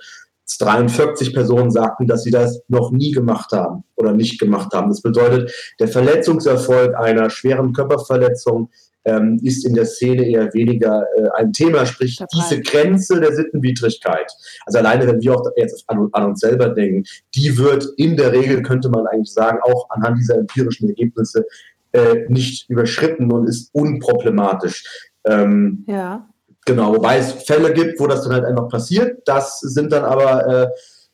43 0.56 1.34
Personen 1.34 1.70
sagten, 1.70 2.06
dass 2.06 2.22
sie 2.22 2.30
das 2.30 2.62
noch 2.68 2.90
nie 2.90 3.12
gemacht 3.12 3.52
haben 3.52 3.84
oder 3.96 4.12
nicht 4.12 4.40
gemacht 4.40 4.72
haben. 4.72 4.88
Das 4.88 5.02
bedeutet, 5.02 5.52
der 5.78 5.88
Verletzungserfolg 5.88 6.96
einer 6.96 7.28
schweren 7.28 7.74
Körperverletzung 7.74 8.70
ähm, 9.04 9.38
ist 9.42 9.64
in 9.64 9.74
der 9.74 9.86
Szene 9.86 10.26
eher 10.26 10.52
weniger 10.54 11.06
äh, 11.16 11.28
ein 11.36 11.52
Thema, 11.52 11.86
sprich 11.86 12.16
Dabei. 12.16 12.28
diese 12.34 12.60
Grenze 12.62 13.20
der 13.20 13.34
Sittenwidrigkeit. 13.34 14.30
Also 14.66 14.78
alleine, 14.78 15.06
wenn 15.06 15.20
wir 15.20 15.34
auch 15.34 15.46
jetzt 15.56 15.84
an, 15.88 16.08
an, 16.12 16.24
uns 16.24 16.40
selber 16.40 16.70
denken, 16.70 17.04
die 17.34 17.56
wird 17.56 17.86
in 17.96 18.16
der 18.16 18.32
Regel, 18.32 18.62
könnte 18.62 18.88
man 18.88 19.06
eigentlich 19.06 19.32
sagen, 19.32 19.58
auch 19.62 19.88
anhand 19.90 20.18
dieser 20.18 20.38
empirischen 20.38 20.88
Ergebnisse 20.88 21.46
äh, 21.92 22.26
nicht 22.28 22.68
überschritten 22.68 23.30
und 23.32 23.46
ist 23.46 23.70
unproblematisch. 23.72 24.84
Ähm, 25.24 25.84
ja. 25.86 26.28
Genau, 26.64 26.94
wobei 26.94 27.18
es 27.18 27.32
Fälle 27.44 27.72
gibt, 27.72 27.98
wo 27.98 28.06
das 28.06 28.22
dann 28.22 28.32
halt 28.32 28.44
einfach 28.44 28.68
passiert. 28.68 29.22
Das 29.26 29.60
sind 29.60 29.92
dann 29.92 30.04
aber 30.04 30.46
äh, 30.46 30.68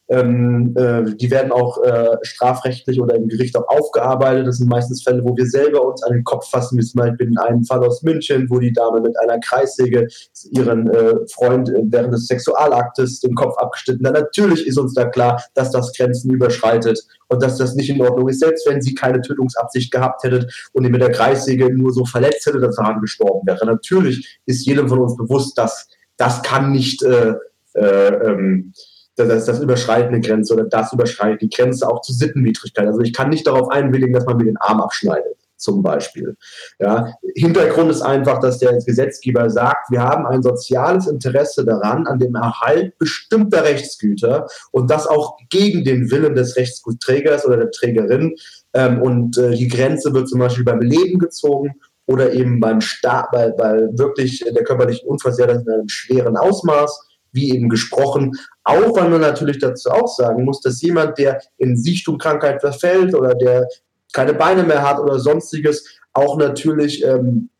ähm, 0.09 0.75
äh, 0.77 1.15
die 1.17 1.31
werden 1.31 1.51
auch 1.51 1.83
äh, 1.83 2.17
strafrechtlich 2.23 3.01
oder 3.01 3.15
im 3.15 3.29
Gericht 3.29 3.57
auch 3.57 3.67
aufgearbeitet. 3.69 4.47
Das 4.47 4.59
sind 4.59 4.69
meistens 4.69 5.03
Fälle, 5.03 5.25
wo 5.25 5.35
wir 5.35 5.47
selber 5.47 5.87
uns 5.87 6.03
an 6.03 6.13
den 6.13 6.25
Kopf 6.25 6.51
fassen. 6.51 6.79
Wie 6.79 6.85
zum 6.85 7.01
Beispiel 7.01 7.29
in 7.29 7.39
einem 7.39 7.65
Fall 7.65 7.83
aus 7.85 8.03
München, 8.03 8.47
wo 8.51 8.59
die 8.59 8.73
Dame 8.73 9.01
mit 9.01 9.19
einer 9.21 9.39
Kreissäge 9.41 10.07
ihren 10.51 10.91
äh, 10.91 11.15
Freund 11.33 11.73
während 11.85 12.13
des 12.13 12.27
Sexualaktes 12.27 13.21
den 13.21 13.35
Kopf 13.35 13.57
abgeschnitten 13.57 14.07
hat. 14.07 14.15
Natürlich 14.15 14.67
ist 14.67 14.79
uns 14.79 14.93
da 14.93 15.07
klar, 15.07 15.43
dass 15.55 15.71
das 15.71 15.93
Grenzen 15.95 16.31
überschreitet 16.31 17.01
und 17.29 17.43
dass 17.43 17.57
das 17.57 17.75
nicht 17.75 17.89
in 17.89 18.03
Ordnung 18.03 18.29
ist. 18.29 18.41
Selbst 18.41 18.69
wenn 18.69 18.83
sie 18.83 18.95
keine 18.95 19.23
Tötungsabsicht 19.23 19.91
gehabt 19.91 20.23
hätte 20.23 20.49
und 20.73 20.85
ihn 20.85 20.93
mit 20.93 21.01
der 21.01 21.13
Kreissäge 21.13 21.75
nur 21.75 21.93
so 21.93 22.05
verletzt 22.05 22.45
hätte, 22.45 22.61
dass 22.61 22.79
er 22.79 23.01
gestorben 23.01 23.47
wäre. 23.47 23.65
Natürlich 23.65 24.39
ist 24.45 24.67
jedem 24.67 24.89
von 24.89 24.99
uns 24.99 25.17
bewusst, 25.17 25.57
dass 25.57 25.89
das 26.17 26.43
kann 26.43 26.73
nicht 26.73 27.03
äh, 27.03 27.35
äh, 27.75 28.09
ähm, 28.27 28.73
das, 29.17 29.45
das 29.45 29.61
überschreitet 29.61 30.09
eine 30.09 30.21
Grenze 30.21 30.55
oder 30.55 30.65
das 30.65 30.93
überschreitet 30.93 31.43
die 31.43 31.49
Grenze 31.49 31.89
auch 31.89 32.01
zu 32.01 32.13
Sittenwidrigkeit. 32.13 32.87
Also 32.87 33.01
ich 33.01 33.13
kann 33.13 33.31
nicht 33.31 33.47
darauf 33.47 33.71
einwilligen, 33.71 34.13
dass 34.13 34.27
man 34.27 34.37
mir 34.37 34.45
den 34.45 34.57
Arm 34.57 34.81
abschneidet, 34.81 35.37
zum 35.57 35.83
Beispiel. 35.83 36.37
Ja, 36.81 37.15
Hintergrund 37.35 37.91
ist 37.91 38.03
einfach, 38.03 38.41
dass 38.41 38.59
der 38.59 38.77
Gesetzgeber 38.79 39.49
sagt, 39.51 39.91
wir 39.91 40.03
haben 40.03 40.27
ein 40.27 40.43
soziales 40.43 41.07
Interesse 41.07 41.65
daran, 41.65 42.07
an 42.07 42.19
dem 42.19 42.35
Erhalt 42.35 42.99
bestimmter 42.99 43.65
Rechtsgüter 43.65 44.47
und 44.73 44.91
das 44.91 45.07
auch 45.07 45.37
gegen 45.49 45.85
den 45.85 46.11
Willen 46.11 46.35
des 46.35 46.57
Rechtsgutträgers 46.57 47.47
oder 47.47 47.57
der 47.59 47.71
Trägerin. 47.71 48.35
Ähm, 48.73 49.01
und 49.01 49.39
äh, 49.39 49.55
die 49.55 49.69
Grenze 49.69 50.13
wird 50.13 50.29
zum 50.29 50.41
Beispiel 50.41 50.65
beim 50.65 50.81
Leben 50.81 51.19
gezogen 51.21 51.75
oder 52.07 52.33
eben 52.33 52.61
beim 52.61 52.81
Sta 52.81 53.29
bei, 53.33 53.51
bei 53.51 53.89
wirklich 53.93 54.45
der 54.45 54.65
körperlichen 54.65 55.09
Unversehrtheit 55.09 55.63
in 55.65 55.73
einem 55.73 55.89
schweren 55.89 56.37
Ausmaß 56.37 57.15
wie 57.35 57.55
eben 57.55 57.69
gesprochen. 57.69 58.33
Auch 58.65 58.97
weil 58.97 59.11
man 59.11 59.21
natürlich 59.21 59.59
dazu 59.59 59.91
auch 59.91 60.09
sagen 60.09 60.45
muss, 60.45 60.61
dass 60.61 60.81
jemand, 60.81 61.19
der 61.19 61.41
in 61.59 61.77
Sichtumkrankheit 61.77 62.61
verfällt 62.61 63.15
oder 63.15 63.35
der 63.35 63.69
keine 64.13 64.33
Beine 64.33 64.63
mehr 64.63 64.89
hat 64.89 64.99
oder 65.01 65.19
sonstiges, 65.19 65.87
auch 66.13 66.39
natürlich 66.39 67.05
ähm, 67.05 67.51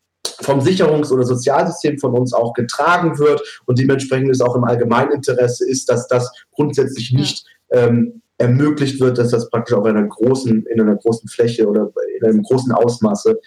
vom 0.41 0.59
Sicherungs- 0.61 1.11
oder 1.11 1.23
Sozialsystem 1.23 1.99
von 1.99 2.13
uns 2.13 2.33
auch 2.33 2.53
getragen 2.53 3.19
wird 3.19 3.41
und 3.65 3.77
dementsprechend 3.77 4.31
ist 4.31 4.41
auch 4.41 4.55
im 4.55 4.63
Allgemeininteresse 4.63 5.69
ist, 5.69 5.89
dass 5.89 6.07
das 6.07 6.31
grundsätzlich 6.51 7.13
nicht 7.13 7.45
ähm, 7.71 8.21
ermöglicht 8.37 8.99
wird, 8.99 9.17
dass 9.17 9.29
das 9.29 9.49
praktisch 9.49 9.75
auf 9.75 9.85
einer 9.85 10.03
großen, 10.03 10.65
in 10.65 10.81
einer 10.81 10.95
großen 10.95 11.29
Fläche 11.29 11.67
oder 11.67 11.91
in 12.19 12.25
einem 12.25 12.43
großen 12.43 12.71
Ausmaße 12.71 13.39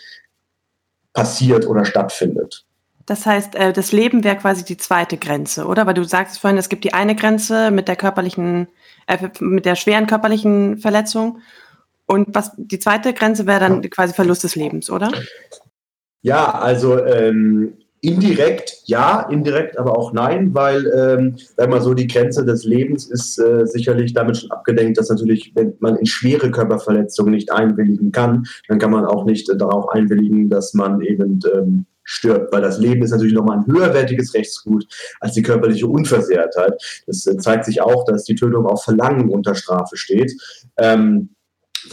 passiert 1.12 1.66
oder 1.66 1.85
stattfindet. 1.85 2.64
Das 3.09 3.25
heißt, 3.25 3.55
äh, 3.55 3.73
das 3.73 3.90
Leben 3.90 4.23
wäre 4.23 4.37
quasi 4.37 4.66
die 4.66 4.77
zweite 4.77 5.16
Grenze, 5.16 5.64
oder? 5.64 5.87
Weil 5.87 5.94
du 5.94 6.05
sagst 6.05 6.38
vorhin, 6.38 6.59
es 6.59 6.68
gibt 6.68 6.85
die 6.85 6.92
eine 6.92 7.16
Grenze 7.16 7.71
mit 7.71 7.88
der 7.88 7.97
körperlichen, 7.97 8.68
äh, 9.07 9.16
mit 9.40 9.64
der 9.64 9.77
schweren 9.77 10.07
körperlichen 10.07 10.77
Verletzung. 10.77 11.40
Und 12.07 12.27
was 12.35 12.53
die 12.59 12.79
zweite 12.79 13.14
Grenze 13.14 13.47
wäre 13.47 13.61
dann 13.61 13.81
quasi 13.88 14.12
Verlust 14.12 14.44
des 14.44 14.57
Lebens, 14.57 14.90
oder? 14.90 15.11
Ja, 16.21 16.51
also 16.53 17.03
ähm, 17.03 17.79
indirekt 18.03 18.83
ja, 18.85 19.23
indirekt 19.31 19.79
aber 19.79 19.97
auch 19.97 20.12
nein, 20.12 20.55
weil, 20.55 20.87
ähm, 20.94 21.37
sag 21.57 21.71
mal 21.71 21.81
so, 21.81 21.94
die 21.94 22.09
Grenze 22.09 22.44
des 22.44 22.64
Lebens 22.64 23.07
ist 23.11 23.38
äh, 23.38 23.66
sicherlich 23.66 24.12
damit 24.12 24.37
schon 24.37 24.51
abgedenkt, 24.51 24.99
dass 24.99 25.09
natürlich, 25.09 25.53
wenn 25.55 25.75
man 25.81 25.97
in 25.97 26.05
schwere 26.07 26.51
Körperverletzungen 26.51 27.33
nicht 27.33 27.53
einwilligen 27.53 28.12
kann, 28.12 28.44
dann 28.68 28.79
kann 28.79 28.90
man 28.90 29.07
auch 29.07 29.25
nicht 29.25 29.49
äh, 29.49 29.57
darauf 29.57 29.88
einwilligen, 29.88 30.51
dass 30.51 30.75
man 30.75 31.01
eben 31.01 31.40
ähm, 31.55 31.87
stirbt, 32.09 32.53
weil 32.53 32.62
das 32.62 32.79
Leben 32.79 33.03
ist 33.03 33.11
natürlich 33.11 33.35
nochmal 33.35 33.59
ein 33.59 33.66
höherwertiges 33.66 34.33
Rechtsgut 34.35 34.87
als 35.21 35.35
die 35.35 35.42
körperliche 35.42 35.87
Unversehrtheit. 35.87 36.73
Das 37.07 37.27
äh, 37.27 37.37
zeigt 37.37 37.66
sich 37.66 37.83
auch, 37.83 38.05
dass 38.05 38.25
die 38.25 38.35
Tötung 38.35 38.66
auf 38.66 38.83
Verlangen 38.85 39.29
unter 39.29 39.55
Strafe 39.55 39.97
steht. 39.97 40.33
Ähm, 40.79 41.31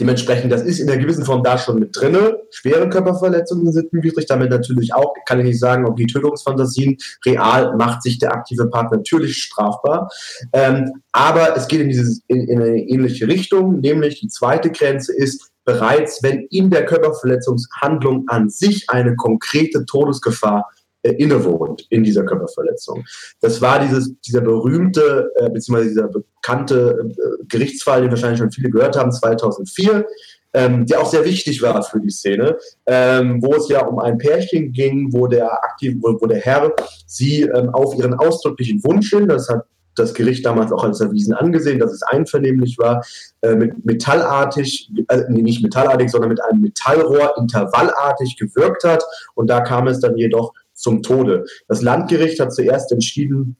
Dementsprechend, 0.00 0.52
das 0.52 0.62
ist 0.62 0.80
in 0.80 0.90
einer 0.90 1.00
gewissen 1.00 1.24
Form 1.24 1.44
da 1.44 1.56
schon 1.56 1.78
mit 1.78 1.96
drinne. 1.96 2.38
Schwere 2.50 2.88
Körperverletzungen 2.88 3.72
sind 3.72 3.92
widrig, 3.92 4.26
damit 4.26 4.50
natürlich 4.50 4.92
auch, 4.92 5.14
kann 5.26 5.38
ich 5.38 5.46
nicht 5.46 5.60
sagen, 5.60 5.86
ob 5.86 5.96
die 5.96 6.06
Tötungsfantasien 6.06 6.96
real 7.24 7.76
macht 7.76 8.02
sich 8.02 8.18
der 8.18 8.32
aktive 8.32 8.68
Part 8.68 8.90
natürlich 8.90 9.38
strafbar. 9.38 10.10
Ähm, 10.52 10.90
aber 11.12 11.56
es 11.56 11.68
geht 11.68 11.80
in, 11.80 11.88
dieses, 11.88 12.20
in, 12.26 12.48
in 12.48 12.60
eine 12.60 12.78
ähnliche 12.78 13.28
Richtung, 13.28 13.80
nämlich 13.80 14.20
die 14.20 14.28
zweite 14.28 14.70
Grenze 14.70 15.14
ist, 15.16 15.52
bereits, 15.66 16.22
wenn 16.22 16.46
in 16.50 16.70
der 16.70 16.86
Körperverletzungshandlung 16.86 18.24
an 18.28 18.48
sich 18.48 18.88
eine 18.88 19.14
konkrete 19.16 19.84
Todesgefahr 19.84 20.70
äh, 21.02 21.12
innewohnt 21.12 21.86
in 21.90 22.02
dieser 22.02 22.24
Körperverletzung. 22.24 23.04
Das 23.40 23.60
war 23.60 23.80
dieses, 23.80 24.14
dieser 24.20 24.40
berühmte, 24.40 25.30
äh, 25.34 25.50
beziehungsweise 25.50 25.88
dieser 25.90 26.08
bekannte 26.08 27.10
äh, 27.10 27.44
Gerichtsfall, 27.48 28.02
den 28.02 28.10
wahrscheinlich 28.10 28.38
schon 28.38 28.52
viele 28.52 28.70
gehört 28.70 28.96
haben, 28.96 29.12
2004, 29.12 30.06
ähm, 30.54 30.86
der 30.86 31.00
auch 31.00 31.10
sehr 31.10 31.24
wichtig 31.24 31.60
war 31.60 31.82
für 31.82 32.00
die 32.00 32.10
Szene, 32.10 32.56
ähm, 32.86 33.42
wo 33.42 33.54
es 33.54 33.68
ja 33.68 33.84
um 33.84 33.98
ein 33.98 34.18
Pärchen 34.18 34.72
ging, 34.72 35.12
wo 35.12 35.26
der 35.26 35.52
aktiv, 35.52 35.96
wo, 36.00 36.16
wo 36.20 36.26
der 36.26 36.40
Herr 36.40 36.72
sie 37.06 37.42
ähm, 37.42 37.70
auf 37.70 37.94
ihren 37.96 38.14
ausdrücklichen 38.14 38.82
Wunsch 38.84 39.10
hin, 39.10 39.28
das 39.28 39.48
hat 39.48 39.66
das 39.98 40.14
Gericht 40.14 40.46
damals 40.46 40.72
auch 40.72 40.84
als 40.84 41.00
erwiesen 41.00 41.34
angesehen, 41.34 41.78
dass 41.78 41.92
es 41.92 42.02
einvernehmlich 42.02 42.78
war, 42.78 43.04
äh, 43.42 43.54
mit 43.54 43.84
metallartig, 43.84 44.90
äh, 45.08 45.24
nicht 45.28 45.62
metallartig, 45.62 46.10
sondern 46.10 46.30
mit 46.30 46.42
einem 46.42 46.60
Metallrohr 46.60 47.34
intervallartig 47.38 48.36
gewirkt 48.36 48.84
hat. 48.84 49.02
Und 49.34 49.48
da 49.48 49.60
kam 49.60 49.88
es 49.88 50.00
dann 50.00 50.16
jedoch 50.16 50.52
zum 50.72 51.02
Tode. 51.02 51.44
Das 51.68 51.82
Landgericht 51.82 52.38
hat 52.40 52.52
zuerst 52.52 52.92
entschieden, 52.92 53.56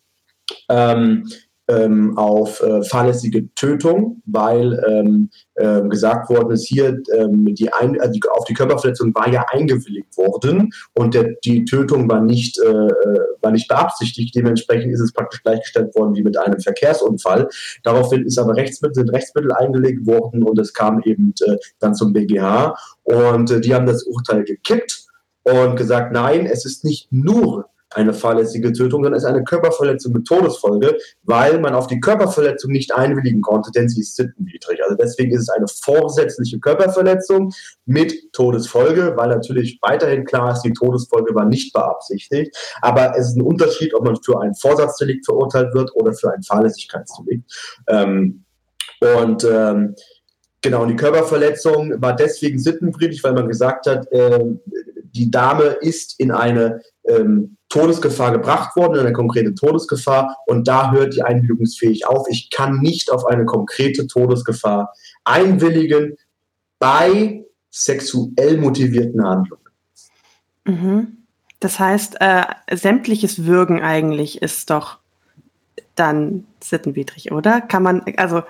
ähm, 0.69 1.29
ähm, 1.69 2.17
auf 2.17 2.63
äh, 2.63 2.83
fahrlässige 2.83 3.53
Tötung, 3.55 4.23
weil 4.27 4.83
ähm, 4.87 5.31
äh, 5.55 5.83
gesagt 5.83 6.29
worden 6.29 6.53
ist, 6.53 6.67
hier 6.67 7.01
ähm, 7.13 7.55
die, 7.55 7.73
ein, 7.73 8.01
also 8.01 8.13
die, 8.13 8.21
auf 8.31 8.45
die 8.45 8.55
Körperverletzung 8.55 9.15
war 9.15 9.29
ja 9.29 9.45
eingewilligt 9.51 10.17
worden 10.17 10.73
und 10.95 11.15
der, 11.15 11.35
die 11.45 11.65
Tötung 11.65 12.09
war 12.09 12.21
nicht, 12.21 12.59
äh, 12.59 12.69
äh, 12.69 13.21
war 13.41 13.51
nicht 13.51 13.69
beabsichtigt. 13.69 14.35
Dementsprechend 14.35 14.93
ist 14.93 15.01
es 15.01 15.13
praktisch 15.13 15.43
gleichgestellt 15.43 15.95
worden 15.97 16.15
wie 16.15 16.23
mit 16.23 16.37
einem 16.39 16.61
Verkehrsunfall. 16.61 17.49
Daraufhin 17.83 18.25
ist 18.25 18.39
aber 18.39 18.55
Rechtsmittel, 18.55 18.95
sind 18.95 19.13
Rechtsmittel 19.13 19.53
eingelegt 19.53 20.07
worden 20.07 20.43
und 20.43 20.59
es 20.59 20.73
kam 20.73 21.03
eben 21.05 21.35
äh, 21.47 21.57
dann 21.81 21.95
zum 21.95 22.13
BGH 22.13 22.77
und 23.05 23.51
äh, 23.51 23.61
die 23.61 23.75
haben 23.75 23.87
das 23.87 24.05
Urteil 24.05 24.45
gekippt 24.45 25.07
und 25.43 25.77
gesagt, 25.77 26.13
nein, 26.13 26.47
es 26.47 26.65
ist 26.65 26.85
nicht 26.85 27.09
nur 27.13 27.69
eine 27.95 28.13
fahrlässige 28.13 28.73
Tötung, 28.73 29.03
sondern 29.05 29.15
es 29.15 29.23
ist 29.23 29.29
eine 29.29 29.45
Körperverletzung 29.45 30.13
mit 30.13 30.27
Todesfolge, 30.27 30.99
weil 31.23 31.61
man 31.61 31.75
auf 31.75 31.87
die 31.87 32.01
Körperverletzung 32.01 32.73
nicht 32.73 32.95
einwilligen 32.95 33.43
konnte, 33.43 33.71
denn 33.71 33.89
sie 33.89 34.01
ist 34.01 34.17
sittenwidrig. 34.17 34.83
Also 34.83 34.97
deswegen 34.97 35.33
ist 35.33 35.43
es 35.43 35.49
eine 35.51 35.67
vorsätzliche 35.69 36.59
Körperverletzung 36.59 37.53
mit 37.85 38.33
Todesfolge, 38.33 39.15
weil 39.17 39.29
natürlich 39.29 39.79
weiterhin 39.83 40.25
klar 40.25 40.53
ist, 40.53 40.63
die 40.63 40.73
Todesfolge 40.73 41.35
war 41.35 41.45
nicht 41.45 41.73
beabsichtigt. 41.73 42.57
Aber 42.83 43.17
es 43.17 43.29
ist 43.29 43.37
ein 43.37 43.43
Unterschied, 43.43 43.95
ob 43.95 44.05
man 44.05 44.17
für 44.23 44.41
ein 44.41 44.55
Vorsatzdelikt 44.55 45.25
verurteilt 45.25 45.73
wird 45.75 45.91
oder 45.95 46.13
für 46.13 46.33
ein 46.33 46.43
Fahrlässigkeitsdelikt. 46.43 47.51
Ähm, 47.89 48.45
und 49.01 49.45
ähm, 49.45 49.95
Genau, 50.63 50.85
die 50.85 50.97
Körperverletzung 50.97 52.03
war 52.03 52.17
deswegen 52.17 52.59
sittenwidrig, 52.59 53.23
weil 53.23 53.35
man 53.35 53.47
gesagt 53.47 53.87
hat, 53.87 54.11
äh, 54.11 54.45
die 55.17 55.31
Dame 55.31 55.65
ist 55.81 56.19
in 56.21 56.31
eine 56.31 56.83
ähm, 57.05 57.57
Todesgefahr 57.69 58.33
gebracht 58.33 58.77
worden, 58.77 58.95
in 58.95 59.01
eine 59.01 59.13
konkrete 59.13 59.55
Todesgefahr, 59.55 60.37
und 60.47 60.69
da 60.69 60.93
hört 60.93 61.15
die 61.15 61.23
Einwilligungsfähig 61.23 62.07
auf. 62.07 62.27
Ich 62.31 62.51
kann 62.51 62.79
nicht 62.79 63.11
auf 63.11 63.27
eine 63.27 63.45
konkrete 63.45 64.07
Todesgefahr 64.07 64.93
einwilligen 65.25 66.17
bei 66.79 67.45
sexuell 67.71 68.59
motivierten 68.59 69.25
Handlungen. 69.25 69.65
Mhm. 70.65 71.17
Das 71.61 71.79
heißt, 71.79 72.21
äh, 72.21 72.45
sämtliches 72.73 73.45
Würgen 73.45 73.83
eigentlich 73.83 74.43
ist 74.43 74.71
doch 74.71 74.99
dann 75.95 76.47
sittenwidrig, 76.63 77.33
oder? 77.33 77.61
Kann 77.61 77.83
man, 77.83 78.03
also 78.17 78.43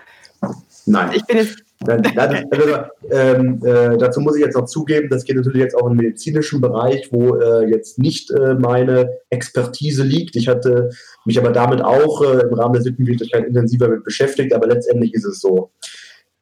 Nein. 0.86 1.12
Ich 1.14 1.24
bin 1.24 1.38
jetzt 1.38 1.65
Nein, 1.80 2.02
das, 2.14 2.44
also, 2.50 2.76
ähm, 3.10 3.60
äh, 3.64 3.96
dazu 3.98 4.20
muss 4.20 4.36
ich 4.36 4.44
jetzt 4.44 4.56
noch 4.56 4.66
zugeben, 4.66 5.08
das 5.10 5.24
geht 5.24 5.36
natürlich 5.36 5.60
jetzt 5.60 5.76
auch 5.76 5.88
im 5.88 5.96
medizinischen 5.96 6.60
Bereich, 6.60 7.08
wo 7.10 7.36
äh, 7.36 7.68
jetzt 7.68 7.98
nicht 7.98 8.30
äh, 8.30 8.54
meine 8.54 9.10
Expertise 9.30 10.02
liegt. 10.02 10.36
Ich 10.36 10.48
hatte 10.48 10.90
mich 11.24 11.38
aber 11.38 11.52
damit 11.52 11.82
auch 11.82 12.22
äh, 12.22 12.42
im 12.42 12.54
Rahmen 12.54 12.74
der 12.74 12.82
Sittenwidrigkeit 12.82 13.46
intensiver 13.46 13.88
mit 13.88 14.04
beschäftigt, 14.04 14.54
aber 14.54 14.66
letztendlich 14.66 15.12
ist 15.14 15.24
es 15.24 15.40
so, 15.40 15.70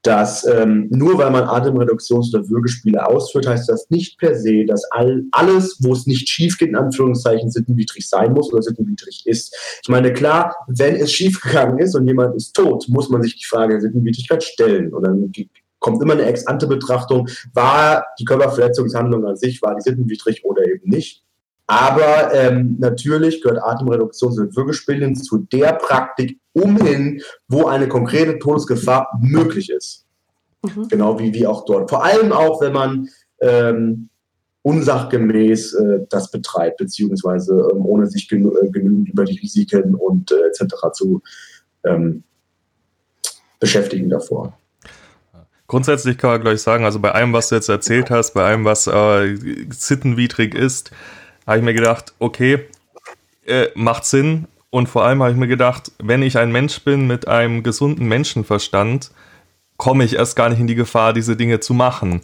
dass 0.05 0.47
ähm, 0.47 0.87
nur 0.90 1.17
weil 1.19 1.31
man 1.31 1.45
Atemreduktions- 1.45 2.35
oder 2.35 2.49
Würgespiele 2.49 3.05
ausführt, 3.07 3.47
heißt 3.47 3.69
das 3.69 3.88
nicht 3.88 4.19
per 4.19 4.37
se, 4.37 4.64
dass 4.67 4.85
all, 4.90 5.25
alles, 5.33 5.79
wo 5.81 5.95
es 5.95 6.07
nicht 6.07 6.29
schief 6.29 6.59
geht, 6.59 6.69
in 6.69 6.77
Anführungszeichen 6.77 7.51
sittenwidrig 7.51 8.09
sein 8.09 8.33
muss 8.35 8.53
oder 8.53 8.62
sittenwidrig 8.62 9.23
ist. 9.25 9.57
Ich 9.83 9.88
meine, 9.88 10.12
klar, 10.12 10.55
wenn 10.69 10.97
es 10.97 11.11
schiefgegangen 11.11 11.79
ist 11.79 11.95
und 11.95 12.07
jemand 12.07 12.37
ist 12.37 12.55
tot, 12.55 12.87
muss 12.88 13.09
man 13.09 13.23
sich 13.23 13.37
die 13.37 13.47
Frage 13.47 13.73
der 13.73 13.81
Sittenwidrigkeit 13.81 14.45
stellen. 14.45 14.93
Und 14.93 15.07
dann 15.07 15.33
kommt 15.81 16.03
immer 16.03 16.12
eine 16.12 16.27
Ex-ante-Betrachtung, 16.27 17.29
war 17.55 18.05
die 18.21 18.25
Körperverletzungshandlung 18.25 19.25
an 19.27 19.37
sich, 19.37 19.62
war 19.62 19.75
die 19.75 19.83
sittenwidrig 19.83 20.45
oder 20.45 20.67
eben 20.67 20.88
nicht. 20.88 21.25
Aber 21.67 22.35
ähm, 22.35 22.77
natürlich 22.79 23.40
gehört 23.40 23.62
Atemreduktions- 23.62 24.38
und 24.38 24.55
Würgespielen 24.55 25.17
zu 25.17 25.38
der 25.51 25.73
Praktik 25.73 26.38
umhin, 26.55 27.21
wo 27.49 27.67
eine 27.67 27.88
konkrete 27.88 28.38
Todesgefahr 28.38 29.09
möglich 29.21 29.71
ist. 29.71 30.07
Mhm. 30.62 30.88
Genau 30.88 31.19
wie, 31.19 31.35
wie 31.35 31.47
auch 31.47 31.64
dort. 31.67 31.90
Vor 31.90 32.05
allem 32.05 32.33
auch, 32.33 32.62
wenn 32.62 32.73
man 32.73 33.09
ähm, 33.40 34.09
unsachgemäß 34.62 35.75
äh, 35.75 36.01
das 36.09 36.31
betreibt, 36.31 36.79
beziehungsweise 36.79 37.69
ähm, 37.73 37.85
ohne 37.85 38.07
sich 38.07 38.29
genü 38.29 38.51
äh, 38.62 38.71
genügend 38.71 39.11
über 39.11 39.25
die 39.25 39.38
Risiken 39.38 39.95
und 39.95 40.33
äh, 40.33 40.47
etc. 40.47 40.75
zu 40.93 41.23
ähm, 41.85 42.23
beschäftigen 43.61 44.09
davor. 44.09 44.57
Grundsätzlich 45.67 46.19
kann 46.19 46.31
man 46.31 46.40
gleich 46.40 46.62
sagen, 46.62 46.85
also 46.85 46.99
bei 46.99 47.12
allem, 47.12 47.33
was 47.33 47.49
du 47.49 47.57
jetzt 47.57 47.69
erzählt 47.69 48.11
hast, 48.11 48.33
bei 48.33 48.45
allem, 48.45 48.64
was 48.64 48.87
äh, 48.87 49.37
sittenwidrig 49.71 50.55
ist, 50.55 50.93
habe 51.47 51.59
ich 51.59 51.64
mir 51.64 51.75
gedacht, 51.75 52.14
okay, 52.19 52.61
äh, 53.47 53.69
macht 53.75 54.05
Sinn. 54.05 54.47
Und 54.75 54.89
vor 54.89 55.05
allem 55.05 55.23
habe 55.23 55.31
ich 55.31 55.39
mir 55.39 55.47
gedacht, 55.47 55.93
wenn 56.03 56.21
ich 56.21 56.37
ein 56.37 56.51
Mensch 56.51 56.83
bin 56.83 57.07
mit 57.07 57.29
einem 57.29 57.63
gesunden 57.63 58.09
Menschenverstand, 58.09 59.13
komme 59.77 60.03
ich 60.03 60.17
erst 60.17 60.35
gar 60.35 60.49
nicht 60.49 60.59
in 60.59 60.67
die 60.67 60.75
Gefahr, 60.75 61.13
diese 61.13 61.37
Dinge 61.37 61.61
zu 61.61 61.75
machen. 61.75 62.23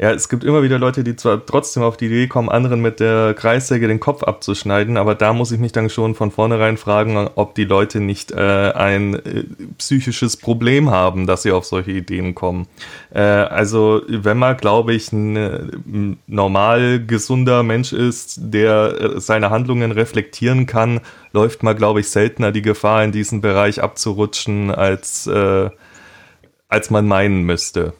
Ja, 0.00 0.12
es 0.12 0.30
gibt 0.30 0.44
immer 0.44 0.62
wieder 0.62 0.78
Leute, 0.78 1.04
die 1.04 1.14
zwar 1.14 1.44
trotzdem 1.44 1.82
auf 1.82 1.98
die 1.98 2.06
Idee 2.06 2.26
kommen, 2.26 2.48
anderen 2.48 2.80
mit 2.80 3.00
der 3.00 3.34
Kreissäge 3.34 3.86
den 3.86 4.00
Kopf 4.00 4.22
abzuschneiden, 4.22 4.96
aber 4.96 5.14
da 5.14 5.34
muss 5.34 5.52
ich 5.52 5.58
mich 5.58 5.72
dann 5.72 5.90
schon 5.90 6.14
von 6.14 6.30
vornherein 6.30 6.78
fragen, 6.78 7.28
ob 7.34 7.54
die 7.54 7.66
Leute 7.66 8.00
nicht 8.00 8.32
äh, 8.32 8.72
ein 8.72 9.14
äh, 9.16 9.44
psychisches 9.76 10.38
Problem 10.38 10.88
haben, 10.88 11.26
dass 11.26 11.42
sie 11.42 11.52
auf 11.52 11.66
solche 11.66 11.90
Ideen 11.90 12.34
kommen. 12.34 12.66
Äh, 13.12 13.20
also 13.20 14.00
wenn 14.08 14.38
man, 14.38 14.56
glaube 14.56 14.94
ich, 14.94 15.12
ein, 15.12 16.16
normal 16.26 17.04
gesunder 17.04 17.62
Mensch 17.62 17.92
ist, 17.92 18.38
der 18.40 18.94
äh, 18.98 19.20
seine 19.20 19.50
Handlungen 19.50 19.92
reflektieren 19.92 20.64
kann, 20.64 21.00
läuft 21.34 21.62
man, 21.62 21.76
glaube 21.76 22.00
ich, 22.00 22.08
seltener 22.08 22.52
die 22.52 22.62
Gefahr, 22.62 23.04
in 23.04 23.12
diesen 23.12 23.42
Bereich 23.42 23.82
abzurutschen, 23.82 24.70
als, 24.70 25.26
äh, 25.26 25.68
als 26.68 26.88
man 26.88 27.06
meinen 27.06 27.42
müsste. 27.42 27.92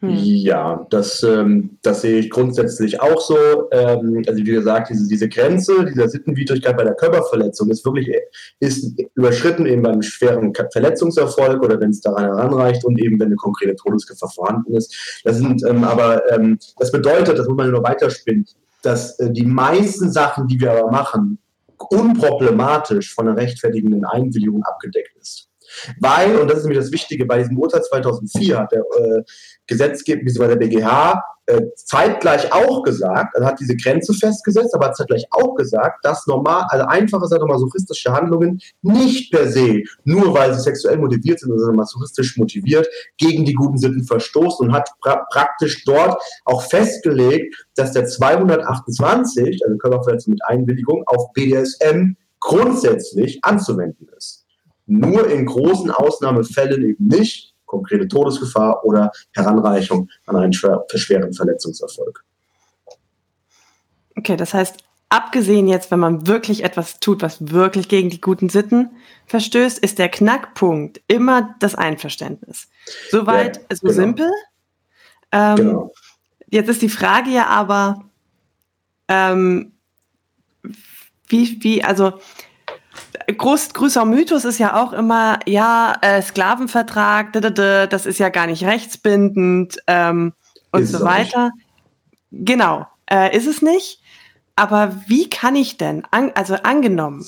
Hm. 0.00 0.14
Ja, 0.14 0.86
das, 0.88 1.22
ähm, 1.22 1.78
das 1.82 2.00
sehe 2.00 2.20
ich 2.20 2.30
grundsätzlich 2.30 3.02
auch 3.02 3.20
so. 3.20 3.36
Ähm, 3.70 4.22
also 4.26 4.38
wie 4.38 4.44
gesagt, 4.44 4.88
diese, 4.88 5.06
diese 5.06 5.28
Grenze 5.28 5.84
dieser 5.84 6.08
Sittenwidrigkeit 6.08 6.74
bei 6.74 6.84
der 6.84 6.94
Körperverletzung 6.94 7.68
ist 7.70 7.84
wirklich 7.84 8.10
ist 8.60 8.98
überschritten 9.14 9.66
eben 9.66 9.82
beim 9.82 10.00
schweren 10.00 10.54
Verletzungserfolg 10.72 11.62
oder 11.62 11.78
wenn 11.80 11.90
es 11.90 12.00
daran 12.00 12.24
heranreicht 12.24 12.82
und 12.86 12.98
eben 12.98 13.20
wenn 13.20 13.26
eine 13.26 13.36
konkrete 13.36 13.76
Todesgefahr 13.76 14.30
vorhanden 14.30 14.74
ist. 14.74 15.20
Das 15.24 15.36
sind 15.36 15.62
ähm, 15.66 15.84
aber 15.84 16.30
ähm, 16.32 16.58
das 16.78 16.90
bedeutet, 16.90 17.38
das 17.38 17.46
muss 17.46 17.58
man 17.58 17.70
nur 17.70 17.82
weiterspinnen, 17.82 18.46
dass 18.82 19.18
äh, 19.18 19.30
die 19.30 19.44
meisten 19.44 20.10
Sachen, 20.10 20.48
die 20.48 20.58
wir 20.58 20.72
aber 20.72 20.90
machen, 20.90 21.38
unproblematisch 21.90 23.12
von 23.14 23.28
einer 23.28 23.36
rechtfertigenden 23.36 24.06
Einwilligung 24.06 24.62
abgedeckt 24.62 25.14
ist. 25.20 25.50
Weil, 25.98 26.36
und 26.36 26.48
das 26.48 26.58
ist 26.58 26.64
nämlich 26.64 26.82
das 26.82 26.92
Wichtige, 26.92 27.26
bei 27.26 27.38
diesem 27.38 27.58
Urteil 27.58 27.82
2004 27.82 28.58
hat 28.58 28.72
der 28.72 28.80
äh, 28.80 29.22
Gesetzgeber, 29.70 30.24
bzw. 30.24 30.48
der 30.48 30.56
BGH, 30.56 31.22
äh, 31.46 31.62
zeitgleich 31.74 32.52
auch 32.52 32.82
gesagt, 32.82 33.34
also 33.34 33.46
hat 33.46 33.58
diese 33.58 33.76
Grenze 33.76 34.14
festgesetzt, 34.14 34.74
aber 34.74 34.86
hat 34.86 34.96
zeitgleich 34.96 35.26
auch 35.30 35.54
gesagt, 35.54 36.04
dass 36.04 36.26
normal, 36.26 36.64
also 36.68 36.84
einfache 36.86 37.26
sadomasochistische 37.26 38.12
Handlungen 38.12 38.60
nicht 38.82 39.32
per 39.32 39.48
se, 39.50 39.82
nur 40.04 40.34
weil 40.34 40.54
sie 40.54 40.60
sexuell 40.60 40.98
motiviert 40.98 41.40
sind 41.40 41.52
oder 41.52 41.72
masochistisch 41.72 42.36
motiviert, 42.36 42.86
gegen 43.16 43.44
die 43.44 43.54
guten 43.54 43.78
Sitten 43.78 44.04
verstoßen 44.04 44.68
und 44.68 44.74
hat 44.74 44.90
pra 45.00 45.24
praktisch 45.30 45.84
dort 45.84 46.20
auch 46.44 46.62
festgelegt, 46.62 47.66
dass 47.74 47.92
der 47.92 48.06
228, 48.06 49.64
also 49.64 49.78
Körperverletzung 49.78 50.32
mit 50.32 50.44
Einwilligung, 50.44 51.02
auf 51.06 51.32
BDSM 51.32 52.16
grundsätzlich 52.40 53.38
anzuwenden 53.42 54.08
ist. 54.16 54.44
Nur 54.86 55.28
in 55.28 55.46
großen 55.46 55.90
Ausnahmefällen 55.90 56.84
eben 56.84 57.06
nicht 57.06 57.54
konkrete 57.70 58.08
Todesgefahr 58.08 58.84
oder 58.84 59.12
Heranreichung 59.32 60.08
an 60.26 60.36
einen 60.36 60.52
schweren 60.52 61.32
Verletzungserfolg. 61.32 62.24
Okay, 64.16 64.36
das 64.36 64.52
heißt, 64.52 64.78
abgesehen 65.08 65.68
jetzt, 65.68 65.92
wenn 65.92 66.00
man 66.00 66.26
wirklich 66.26 66.64
etwas 66.64 66.98
tut, 66.98 67.22
was 67.22 67.52
wirklich 67.52 67.88
gegen 67.88 68.10
die 68.10 68.20
guten 68.20 68.48
Sitten 68.48 68.90
verstößt, 69.26 69.78
ist 69.78 70.00
der 70.00 70.08
Knackpunkt 70.08 71.00
immer 71.06 71.54
das 71.60 71.76
Einverständnis. 71.76 72.68
Soweit 73.10 73.58
ja, 73.58 73.76
so 73.76 73.86
genau. 73.86 73.92
simpel. 73.92 74.30
Ähm, 75.30 75.56
genau. 75.56 75.92
Jetzt 76.48 76.68
ist 76.68 76.82
die 76.82 76.88
Frage 76.88 77.30
ja 77.30 77.46
aber, 77.46 78.04
ähm, 79.06 79.72
wie, 81.28 81.62
wie, 81.62 81.84
also 81.84 82.14
groß, 83.26 83.72
größer 83.74 84.04
Mythos 84.04 84.44
ist 84.44 84.58
ja 84.58 84.80
auch 84.82 84.92
immer, 84.92 85.38
ja, 85.46 85.96
äh, 86.00 86.22
Sklavenvertrag, 86.22 87.32
das 87.32 88.06
ist 88.06 88.18
ja 88.18 88.28
gar 88.28 88.46
nicht 88.46 88.64
rechtsbindend 88.64 89.78
ähm, 89.86 90.32
und 90.72 90.82
ist 90.82 90.92
so 90.92 91.04
weiter. 91.04 91.50
Genau, 92.30 92.86
äh, 93.10 93.36
ist 93.36 93.46
es 93.46 93.62
nicht. 93.62 94.02
Aber 94.56 94.94
wie 95.06 95.30
kann 95.30 95.56
ich 95.56 95.78
denn, 95.78 96.04
an, 96.10 96.32
also 96.34 96.54
angenommen, 96.54 97.26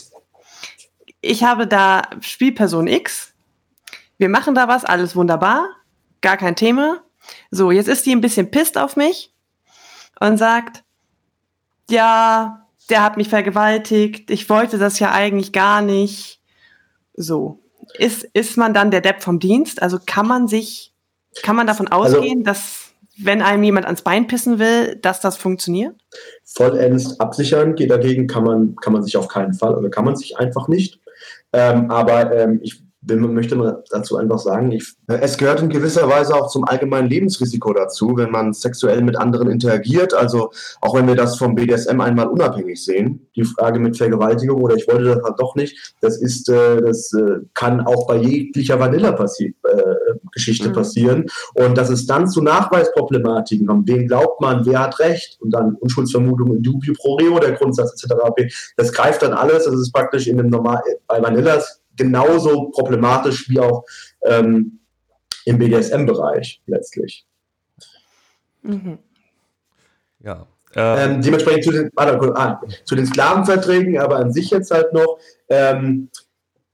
ich 1.21 1.45
habe 1.45 1.67
da 1.67 2.03
Spielperson 2.21 2.87
X, 2.87 3.33
wir 4.19 4.29
machen 4.29 4.55
da 4.55 4.69
was, 4.69 4.85
alles 4.85 5.17
wunderbar, 5.17 5.69
gar 6.21 6.37
kein 6.37 6.57
Thema. 6.57 7.03
So, 7.51 7.71
jetzt 7.71 7.89
ist 7.89 8.05
die 8.07 8.15
ein 8.15 8.21
bisschen 8.21 8.51
pisst 8.51 8.77
auf 8.77 8.97
mich 8.97 9.33
und 10.21 10.37
sagt, 10.37 10.85
ja, 11.89 12.62
der 12.93 13.03
hat 13.03 13.17
mich 13.17 13.29
vergewaltigt, 13.29 14.31
ich 14.31 14.49
wollte 14.49 14.79
das 14.79 14.99
ja 14.99 15.11
eigentlich 15.11 15.53
gar 15.53 15.83
nicht. 15.83 16.41
So. 17.15 17.59
Ist, 17.99 18.25
ist 18.35 18.57
man 18.57 18.75
dann 18.75 18.91
der 18.91 19.01
Depp 19.01 19.23
vom 19.23 19.41
Dienst? 19.41 19.83
Also 19.83 19.99
kann 20.05 20.29
man 20.29 20.47
sich, 20.47 20.93
kann 21.43 21.57
man 21.57 21.67
davon 21.67 21.89
also 21.89 22.19
ausgehen, 22.19 22.41
also, 22.41 22.45
dass 22.45 22.93
wenn 23.19 23.43
einem 23.43 23.63
jemand 23.63 23.87
ans 23.87 24.03
Bein 24.03 24.27
pissen 24.27 24.59
will, 24.59 24.97
dass 24.97 25.21
das 25.21 25.37
funktioniert? 25.37 25.95
Vollends 26.45 27.19
absichern 27.19 27.75
geht 27.75 27.91
dagegen 27.91 28.27
kann 28.27 28.45
man, 28.45 28.77
kann 28.77 28.93
man 28.93 29.03
sich 29.03 29.17
auf 29.17 29.29
keinen 29.29 29.55
Fall, 29.55 29.75
oder 29.75 29.91
kann 29.91 30.05
man 30.05 30.17
sich 30.17 30.39
einfach 30.39 30.69
nicht. 30.69 31.01
Ähm, 31.53 31.91
aber 31.91 32.33
ähm, 32.37 32.61
ich 32.63 32.83
man 33.05 33.35
möchte 33.35 33.57
man 33.57 33.77
dazu 33.91 34.17
einfach 34.17 34.39
sagen, 34.39 34.71
ich, 34.73 34.95
es 35.09 35.37
gehört 35.37 35.61
in 35.61 35.69
gewisser 35.69 36.09
Weise 36.09 36.35
auch 36.35 36.49
zum 36.49 36.65
allgemeinen 36.65 37.09
Lebensrisiko 37.09 37.73
dazu, 37.73 38.13
wenn 38.17 38.31
man 38.31 38.53
sexuell 38.53 39.03
mit 39.03 39.17
anderen 39.17 39.51
interagiert. 39.51 40.15
Also 40.15 40.53
auch 40.81 40.95
wenn 40.95 41.09
wir 41.09 41.17
das 41.17 41.37
vom 41.37 41.55
BDSM 41.55 42.01
einmal 42.01 42.29
unabhängig 42.29 42.83
sehen, 42.83 43.27
die 43.35 43.45
Frage 43.45 43.81
mit 43.81 43.97
Vergewaltigung 43.97 44.63
oder 44.63 44.77
ich 44.77 44.87
wollte 44.87 45.05
das 45.05 45.23
halt 45.23 45.35
doch 45.39 45.57
nicht, 45.57 45.95
das 46.01 46.21
ist, 46.21 46.49
äh, 46.49 46.81
das 46.81 47.13
äh, 47.13 47.41
kann 47.55 47.81
auch 47.81 48.07
bei 48.07 48.17
jeglicher 48.17 48.79
Vanilla-Geschichte 48.79 49.55
passi 50.65 50.65
äh, 50.65 50.69
mhm. 50.69 50.73
passieren. 50.73 51.27
Und 51.55 51.77
dass 51.77 51.91
es 51.91 52.07
dann 52.07 52.29
zu 52.29 52.41
Nachweisproblematiken 52.41 53.67
kommt, 53.67 53.89
wem 53.89 54.07
glaubt 54.07 54.41
man, 54.41 54.65
wer 54.65 54.79
hat 54.79 55.01
Recht 55.01 55.39
und 55.41 55.51
dann 55.51 55.75
Unschuldsvermutung 55.75 56.57
in 56.57 56.63
dubio 56.63 56.95
pro 56.97 57.17
reo, 57.17 57.39
der 57.41 57.53
Grundsatz 57.53 57.93
etc. 58.03 58.15
Das 58.77 58.93
greift 58.93 59.23
dann 59.23 59.33
alles. 59.33 59.65
Das 59.65 59.75
ist 59.75 59.93
praktisch 59.93 60.29
in 60.29 60.37
dem 60.37 60.49
normal 60.49 60.81
bei 61.09 61.21
Vanillas 61.21 61.82
genauso 61.97 62.71
problematisch 62.71 63.49
wie 63.49 63.61
auch 63.61 63.85
ähm, 64.23 64.81
im 65.45 65.59
BDSM-Bereich 65.59 66.63
letztlich. 66.67 67.27
Mhm. 68.63 68.99
Ja. 70.21 70.47
Ähm, 70.75 71.21
dementsprechend 71.21 71.65
zu 71.65 71.73
den, 71.73 71.91
warte, 71.95 72.35
ah, 72.35 72.61
zu 72.85 72.95
den 72.95 73.07
Sklavenverträgen, 73.07 73.99
aber 73.99 74.17
an 74.17 74.33
sich 74.33 74.51
jetzt 74.51 74.71
halt 74.71 74.93
noch. 74.93 75.19
Ähm, 75.49 76.09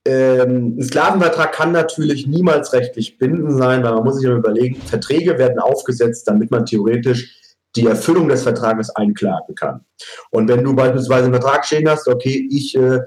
ähm, 0.04 0.78
ein 0.78 0.82
Sklavenvertrag 0.82 1.52
kann 1.52 1.72
natürlich 1.72 2.26
niemals 2.26 2.72
rechtlich 2.72 3.18
bindend 3.18 3.58
sein, 3.58 3.82
weil 3.82 3.92
man 3.92 4.04
muss 4.04 4.16
sich 4.16 4.24
immer 4.24 4.36
überlegen, 4.36 4.76
Verträge 4.76 5.36
werden 5.38 5.58
aufgesetzt, 5.58 6.28
damit 6.28 6.50
man 6.50 6.64
theoretisch 6.64 7.34
die 7.76 7.86
Erfüllung 7.86 8.28
des 8.28 8.42
Vertrages 8.42 8.90
einklagen 8.90 9.54
kann. 9.54 9.84
Und 10.30 10.48
wenn 10.48 10.64
du 10.64 10.74
beispielsweise 10.74 11.24
einen 11.24 11.34
Vertrag 11.34 11.66
stehen 11.66 11.88
hast, 11.88 12.08
okay, 12.08 12.48
ich 12.50 12.74
äh, 12.76 13.00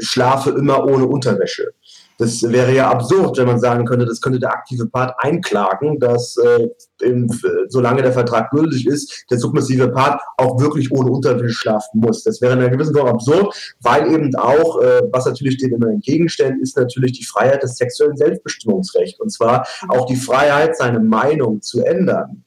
schlafe 0.00 0.50
immer 0.50 0.84
ohne 0.84 1.06
Unterwäsche. 1.06 1.72
Das 2.20 2.42
wäre 2.42 2.74
ja 2.74 2.90
absurd, 2.90 3.38
wenn 3.38 3.46
man 3.46 3.58
sagen 3.58 3.86
könnte, 3.86 4.04
das 4.04 4.20
könnte 4.20 4.38
der 4.38 4.52
aktive 4.52 4.86
Part 4.86 5.14
einklagen, 5.18 5.98
dass 5.98 6.36
äh, 6.36 6.68
im, 7.00 7.30
solange 7.68 8.02
der 8.02 8.12
Vertrag 8.12 8.50
gültig 8.50 8.86
ist, 8.86 9.24
der 9.30 9.38
submissive 9.38 9.88
Part 9.88 10.20
auch 10.36 10.60
wirklich 10.60 10.92
ohne 10.92 11.10
Unterwäsche 11.10 11.54
schlafen 11.54 12.00
muss. 12.00 12.22
Das 12.22 12.42
wäre 12.42 12.52
in 12.52 12.58
einer 12.58 12.68
gewissen 12.68 12.94
Form 12.94 13.08
absurd, 13.08 13.74
weil 13.80 14.12
eben 14.12 14.34
auch, 14.36 14.82
äh, 14.82 15.00
was 15.10 15.24
natürlich 15.24 15.56
dem 15.56 15.72
immer 15.72 15.88
entgegenstellt, 15.88 16.56
ist 16.60 16.76
natürlich 16.76 17.12
die 17.12 17.24
Freiheit 17.24 17.62
des 17.62 17.76
sexuellen 17.76 18.18
Selbstbestimmungsrechts. 18.18 19.18
Und 19.18 19.30
zwar 19.30 19.66
auch 19.88 20.04
die 20.04 20.16
Freiheit, 20.16 20.76
seine 20.76 21.00
Meinung 21.00 21.62
zu 21.62 21.82
ändern. 21.82 22.44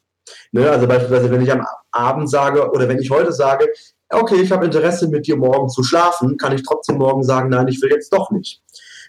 Ne? 0.52 0.70
Also 0.70 0.88
beispielsweise, 0.88 1.32
wenn 1.32 1.42
ich 1.42 1.52
am 1.52 1.66
Abend 1.92 2.30
sage 2.30 2.70
oder 2.70 2.88
wenn 2.88 3.00
ich 3.00 3.10
heute 3.10 3.34
sage, 3.34 3.68
okay, 4.16 4.42
ich 4.42 4.52
habe 4.52 4.66
Interesse 4.66 5.08
mit 5.08 5.28
dir 5.28 5.38
morgen 5.38 5.70
zu 5.70 5.84
schlafen, 5.84 6.38
kann 6.38 6.54
ich 6.54 6.64
trotzdem 6.64 6.98
morgen 6.98 7.24
sagen, 7.24 7.50
nein, 7.50 7.68
ich 7.68 7.82
will 7.82 7.92
jetzt 7.92 8.14
doch 8.14 8.32
nicht. 8.32 8.62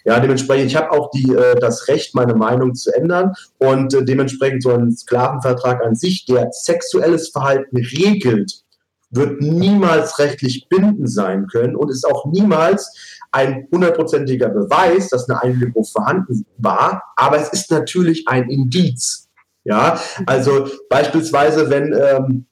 Ja, 0.04 0.20
dementsprechend, 0.20 0.66
ich 0.66 0.76
habe 0.76 0.90
auch 0.92 1.10
die, 1.10 1.32
äh, 1.32 1.58
das 1.58 1.88
Recht, 1.88 2.14
meine 2.14 2.34
Meinung 2.34 2.74
zu 2.74 2.94
ändern 2.94 3.32
und 3.58 3.94
äh, 3.94 4.04
dementsprechend 4.04 4.62
so 4.62 4.70
ein 4.70 4.92
Sklavenvertrag 4.92 5.82
an 5.82 5.94
sich, 5.94 6.26
der 6.26 6.48
sexuelles 6.52 7.30
Verhalten 7.30 7.76
regelt, 7.76 8.64
wird 9.10 9.40
niemals 9.40 10.18
rechtlich 10.18 10.66
bindend 10.68 11.10
sein 11.10 11.46
können 11.46 11.76
und 11.76 11.90
ist 11.90 12.06
auch 12.06 12.26
niemals 12.26 13.22
ein 13.32 13.66
hundertprozentiger 13.72 14.48
Beweis, 14.48 15.08
dass 15.08 15.28
eine 15.28 15.42
Einwilligung 15.42 15.84
vorhanden 15.84 16.44
war, 16.58 17.02
aber 17.16 17.38
es 17.38 17.48
ist 17.48 17.70
natürlich 17.70 18.28
ein 18.28 18.50
Indiz. 18.50 19.28
Ja, 19.64 19.98
also 20.26 20.68
beispielsweise, 20.90 21.70
wenn 21.70 21.94
ähm, 21.94 22.46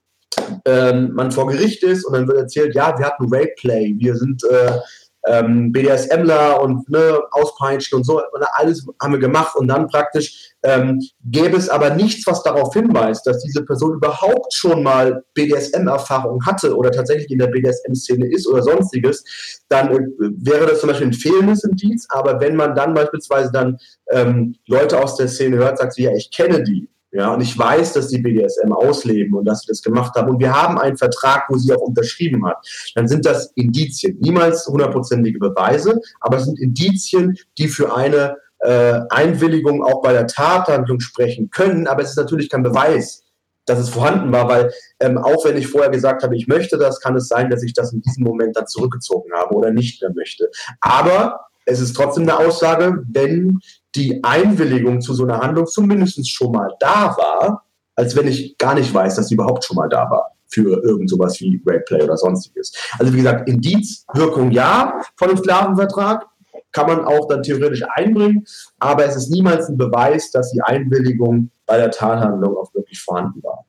ähm, 0.65 1.13
man 1.13 1.31
vor 1.31 1.49
Gericht 1.49 1.83
ist 1.83 2.05
und 2.05 2.15
dann 2.15 2.29
wird 2.29 2.39
erzählt, 2.39 2.75
ja, 2.75 2.97
wir 2.99 3.07
hatten 3.07 3.33
Rape 3.33 3.55
Play, 3.59 3.95
wir 3.99 4.17
sind 4.17 4.43
äh, 4.45 4.79
ähm, 5.27 5.71
BDSMler 5.73 6.61
und 6.61 6.89
ne, 6.89 7.21
Auspeitschen 7.31 7.99
und 7.99 8.05
so, 8.05 8.19
und 8.19 8.45
alles 8.55 8.85
haben 9.01 9.13
wir 9.13 9.21
gemacht 9.21 9.55
und 9.57 9.69
dann 9.69 9.87
praktisch 9.87 10.51
ähm, 10.65 11.01
gäbe 11.25 11.57
es 11.57 11.69
aber 11.69 11.91
nichts, 11.91 12.27
was 12.27 12.43
darauf 12.43 12.73
hinweist, 12.75 13.27
dass 13.27 13.43
diese 13.43 13.65
Person 13.65 13.95
überhaupt 13.95 14.53
schon 14.53 14.83
mal 14.83 15.23
BDSM-Erfahrung 15.35 16.45
hatte 16.45 16.77
oder 16.77 16.91
tatsächlich 16.91 17.31
in 17.31 17.39
der 17.39 17.49
BDSM-Szene 17.49 18.27
ist 18.33 18.49
oder 18.49 18.63
sonstiges, 18.63 19.25
dann 19.69 19.93
äh, 19.93 20.01
wäre 20.19 20.67
das 20.67 20.81
zum 20.81 20.89
Beispiel 20.89 21.09
ein 21.09 21.13
fehlendes 21.13 21.65
Indiz, 21.65 22.07
aber 22.11 22.41
wenn 22.41 22.57
man 22.57 22.75
dann 22.75 22.95
beispielsweise 22.95 23.51
dann 23.53 23.79
ähm, 24.11 24.57
Leute 24.67 25.01
aus 25.01 25.17
der 25.17 25.29
Szene 25.29 25.57
hört, 25.57 25.79
sagt 25.79 25.95
sie, 25.95 26.05
ja, 26.05 26.13
ich 26.15 26.31
kenne 26.33 26.63
die, 26.63 26.89
ja, 27.13 27.35
und 27.35 27.43
ich 27.43 27.59
weiß, 27.59 27.93
dass 27.93 28.09
die 28.09 28.19
BDSM 28.19 28.73
ausleben 28.73 29.35
und 29.35 29.45
dass 29.45 29.61
sie 29.61 29.67
das 29.69 29.83
gemacht 29.83 30.15
haben. 30.15 30.31
Und 30.31 30.41
wir 30.41 30.55
haben 30.55 30.79
einen 30.79 30.97
Vertrag, 30.97 31.45
wo 31.51 31.59
sie 31.59 31.73
auch 31.75 31.83
unterschrieben 31.83 32.47
hat. 32.47 32.67
Dann 32.95 33.07
sind 33.07 33.27
das 33.27 33.53
Indizien. 33.55 34.19
Niemals 34.21 34.67
hundertprozentige 34.67 35.39
Beweise, 35.39 36.01
aber 36.21 36.39
es 36.39 36.47
sind 36.47 36.59
Indizien, 36.59 37.37
die 37.59 37.69
für 37.69 37.95
eine 37.95 38.37
äh, 38.61 39.01
Einwilligung 39.11 39.85
auch 39.85 40.01
bei 40.01 40.15
der 40.15 40.27
Tathandlung 40.27 41.01
sprechen 41.01 41.51
können. 41.51 41.87
Aber 41.87 42.03
es 42.03 42.11
ist 42.11 42.17
natürlich 42.17 42.49
kein 42.49 42.63
Beweis, 42.63 43.25
dass 43.67 43.79
es 43.79 43.91
vorhanden 43.91 44.33
war, 44.33 44.49
weil 44.49 44.73
ähm, 44.99 45.19
auch 45.19 45.45
wenn 45.45 45.59
ich 45.59 45.67
vorher 45.67 45.91
gesagt 45.91 46.23
habe, 46.23 46.35
ich 46.35 46.49
möchte 46.49 46.79
das, 46.79 46.99
kann 47.01 47.15
es 47.15 47.29
sein, 47.29 47.51
dass 47.51 47.63
ich 47.63 47.75
das 47.75 47.93
in 47.93 48.01
diesem 48.01 48.25
Moment 48.25 48.57
dann 48.57 48.67
zurückgezogen 48.67 49.33
habe 49.35 49.55
oder 49.55 49.71
nicht 49.71 50.01
mehr 50.01 50.13
möchte. 50.15 50.51
Aber 50.81 51.41
es 51.67 51.81
ist 51.81 51.95
trotzdem 51.95 52.23
eine 52.23 52.39
Aussage, 52.39 53.05
wenn 53.13 53.61
die 53.95 54.23
Einwilligung 54.25 55.01
zu 55.01 55.15
so 55.15 55.25
einer 55.25 55.41
Handlung 55.41 55.67
zumindest 55.67 56.29
schon 56.31 56.53
mal 56.53 56.75
da 56.81 57.17
war, 57.17 57.65
als 57.95 58.17
wenn 58.17 58.27
ich 58.27 58.57
gar 58.59 58.75
nicht 58.75 58.93
weiß, 58.93 59.17
dass 59.17 59.29
sie 59.29 59.35
überhaupt 59.35 59.65
schon 59.65 59.77
mal 59.77 59.89
da 59.89 60.09
war 60.11 60.33
für 60.49 60.83
irgend 60.83 61.09
sowas 61.09 61.41
wie 61.41 61.61
Rapeplay 61.65 62.03
oder 62.03 62.17
sonstiges. 62.17 62.73
Also 62.99 63.13
wie 63.13 63.19
gesagt, 63.19 63.49
Indizwirkung 63.49 64.51
ja 64.51 65.01
von 65.17 65.29
einem 65.29 65.39
Sklavenvertrag, 65.39 66.27
kann 66.73 66.87
man 66.87 67.05
auch 67.05 67.29
dann 67.29 67.43
theoretisch 67.43 67.83
einbringen, 67.95 68.47
aber 68.79 69.05
es 69.05 69.17
ist 69.17 69.31
niemals 69.31 69.69
ein 69.69 69.77
Beweis, 69.77 70.31
dass 70.31 70.53
die 70.53 70.63
Einwilligung 70.63 71.51
bei 71.67 71.77
der 71.77 71.91
Tathandlung 71.91 72.57
auch 72.57 72.73
wirklich 72.75 73.01
vorhanden 73.01 73.43
war. 73.43 73.65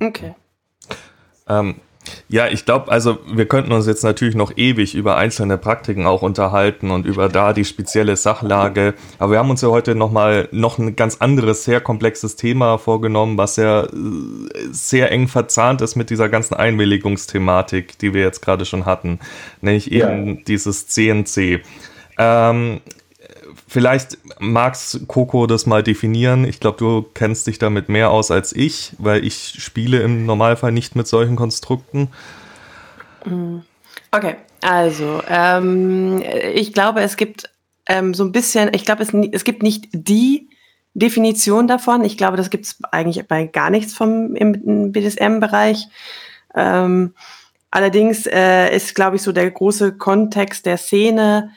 Okay. 0.00 0.34
Ähm, 1.48 1.80
ja, 2.28 2.48
ich 2.48 2.64
glaube, 2.64 2.90
also 2.90 3.18
wir 3.32 3.46
könnten 3.46 3.72
uns 3.72 3.86
jetzt 3.86 4.02
natürlich 4.02 4.34
noch 4.34 4.52
ewig 4.56 4.94
über 4.94 5.16
einzelne 5.16 5.58
Praktiken 5.58 6.06
auch 6.06 6.22
unterhalten 6.22 6.90
und 6.90 7.06
über 7.06 7.28
da 7.28 7.52
die 7.52 7.64
spezielle 7.64 8.16
Sachlage. 8.16 8.94
Aber 9.18 9.32
wir 9.32 9.38
haben 9.38 9.50
uns 9.50 9.62
ja 9.62 9.68
heute 9.68 9.94
nochmal 9.94 10.48
noch 10.52 10.78
ein 10.78 10.96
ganz 10.96 11.16
anderes, 11.18 11.64
sehr 11.64 11.80
komplexes 11.80 12.36
Thema 12.36 12.78
vorgenommen, 12.78 13.38
was 13.38 13.56
ja 13.56 13.86
sehr 14.70 15.10
eng 15.12 15.28
verzahnt 15.28 15.80
ist 15.80 15.96
mit 15.96 16.10
dieser 16.10 16.28
ganzen 16.28 16.54
Einwilligungsthematik, 16.54 17.98
die 17.98 18.14
wir 18.14 18.22
jetzt 18.22 18.42
gerade 18.42 18.64
schon 18.64 18.86
hatten, 18.86 19.18
nämlich 19.60 19.92
eben 19.92 20.26
ja. 20.26 20.42
dieses 20.46 20.88
CNC. 20.88 21.62
Ähm, 22.18 22.80
Vielleicht 23.74 24.18
magst 24.38 25.08
Coco 25.08 25.48
das 25.48 25.66
mal 25.66 25.82
definieren. 25.82 26.44
Ich 26.44 26.60
glaube, 26.60 26.78
du 26.78 27.02
kennst 27.12 27.48
dich 27.48 27.58
damit 27.58 27.88
mehr 27.88 28.12
aus 28.12 28.30
als 28.30 28.54
ich, 28.54 28.92
weil 28.98 29.26
ich 29.26 29.56
spiele 29.58 30.00
im 30.00 30.26
Normalfall 30.26 30.70
nicht 30.70 30.94
mit 30.94 31.08
solchen 31.08 31.34
Konstrukten. 31.34 32.06
Mm. 33.24 33.62
Okay, 34.12 34.36
also 34.62 35.20
ähm, 35.28 36.22
ich 36.54 36.72
glaube, 36.72 37.00
es 37.00 37.16
gibt 37.16 37.50
ähm, 37.86 38.14
so 38.14 38.22
ein 38.22 38.30
bisschen, 38.30 38.70
ich 38.74 38.84
glaube, 38.84 39.02
es, 39.02 39.12
es 39.32 39.42
gibt 39.42 39.64
nicht 39.64 39.88
die 39.90 40.50
Definition 40.94 41.66
davon. 41.66 42.04
Ich 42.04 42.16
glaube, 42.16 42.36
das 42.36 42.50
gibt 42.50 42.66
es 42.66 42.78
eigentlich 42.92 43.26
bei 43.26 43.46
gar 43.48 43.70
nichts 43.70 43.92
vom 43.92 44.36
im, 44.36 44.92
BDSM-Bereich. 44.92 45.88
Ähm, 46.54 47.12
allerdings 47.72 48.28
äh, 48.28 48.72
ist, 48.72 48.94
glaube 48.94 49.16
ich, 49.16 49.22
so 49.22 49.32
der 49.32 49.50
große 49.50 49.96
Kontext 49.96 50.64
der 50.64 50.76
Szene, 50.76 51.50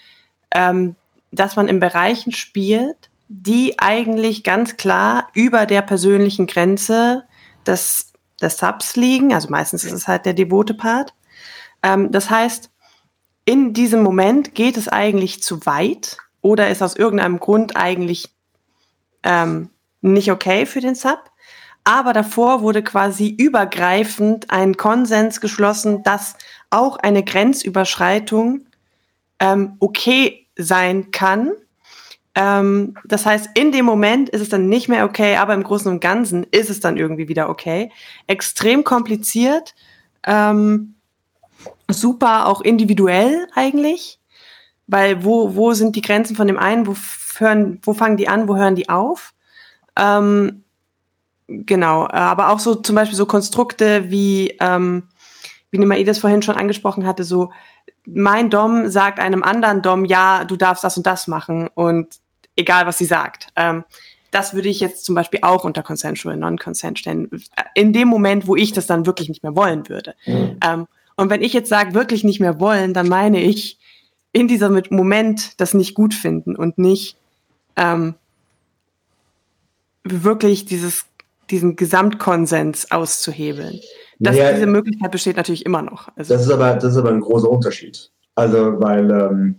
ähm, 0.49 0.95
dass 1.39 1.55
man 1.55 1.67
in 1.67 1.79
Bereichen 1.79 2.31
spielt, 2.31 3.09
die 3.29 3.77
eigentlich 3.79 4.43
ganz 4.43 4.77
klar 4.77 5.29
über 5.33 5.65
der 5.65 5.81
persönlichen 5.81 6.47
Grenze 6.47 7.23
des, 7.65 8.13
des 8.41 8.57
Subs 8.57 8.95
liegen. 8.95 9.33
Also 9.33 9.49
meistens 9.49 9.83
ist 9.83 9.91
es 9.93 10.07
halt 10.07 10.25
der 10.25 10.33
devote 10.33 10.73
Part. 10.73 11.13
Ähm, 11.83 12.11
das 12.11 12.29
heißt, 12.29 12.71
in 13.45 13.73
diesem 13.73 14.01
Moment 14.03 14.55
geht 14.55 14.77
es 14.77 14.87
eigentlich 14.87 15.43
zu 15.43 15.65
weit 15.65 16.17
oder 16.41 16.69
ist 16.69 16.81
aus 16.81 16.95
irgendeinem 16.95 17.39
Grund 17.39 17.75
eigentlich 17.75 18.29
ähm, 19.23 19.69
nicht 20.01 20.31
okay 20.31 20.65
für 20.65 20.81
den 20.81 20.95
Sub. 20.95 21.19
Aber 21.83 22.11
davor 22.11 22.61
wurde 22.61 22.83
quasi 22.83 23.29
übergreifend 23.29 24.51
ein 24.51 24.75
Konsens 24.75 25.39
geschlossen, 25.39 26.03
dass 26.03 26.35
auch 26.69 26.97
eine 26.97 27.23
Grenzüberschreitung 27.23 28.65
ähm, 29.39 29.77
okay 29.79 30.46
sein 30.57 31.11
kann. 31.11 31.51
Ähm, 32.35 32.95
das 33.05 33.25
heißt, 33.25 33.49
in 33.55 33.71
dem 33.71 33.85
Moment 33.85 34.29
ist 34.29 34.41
es 34.41 34.49
dann 34.49 34.69
nicht 34.69 34.89
mehr 34.89 35.05
okay, 35.05 35.37
aber 35.37 35.53
im 35.53 35.63
Großen 35.63 35.91
und 35.91 35.99
Ganzen 35.99 36.43
ist 36.51 36.69
es 36.69 36.79
dann 36.79 36.97
irgendwie 36.97 37.27
wieder 37.27 37.49
okay. 37.49 37.91
Extrem 38.27 38.83
kompliziert, 38.83 39.73
ähm, 40.23 40.95
super 41.87 42.47
auch 42.47 42.61
individuell 42.61 43.47
eigentlich, 43.55 44.19
weil 44.85 45.23
wo, 45.23 45.55
wo 45.55 45.73
sind 45.73 45.95
die 45.95 46.01
Grenzen 46.01 46.35
von 46.35 46.47
dem 46.47 46.59
einen, 46.59 46.85
wo, 46.85 46.95
hören, 47.39 47.79
wo 47.81 47.93
fangen 47.93 48.17
die 48.17 48.27
an, 48.27 48.47
wo 48.47 48.55
hören 48.55 48.75
die 48.75 48.89
auf? 48.89 49.33
Ähm, 49.97 50.63
genau, 51.47 52.07
aber 52.07 52.49
auch 52.49 52.59
so 52.59 52.75
zum 52.75 52.95
Beispiel 52.95 53.17
so 53.17 53.25
Konstrukte 53.25 54.11
wie, 54.11 54.55
ähm, 54.59 55.07
wie 55.71 55.79
Nima 55.79 56.01
das 56.03 56.19
vorhin 56.19 56.41
schon 56.41 56.55
angesprochen 56.55 57.05
hatte, 57.05 57.23
so 57.23 57.51
mein 58.05 58.49
Dom 58.49 58.89
sagt 58.89 59.19
einem 59.19 59.43
anderen 59.43 59.81
Dom, 59.81 60.05
ja, 60.05 60.45
du 60.45 60.55
darfst 60.55 60.83
das 60.83 60.97
und 60.97 61.05
das 61.05 61.27
machen 61.27 61.69
und 61.73 62.07
egal, 62.55 62.85
was 62.85 62.97
sie 62.97 63.05
sagt. 63.05 63.47
Ähm, 63.55 63.83
das 64.31 64.53
würde 64.53 64.69
ich 64.69 64.79
jetzt 64.79 65.05
zum 65.05 65.15
Beispiel 65.15 65.39
auch 65.43 65.63
unter 65.63 65.83
Consensual 65.83 66.37
Non-Consent 66.37 66.99
stellen. 66.99 67.29
In 67.75 67.93
dem 67.93 68.07
Moment, 68.07 68.47
wo 68.47 68.55
ich 68.55 68.73
das 68.73 68.87
dann 68.87 69.05
wirklich 69.05 69.29
nicht 69.29 69.43
mehr 69.43 69.55
wollen 69.55 69.87
würde. 69.89 70.15
Mhm. 70.25 70.57
Ähm, 70.65 70.87
und 71.15 71.29
wenn 71.29 71.41
ich 71.41 71.53
jetzt 71.53 71.69
sage, 71.69 71.93
wirklich 71.93 72.23
nicht 72.23 72.39
mehr 72.39 72.59
wollen, 72.59 72.93
dann 72.93 73.07
meine 73.07 73.41
ich 73.41 73.79
in 74.31 74.47
diesem 74.47 74.81
Moment 74.89 75.59
das 75.59 75.73
nicht 75.73 75.95
gut 75.95 76.13
finden 76.13 76.55
und 76.55 76.77
nicht 76.77 77.17
ähm, 77.75 78.15
wirklich 80.03 80.65
dieses, 80.65 81.05
diesen 81.49 81.75
Gesamtkonsens 81.75 82.91
auszuhebeln. 82.91 83.79
Das, 84.19 84.35
naja, 84.35 84.53
diese 84.53 84.67
Möglichkeit 84.67 85.11
besteht 85.11 85.37
natürlich 85.37 85.65
immer 85.65 85.81
noch. 85.81 86.09
Also 86.15 86.33
das, 86.33 86.45
ist 86.45 86.51
aber, 86.51 86.75
das 86.75 86.93
ist 86.93 86.97
aber 86.97 87.11
ein 87.11 87.21
großer 87.21 87.49
Unterschied. 87.49 88.11
Also, 88.35 88.79
weil 88.79 89.09
ähm, 89.11 89.55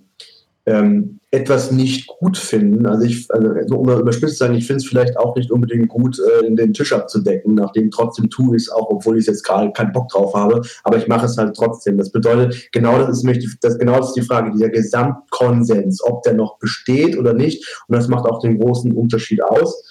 ähm, 0.67 1.19
etwas 1.31 1.71
nicht 1.71 2.07
gut 2.07 2.39
finden, 2.39 2.87
also 2.87 3.05
ich, 3.05 3.27
also 3.31 3.55
so 3.67 3.77
um 3.77 3.89
überspitzt 3.89 4.35
zu 4.35 4.45
sagen, 4.45 4.55
ich 4.55 4.67
finde 4.67 4.79
es 4.79 4.89
vielleicht 4.89 5.17
auch 5.19 5.37
nicht 5.37 5.51
unbedingt 5.51 5.89
gut, 5.89 6.19
äh, 6.19 6.47
in 6.47 6.57
den 6.57 6.73
Tisch 6.73 6.93
abzudecken, 6.93 7.55
nachdem 7.55 7.91
trotzdem 7.91 8.31
tue 8.31 8.57
ich 8.57 8.65
es 8.65 8.71
auch, 8.71 8.89
obwohl 8.91 9.19
ich 9.19 9.27
jetzt 9.27 9.45
gerade 9.45 9.71
keinen 9.73 9.93
Bock 9.93 10.09
drauf 10.09 10.35
habe, 10.35 10.63
aber 10.85 10.97
ich 10.97 11.07
mache 11.07 11.27
es 11.27 11.37
halt 11.37 11.55
trotzdem. 11.55 11.99
Das 11.99 12.11
bedeutet, 12.11 12.71
genau 12.73 12.99
das 12.99 13.11
ist, 13.11 13.25
mich, 13.25 13.59
das, 13.61 13.79
genau 13.79 13.99
das 13.99 14.09
ist 14.09 14.17
die 14.17 14.23
Frage, 14.23 14.53
dieser 14.53 14.71
Gesamtkonsens, 14.71 16.03
ob 16.03 16.23
der 16.23 16.35
noch 16.35 16.59
besteht 16.59 17.19
oder 17.19 17.35
nicht. 17.35 17.67
Und 17.89 17.97
das 17.97 18.09
macht 18.09 18.27
auch 18.27 18.41
den 18.41 18.59
großen 18.59 18.93
Unterschied 18.93 19.43
aus. 19.43 19.83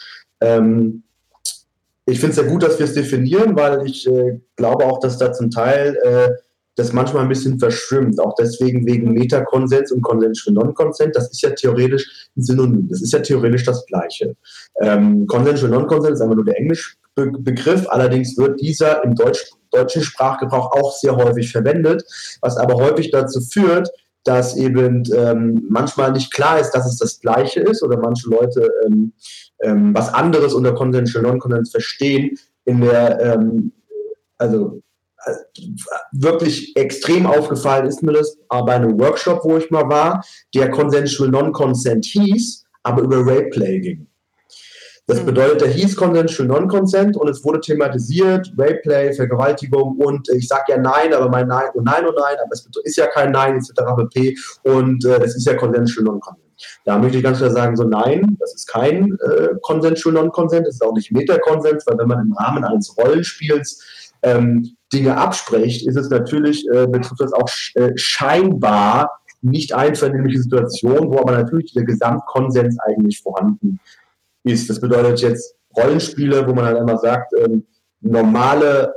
Ähm, 0.41 1.03
ich 2.08 2.20
finde 2.20 2.30
es 2.30 2.36
sehr 2.38 2.45
gut, 2.45 2.64
dass 2.64 2.80
wir 2.80 2.86
es 2.86 2.93
definieren, 2.93 3.55
weil 3.55 3.86
ich 3.86 4.08
äh, 4.08 4.39
glaube 4.55 4.86
auch, 4.86 4.99
dass 4.99 5.18
da 5.18 5.34
zum 5.34 5.51
Teil 5.51 5.97
äh, 6.03 6.30
das 6.76 6.93
manchmal 6.93 7.24
ein 7.24 7.30
bisschen 7.30 7.60
verschwimmt. 7.60 8.20
Auch 8.22 8.34
deswegen 8.36 8.86
wegen 8.86 9.12
Metakonsens 9.12 9.91
und 9.91 10.01
Konsens 10.01 10.41
für 10.41 10.53
Non-Consent. 10.53 11.16
Das 11.16 11.30
ist 11.30 11.41
ja 11.41 11.49
theoretisch 11.49 12.30
ein 12.38 12.43
Synonym. 12.43 12.88
Das 12.88 13.01
ist 13.01 13.12
ja 13.12 13.20
theoretisch 13.20 13.66
das 13.66 13.86
Gleiche. 13.88 14.36
Ähm, 14.80 15.28
Konsens 15.28 15.60
für 15.60 15.68
Non-Consent 15.68 16.14
ist 16.14 16.22
einfach 16.22 16.36
nur 16.36 16.45
der 16.45 16.58
Englischbegriff. 16.58 17.89
Allerdings 17.89 18.38
wird 18.38 18.62
dieser 18.62 19.03
im 19.03 19.16
Deutsch, 19.16 19.43
deutschen 19.72 20.01
Sprachgebrauch 20.01 20.72
auch 20.72 20.95
sehr 20.95 21.16
häufig 21.16 21.51
verwendet, 21.51 22.05
was 22.41 22.55
aber 22.58 22.76
häufig 22.76 23.12
dazu 23.12 23.41
führt, 23.41 23.89
dass 24.24 24.55
eben 24.55 25.03
ähm, 25.14 25.66
manchmal 25.70 26.12
nicht 26.12 26.32
klar 26.34 26.60
ist, 26.60 26.72
dass 26.72 26.86
es 26.86 26.97
das 26.97 27.20
Gleiche 27.20 27.62
ist 27.62 27.84
oder 27.84 27.97
manche 27.97 28.30
Leute 28.30 28.70
ähm, 28.86 29.14
ähm, 29.62 29.93
was 29.93 30.14
anderes 30.14 30.53
unter 30.53 30.74
Consensual 30.74 31.24
Non-Consent 31.24 31.70
verstehen. 31.70 32.38
In 32.66 32.82
der, 32.82 33.20
ähm, 33.20 33.72
also 34.38 34.82
äh, 35.26 35.34
wirklich 36.12 36.76
extrem 36.76 37.26
aufgefallen 37.26 37.88
ist 37.88 38.03
mir 38.03 38.14
das 38.14 38.38
bei 38.49 38.74
einem 38.74 38.99
Workshop, 38.99 39.43
wo 39.43 39.58
ich 39.58 39.70
mal 39.72 39.89
war, 39.89 40.24
der 40.53 40.70
Consensual 40.70 41.30
Non-Consent 41.30 42.05
hieß, 42.05 42.66
aber 42.84 43.01
über 43.01 43.20
Rape-Play 43.20 43.80
ging. 43.80 44.08
Das 45.08 45.22
mhm. 45.22 45.28
bedeutet, 45.28 45.62
der 45.62 45.70
hieß 45.70 45.95
Consensual 45.95 46.49
Non-Consent 46.49 47.16
und 47.16 47.30
es 47.30 47.43
wurde 47.43 47.62
thematisiert, 47.62 48.51
Rape-Play, 48.58 49.14
Vergewaltigung 49.14 49.97
und 49.97 50.28
ich 50.30 50.47
sage 50.47 50.74
ja 50.74 50.78
nein, 50.78 51.14
aber 51.14 51.30
mein 51.30 51.47
Nein 51.47 51.70
und 51.74 51.86
Nein 51.86 52.05
und 52.05 52.16
Nein, 52.16 52.36
aber 52.43 52.51
es 52.51 52.68
ist 52.84 52.97
ja 52.97 53.08
kein 53.08 53.32
Nein, 53.32 53.55
etc. 53.55 53.72
pp. 53.95 54.38
Und 54.64 55.05
äh, 55.05 55.20
das 55.20 55.36
ist 55.36 55.45
ja 55.45 55.55
Consensual 55.55 56.03
Non-Consent. 56.05 56.47
Da 56.86 56.97
möchte 56.97 57.18
ich 57.18 57.24
ganz 57.24 57.38
klar 57.38 57.51
sagen, 57.51 57.76
so 57.76 57.84
nein, 57.84 58.38
das 58.39 58.53
ist 58.53 58.68
kein 58.68 59.18
äh, 59.22 59.49
Consensual 59.62 60.16
Non-Consent, 60.16 60.68
das 60.68 60.76
ist 60.76 60.84
auch 60.84 60.93
nicht 60.93 61.12
Meta-Konsens, 61.12 61.86
weil 61.88 61.97
wenn 61.97 62.08
man 62.08 62.22
im 62.22 62.34
Rahmen 62.34 62.64
eines 62.64 62.95
Rollenspiels 62.97 64.14
ähm, 64.24 64.76
Dinge 64.91 65.18
abspricht, 65.18 65.88
ist 65.88 65.97
es 65.97 66.10
natürlich, 66.10 66.68
äh, 66.70 66.88
betrifft 66.88 67.20
das 67.20 67.34
auch 67.34 67.49
äh, 67.76 67.91
scheinbar 67.95 69.20
nicht 69.41 69.74
einvernehmliche 69.74 70.41
Situation, 70.41 71.12
wo 71.12 71.20
aber 71.20 71.34
natürlich 71.34 71.74
der 71.74 71.84
Gesamtkonsens 71.84 72.78
eigentlich 72.80 73.22
vorhanden 73.22 73.80
ist. 74.43 74.70
Das 74.70 74.80
bedeutet 74.80 75.22
jetzt 75.22 75.55
Rollenspiele, 75.76 76.47
wo 76.47 76.53
man 76.53 76.66
halt 76.66 76.78
einmal 76.78 76.97
sagt, 76.97 77.34
ähm, 77.38 77.66
normale 78.01 78.93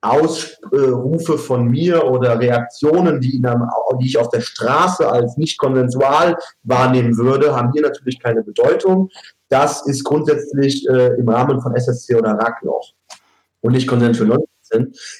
Ausrufe 0.00 1.38
von 1.38 1.66
mir 1.66 2.04
oder 2.04 2.38
Reaktionen, 2.38 3.20
die, 3.20 3.42
einem, 3.44 3.68
die, 4.00 4.06
ich 4.06 4.18
auf 4.18 4.28
der 4.28 4.40
Straße 4.40 5.10
als 5.10 5.36
nicht 5.36 5.58
konsensual 5.58 6.36
wahrnehmen 6.62 7.16
würde, 7.16 7.56
haben 7.56 7.72
hier 7.72 7.82
natürlich 7.82 8.20
keine 8.20 8.42
Bedeutung. 8.42 9.10
Das 9.48 9.86
ist 9.86 10.04
grundsätzlich 10.04 10.88
äh, 10.88 11.14
im 11.18 11.28
Rahmen 11.28 11.60
von 11.60 11.74
SSC 11.74 12.14
oder 12.14 12.32
RAC 12.32 12.64
noch 12.64 12.92
und 13.60 13.72
nicht 13.72 13.88
konsensual. 13.88 14.44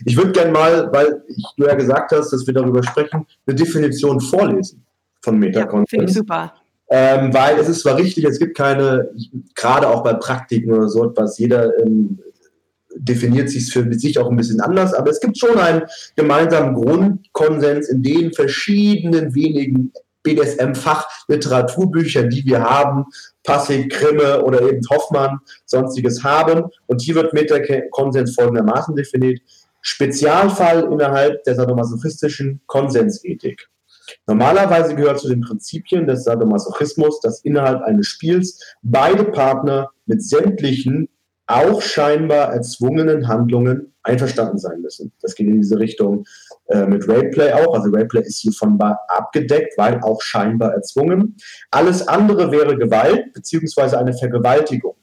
Ich 0.05 0.17
würde 0.17 0.33
gerne 0.33 0.53
mal, 0.53 0.93
weil 0.93 1.23
du 1.57 1.67
ja 1.67 1.75
gesagt 1.75 2.13
hast, 2.13 2.31
dass 2.33 2.47
wir 2.47 2.55
darüber 2.55 2.83
sprechen, 2.83 3.27
eine 3.47 3.57
Definition 3.57 4.21
vorlesen 4.21 4.85
von 5.23 5.39
Metakonsens. 5.39 5.91
Ja, 5.91 5.99
Finde 5.99 6.11
ich 6.11 6.17
super. 6.17 6.53
Ähm, 6.91 7.35
weil 7.35 7.59
es 7.59 7.69
ist 7.69 7.81
zwar 7.81 7.97
richtig, 7.97 8.25
es 8.25 8.39
gibt 8.39 8.57
keine, 8.57 9.11
gerade 9.55 9.89
auch 9.89 10.03
bei 10.03 10.15
Praktiken 10.15 10.73
oder 10.73 10.89
so 10.89 11.05
etwas, 11.11 11.39
jeder 11.39 11.79
ähm, 11.81 12.19
definiert 12.95 13.51
sich 13.51 13.73
für 13.73 13.93
sich 13.93 14.19
auch 14.19 14.31
ein 14.31 14.37
bisschen 14.37 14.61
anders, 14.61 14.95
aber 14.95 15.11
es 15.11 15.19
gibt 15.21 15.39
schon 15.39 15.59
einen 15.59 15.83
gemeinsamen 16.17 16.75
Grundkonsens 16.75 17.89
in 17.89 18.03
den 18.03 18.33
verschiedenen 18.33 19.35
wenigen 19.35 19.93
BDSM-Fachliteraturbüchern, 20.23 22.31
die 22.31 22.45
wir 22.45 22.63
haben, 22.63 23.07
Passig, 23.45 23.91
Krimme 23.91 24.45
oder 24.45 24.63
eben 24.63 24.81
Hoffmann, 24.91 25.39
sonstiges 25.65 26.25
haben. 26.25 26.65
Und 26.87 27.01
hier 27.01 27.15
wird 27.15 27.33
Metakonsens 27.33 28.35
folgendermaßen 28.35 28.97
definiert. 28.97 29.41
Spezialfall 29.81 30.89
innerhalb 30.93 31.45
der 31.45 31.55
sadomasochistischen 31.55 32.61
Konsensethik. 32.67 33.69
Normalerweise 34.27 34.95
gehört 34.95 35.21
zu 35.21 35.29
den 35.29 35.41
Prinzipien 35.41 36.07
des 36.07 36.25
Sadomasochismus, 36.25 37.21
dass 37.21 37.43
innerhalb 37.43 37.83
eines 37.83 38.07
Spiels 38.07 38.63
beide 38.83 39.25
Partner 39.25 39.91
mit 40.07 40.23
sämtlichen 40.23 41.09
auch 41.49 41.81
scheinbar 41.81 42.53
erzwungenen 42.53 43.27
Handlungen 43.27 43.95
einverstanden 44.03 44.59
sein 44.59 44.81
müssen. 44.81 45.13
Das 45.21 45.35
geht 45.35 45.49
in 45.49 45.61
diese 45.61 45.79
Richtung 45.79 46.25
äh, 46.67 46.87
mit 46.87 47.09
Rapeplay 47.09 47.53
auch. 47.53 47.75
Also 47.75 47.91
Rapeplay 47.91 48.23
ist 48.23 48.39
hiervon 48.39 48.79
abgedeckt, 49.09 49.77
weil 49.77 50.01
auch 50.03 50.21
scheinbar 50.23 50.75
erzwungen. 50.75 51.37
Alles 51.71 52.07
andere 52.07 52.53
wäre 52.53 52.77
Gewalt 52.77 53.33
beziehungsweise 53.33 53.99
eine 53.99 54.13
Vergewaltigung. 54.13 54.95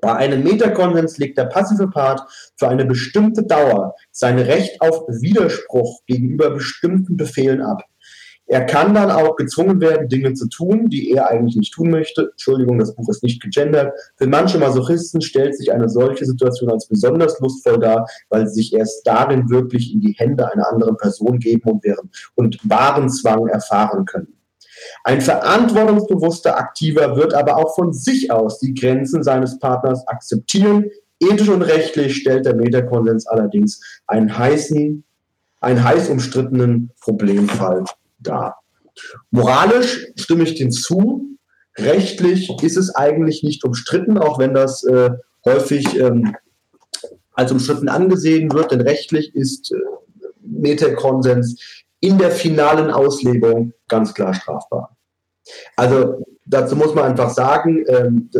Bei 0.00 0.14
einem 0.14 0.42
Metakonsens 0.42 1.18
legt 1.18 1.38
der 1.38 1.44
passive 1.44 1.88
Part 1.88 2.22
für 2.56 2.68
eine 2.68 2.84
bestimmte 2.84 3.42
Dauer 3.42 3.94
sein 4.10 4.38
Recht 4.38 4.80
auf 4.80 5.04
Widerspruch 5.08 6.00
gegenüber 6.06 6.50
bestimmten 6.50 7.16
Befehlen 7.16 7.60
ab. 7.60 7.82
Er 8.46 8.66
kann 8.66 8.92
dann 8.92 9.10
auch 9.10 9.36
gezwungen 9.36 9.80
werden, 9.80 10.08
Dinge 10.08 10.34
zu 10.34 10.48
tun, 10.48 10.90
die 10.90 11.12
er 11.12 11.30
eigentlich 11.30 11.56
nicht 11.56 11.72
tun 11.72 11.90
möchte. 11.90 12.28
Entschuldigung, 12.32 12.78
das 12.78 12.94
Buch 12.94 13.08
ist 13.08 13.22
nicht 13.22 13.42
gegendert. 13.42 13.94
Für 14.16 14.26
manche 14.26 14.58
Masochisten 14.58 15.22
stellt 15.22 15.56
sich 15.56 15.72
eine 15.72 15.88
solche 15.88 16.26
Situation 16.26 16.70
als 16.70 16.86
besonders 16.86 17.40
lustvoll 17.40 17.78
dar, 17.78 18.06
weil 18.28 18.46
sie 18.46 18.56
sich 18.56 18.74
erst 18.74 19.06
darin 19.06 19.48
wirklich 19.48 19.94
in 19.94 20.00
die 20.00 20.12
Hände 20.12 20.50
einer 20.52 20.68
anderen 20.70 20.96
Person 20.98 21.38
geben 21.38 21.70
und, 21.70 21.84
wären, 21.84 22.10
und 22.34 22.58
wahren 22.68 23.08
Zwang 23.08 23.48
erfahren 23.48 24.04
können. 24.04 24.34
Ein 25.04 25.22
verantwortungsbewusster 25.22 26.58
Aktiver 26.58 27.16
wird 27.16 27.32
aber 27.32 27.56
auch 27.56 27.74
von 27.74 27.94
sich 27.94 28.30
aus 28.30 28.58
die 28.58 28.74
Grenzen 28.74 29.22
seines 29.22 29.58
Partners 29.58 30.06
akzeptieren. 30.06 30.90
Ethisch 31.18 31.48
und 31.48 31.62
rechtlich 31.62 32.16
stellt 32.16 32.44
der 32.44 32.56
Metakonsens 32.56 33.26
allerdings 33.26 33.80
einen 34.06 34.36
heißen, 34.36 35.02
einen 35.60 35.84
heiß 35.84 36.10
umstrittenen 36.10 36.90
Problemfall 37.00 37.84
da. 38.26 38.56
Moralisch 39.30 40.06
stimme 40.16 40.44
ich 40.44 40.56
dem 40.56 40.70
zu. 40.70 41.36
Rechtlich 41.76 42.50
ist 42.62 42.76
es 42.76 42.94
eigentlich 42.94 43.42
nicht 43.42 43.64
umstritten, 43.64 44.18
auch 44.18 44.38
wenn 44.38 44.54
das 44.54 44.84
äh, 44.84 45.10
häufig 45.44 45.98
ähm, 45.98 46.36
als 47.32 47.50
umstritten 47.50 47.88
angesehen 47.88 48.52
wird, 48.52 48.70
denn 48.70 48.80
rechtlich 48.80 49.34
ist 49.34 49.72
äh, 49.72 49.76
Metakonsens 50.40 51.60
in 52.00 52.18
der 52.18 52.30
finalen 52.30 52.90
Auslegung 52.90 53.72
ganz 53.88 54.14
klar 54.14 54.34
strafbar. 54.34 54.96
Also 55.74 56.24
dazu 56.46 56.76
muss 56.76 56.94
man 56.94 57.04
einfach 57.04 57.30
sagen, 57.30 57.84
ähm, 57.88 58.30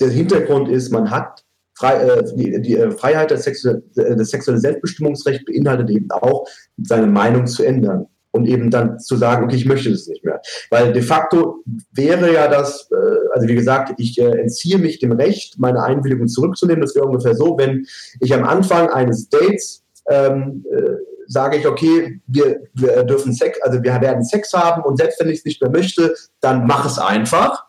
der 0.00 0.08
Hintergrund 0.08 0.68
ist, 0.68 0.90
man 0.90 1.10
hat 1.10 1.44
Frei, 1.74 1.94
äh, 1.94 2.24
die, 2.34 2.60
die 2.60 2.76
äh, 2.76 2.90
Freiheit 2.90 3.30
des, 3.30 3.44
Sexu 3.44 3.80
des 3.94 4.30
sexuellen 4.30 4.60
Selbstbestimmungsrechts 4.60 5.44
beinhaltet 5.44 5.90
eben 5.90 6.10
auch, 6.10 6.48
seine 6.82 7.06
Meinung 7.06 7.46
zu 7.46 7.62
ändern 7.62 8.08
und 8.30 8.46
eben 8.46 8.70
dann 8.70 8.98
zu 8.98 9.16
sagen, 9.16 9.44
okay, 9.44 9.56
ich 9.56 9.66
möchte 9.66 9.90
das 9.90 10.06
nicht 10.06 10.24
mehr. 10.24 10.40
Weil 10.70 10.92
de 10.92 11.02
facto 11.02 11.62
wäre 11.92 12.32
ja 12.32 12.48
das, 12.48 12.88
äh, 12.90 13.34
also 13.34 13.48
wie 13.48 13.54
gesagt, 13.54 13.94
ich 13.98 14.18
äh, 14.20 14.40
entziehe 14.40 14.78
mich 14.78 14.98
dem 14.98 15.12
Recht, 15.12 15.58
meine 15.58 15.82
Einwilligung 15.82 16.28
zurückzunehmen. 16.28 16.82
Das 16.82 16.94
wäre 16.94 17.06
ungefähr 17.06 17.34
so, 17.34 17.56
wenn 17.58 17.86
ich 18.20 18.34
am 18.34 18.44
Anfang 18.44 18.88
eines 18.90 19.28
Dates 19.28 19.84
ähm, 20.08 20.64
äh, 20.70 20.96
sage 21.28 21.58
ich, 21.58 21.66
okay, 21.66 22.20
wir, 22.26 22.60
wir 22.74 23.04
dürfen 23.04 23.32
Sex, 23.34 23.60
also 23.62 23.82
wir 23.82 24.00
werden 24.00 24.24
Sex 24.24 24.52
haben 24.54 24.82
und 24.82 24.96
selbst 24.96 25.20
wenn 25.20 25.28
ich 25.28 25.40
es 25.40 25.44
nicht 25.44 25.60
mehr 25.60 25.70
möchte, 25.70 26.14
dann 26.40 26.66
mach 26.66 26.86
es 26.86 26.98
einfach. 26.98 27.67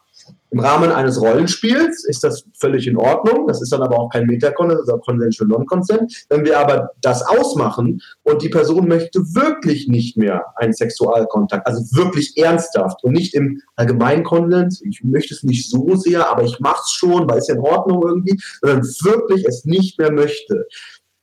Im 0.52 0.60
Rahmen 0.60 0.92
eines 0.92 1.22
Rollenspiels 1.22 2.06
ist 2.06 2.24
das 2.24 2.44
völlig 2.60 2.88
in 2.88 2.98
Ordnung. 2.98 3.48
Das 3.48 3.62
ist 3.62 3.72
dann 3.72 3.84
aber 3.84 4.00
auch 4.00 4.10
kein 4.10 4.30
ist 4.30 4.50
auch 4.90 5.02
Consensual 5.02 5.48
Non-Consent. 5.48 6.26
Wenn 6.30 6.44
wir 6.44 6.60
aber 6.60 6.90
das 7.02 7.22
ausmachen 7.22 8.02
und 8.24 8.42
die 8.42 8.50
Person 8.50 8.88
möchte 8.88 9.20
wirklich 9.36 9.88
nicht 9.88 10.18
mehr 10.18 10.46
einen 10.56 10.74
Sexualkontakt, 10.74 11.68
also 11.68 11.82
wirklich 11.96 12.36
ernsthaft 12.38 13.04
und 13.04 13.14
nicht 13.14 13.36
im 13.36 13.62
allgemeinen 13.76 14.24
Konsens, 14.24 14.82
ich 14.82 15.04
möchte 15.04 15.36
es 15.36 15.44
nicht 15.44 15.70
so 15.70 15.96
sehr, 15.96 16.30
aber 16.30 16.44
ich 16.44 16.60
mache 16.60 16.82
es 16.84 16.92
schon, 16.92 17.30
weil 17.30 17.38
es 17.38 17.48
ja 17.48 17.56
in 17.56 17.62
Ordnung 17.62 18.04
irgendwie, 18.04 18.40
sondern 18.62 18.82
wirklich 18.82 19.46
es 19.46 19.66
nicht 19.66 20.00
mehr 20.00 20.12
möchte. 20.12 20.66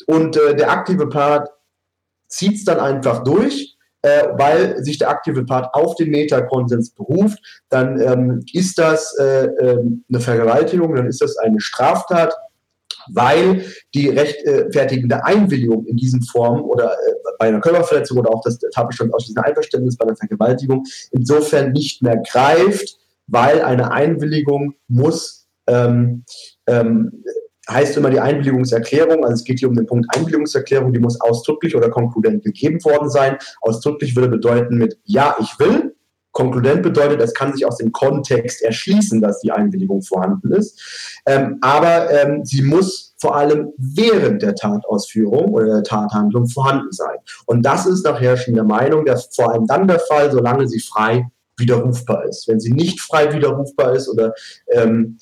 Und 0.07 0.37
äh, 0.37 0.55
der 0.55 0.71
aktive 0.71 1.09
Part 1.09 1.49
zieht 2.29 2.55
es 2.55 2.65
dann 2.65 2.79
einfach 2.79 3.25
durch 3.25 3.76
äh, 4.03 4.29
weil 4.37 4.83
sich 4.85 4.99
der 4.99 5.11
aktive 5.11 5.45
Part 5.45 5.75
auf 5.75 5.95
den 5.97 6.11
Metakonsens 6.11 6.91
beruft, 6.91 7.39
dann 7.69 8.01
ähm, 8.01 8.45
ist 8.53 8.79
das 8.79 9.17
äh, 9.19 9.47
äh, 9.47 9.79
eine 10.09 10.21
Vergewaltigung, 10.21 10.95
dann 10.95 11.07
ist 11.07 11.21
das 11.21 11.37
eine 11.39 11.61
Straftat, 11.61 12.35
weil 13.13 13.65
die 13.95 14.09
rechtfertigende 14.09 15.25
Einwilligung 15.25 15.87
in 15.87 15.97
diesen 15.97 16.23
Formen 16.23 16.63
oder 16.63 16.93
äh, 16.93 17.13
bei 17.39 17.49
einer 17.49 17.61
Körperverletzung 17.61 18.19
oder 18.19 18.31
auch 18.31 18.43
das 18.43 18.59
Tatbestand 18.59 19.15
aus 19.15 19.27
diesem 19.27 19.43
Einverständnis 19.43 19.97
bei 19.97 20.07
einer 20.07 20.17
Vergewaltigung 20.17 20.85
insofern 21.13 21.73
nicht 21.73 22.03
mehr 22.03 22.17
greift, 22.17 22.99
weil 23.27 23.63
eine 23.63 23.91
Einwilligung 23.91 24.75
muss 24.89 25.47
ähm, 25.67 26.25
ähm, 26.67 27.25
heißt 27.69 27.97
immer 27.97 28.11
die 28.11 28.21
Einwilligungserklärung, 28.21 29.25
also 29.25 29.35
es 29.35 29.45
geht 29.45 29.59
hier 29.59 29.69
um 29.69 29.75
den 29.75 29.87
Punkt 29.87 30.07
Einwilligungserklärung, 30.17 30.93
die 30.93 31.01
muss 31.01 31.21
ausdrücklich 31.21 31.75
oder 31.77 31.91
konkludent 31.91 32.45
gegeben 32.45 32.83
worden 32.85 33.11
sein. 33.11 33.37
Ausdrücklich 33.61 34.15
würde 34.15 34.29
bedeuten 34.29 34.77
mit 34.77 34.99
Ja, 35.05 35.37
ich 35.41 35.59
will. 35.59 35.95
Konkludent 36.37 36.83
bedeutet, 36.83 37.23
es 37.23 37.33
kann 37.33 37.55
sich 37.55 37.65
aus 37.65 37.79
dem 37.79 37.93
Kontext 37.93 38.63
erschließen, 38.63 39.23
dass 39.23 39.41
die 39.41 39.53
Einwilligung 39.53 40.03
vorhanden 40.03 40.53
ist. 40.53 41.19
Ähm, 41.25 41.57
aber 41.63 42.11
ähm, 42.11 42.45
sie 42.45 42.61
muss 42.61 43.15
vor 43.17 43.37
allem 43.37 43.73
während 43.79 44.43
der 44.43 44.55
Tatausführung 44.55 45.55
oder 45.55 45.67
der 45.67 45.83
Tathandlung 45.83 46.47
vorhanden 46.47 46.93
sein. 46.93 47.17
Und 47.47 47.65
das 47.65 47.87
ist 47.87 48.05
nach 48.05 48.21
herrschender 48.21 48.65
Meinung 48.65 49.07
der, 49.07 49.17
vor 49.35 49.51
allem 49.51 49.67
dann 49.67 49.89
der 49.89 49.99
Fall, 49.99 50.31
solange 50.31 50.69
sie 50.69 50.81
frei 50.81 51.27
widerrufbar 51.57 52.27
ist. 52.27 52.47
Wenn 52.47 52.61
sie 52.61 52.73
nicht 52.73 53.01
frei 53.01 53.33
widerrufbar 53.33 53.95
ist 53.95 54.07
oder 54.07 54.35
ähm, 54.71 55.19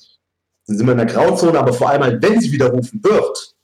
sind 0.65 0.85
wir 0.85 0.91
in 0.93 0.97
der 0.97 1.07
Grauzone, 1.07 1.59
aber 1.59 1.73
vor 1.73 1.89
allem 1.89 2.03
halt, 2.03 2.23
wenn 2.23 2.41
sie 2.41 2.51
widerrufen 2.51 3.03
wird, 3.03 3.55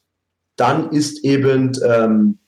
dann 0.55 0.91
ist 0.91 1.23
eben 1.23 1.71
ähm, 1.83 2.39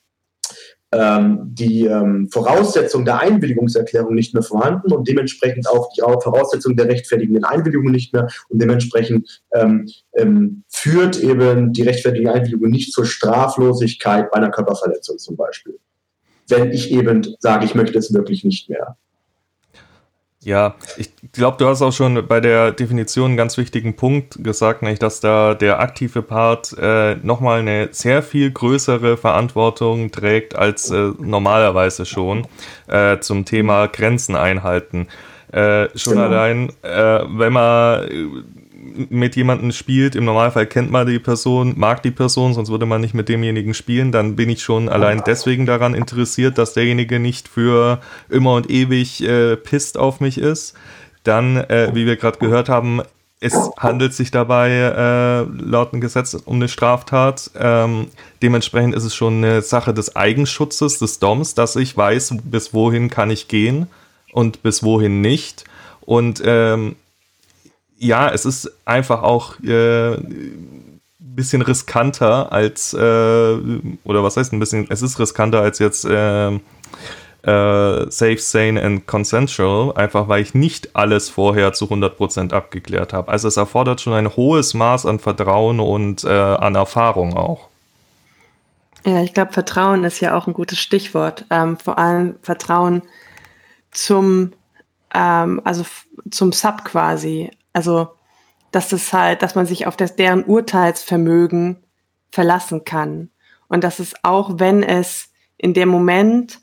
ähm, 0.94 1.40
die 1.52 1.86
ähm, 1.86 2.28
Voraussetzung 2.30 3.04
der 3.04 3.18
Einwilligungserklärung 3.18 4.14
nicht 4.14 4.32
mehr 4.32 4.44
vorhanden 4.44 4.92
und 4.92 5.08
dementsprechend 5.08 5.68
auch 5.68 5.92
die 5.92 6.02
Voraussetzung 6.02 6.76
der 6.76 6.86
rechtfertigenden 6.86 7.44
Einwilligung 7.44 7.90
nicht 7.90 8.12
mehr 8.12 8.28
und 8.48 8.62
dementsprechend 8.62 9.42
ähm, 9.52 9.88
ähm, 10.14 10.62
führt 10.68 11.18
eben 11.20 11.72
die 11.72 11.82
rechtfertigende 11.82 12.32
Einwilligung 12.32 12.70
nicht 12.70 12.92
zur 12.92 13.06
Straflosigkeit 13.06 14.30
bei 14.30 14.36
einer 14.36 14.50
Körperverletzung 14.50 15.18
zum 15.18 15.36
Beispiel. 15.36 15.78
Wenn 16.48 16.70
ich 16.70 16.92
eben 16.92 17.26
sage, 17.40 17.64
ich 17.64 17.74
möchte 17.74 17.98
es 17.98 18.14
wirklich 18.14 18.44
nicht 18.44 18.68
mehr. 18.68 18.96
Ja, 20.44 20.74
ich 20.98 21.10
glaube, 21.32 21.56
du 21.58 21.66
hast 21.66 21.80
auch 21.80 21.92
schon 21.92 22.26
bei 22.26 22.38
der 22.38 22.70
Definition 22.72 23.30
einen 23.30 23.36
ganz 23.38 23.56
wichtigen 23.56 23.96
Punkt 23.96 24.44
gesagt, 24.44 24.82
nämlich 24.82 24.98
dass 24.98 25.20
da 25.20 25.54
der 25.54 25.80
aktive 25.80 26.20
Part 26.20 26.76
äh, 26.78 27.16
nochmal 27.22 27.60
eine 27.60 27.88
sehr 27.92 28.22
viel 28.22 28.50
größere 28.50 29.16
Verantwortung 29.16 30.10
trägt 30.10 30.54
als 30.54 30.90
äh, 30.90 31.12
normalerweise 31.18 32.04
schon 32.04 32.46
äh, 32.88 33.18
zum 33.20 33.46
Thema 33.46 33.86
Grenzen 33.86 34.36
einhalten. 34.36 35.08
Äh, 35.50 35.88
schon 35.96 36.14
genau. 36.14 36.26
allein, 36.26 36.68
äh, 36.82 37.20
wenn 37.26 37.52
man 37.52 38.44
mit 39.08 39.36
jemandem 39.36 39.72
spielt, 39.72 40.14
im 40.14 40.24
Normalfall 40.24 40.66
kennt 40.66 40.90
man 40.90 41.06
die 41.06 41.18
Person, 41.18 41.74
mag 41.76 42.02
die 42.02 42.10
Person, 42.10 42.54
sonst 42.54 42.70
würde 42.70 42.86
man 42.86 43.00
nicht 43.00 43.14
mit 43.14 43.28
demjenigen 43.28 43.74
spielen, 43.74 44.12
dann 44.12 44.36
bin 44.36 44.50
ich 44.50 44.62
schon 44.62 44.88
allein 44.88 45.22
deswegen 45.26 45.66
daran 45.66 45.94
interessiert, 45.94 46.58
dass 46.58 46.74
derjenige 46.74 47.18
nicht 47.18 47.48
für 47.48 48.00
immer 48.28 48.54
und 48.54 48.70
ewig 48.70 49.22
äh, 49.22 49.56
pisst 49.56 49.98
auf 49.98 50.20
mich 50.20 50.38
ist. 50.38 50.74
Dann, 51.22 51.56
äh, 51.56 51.90
wie 51.94 52.06
wir 52.06 52.16
gerade 52.16 52.38
gehört 52.38 52.68
haben, 52.68 53.00
es 53.40 53.70
handelt 53.78 54.14
sich 54.14 54.30
dabei 54.30 54.70
äh, 54.70 55.42
laut 55.62 55.92
dem 55.92 56.00
Gesetz 56.00 56.34
um 56.34 56.56
eine 56.56 56.68
Straftat. 56.68 57.50
Ähm, 57.58 58.08
dementsprechend 58.42 58.94
ist 58.94 59.04
es 59.04 59.14
schon 59.14 59.38
eine 59.38 59.60
Sache 59.60 59.92
des 59.92 60.16
Eigenschutzes 60.16 60.98
des 60.98 61.18
DOMs, 61.18 61.54
dass 61.54 61.76
ich 61.76 61.94
weiß, 61.94 62.36
bis 62.44 62.72
wohin 62.72 63.10
kann 63.10 63.30
ich 63.30 63.48
gehen 63.48 63.86
und 64.32 64.62
bis 64.62 64.82
wohin 64.82 65.20
nicht. 65.20 65.64
Und 66.00 66.42
ähm, 66.44 66.96
ja, 68.04 68.30
es 68.30 68.44
ist 68.44 68.70
einfach 68.84 69.22
auch 69.22 69.58
äh, 69.60 70.16
bisschen 71.34 71.62
riskanter 71.62 72.52
als, 72.52 72.94
äh, 72.94 72.98
oder 74.04 74.22
was 74.22 74.36
heißt 74.36 74.52
ein 74.52 74.60
bisschen, 74.60 74.86
es 74.90 75.02
ist 75.02 75.18
riskanter 75.18 75.60
als 75.60 75.78
jetzt 75.78 76.04
äh, 76.04 76.50
äh, 76.50 76.60
safe, 78.10 78.38
sane 78.38 78.82
and 78.82 79.06
consensual, 79.06 79.92
einfach 79.96 80.28
weil 80.28 80.42
ich 80.42 80.54
nicht 80.54 80.94
alles 80.94 81.28
vorher 81.28 81.72
zu 81.72 81.86
100% 81.86 82.52
abgeklärt 82.52 83.12
habe. 83.12 83.30
Also 83.30 83.48
es 83.48 83.56
erfordert 83.56 84.00
schon 84.00 84.12
ein 84.12 84.34
hohes 84.36 84.74
Maß 84.74 85.06
an 85.06 85.18
Vertrauen 85.18 85.80
und 85.80 86.24
äh, 86.24 86.28
an 86.28 86.74
Erfahrung 86.74 87.36
auch. 87.36 87.68
Ja, 89.04 89.22
ich 89.22 89.34
glaube, 89.34 89.52
Vertrauen 89.52 90.04
ist 90.04 90.20
ja 90.20 90.34
auch 90.34 90.46
ein 90.46 90.54
gutes 90.54 90.78
Stichwort. 90.78 91.44
Ähm, 91.50 91.76
vor 91.76 91.98
allem 91.98 92.36
Vertrauen 92.40 93.02
zum, 93.90 94.52
ähm, 95.12 95.60
also 95.64 95.84
zum 96.30 96.52
Sub 96.52 96.84
quasi. 96.84 97.50
Also, 97.74 98.08
dass 98.70 98.88
das 98.88 99.12
halt, 99.12 99.42
dass 99.42 99.54
man 99.54 99.66
sich 99.66 99.86
auf 99.86 99.96
das, 99.96 100.16
deren 100.16 100.44
Urteilsvermögen 100.44 101.84
verlassen 102.30 102.84
kann. 102.84 103.30
Und 103.68 103.84
dass 103.84 103.98
es 103.98 104.14
auch, 104.22 104.58
wenn 104.58 104.82
es 104.82 105.30
in 105.58 105.74
dem 105.74 105.90
Moment 105.90 106.60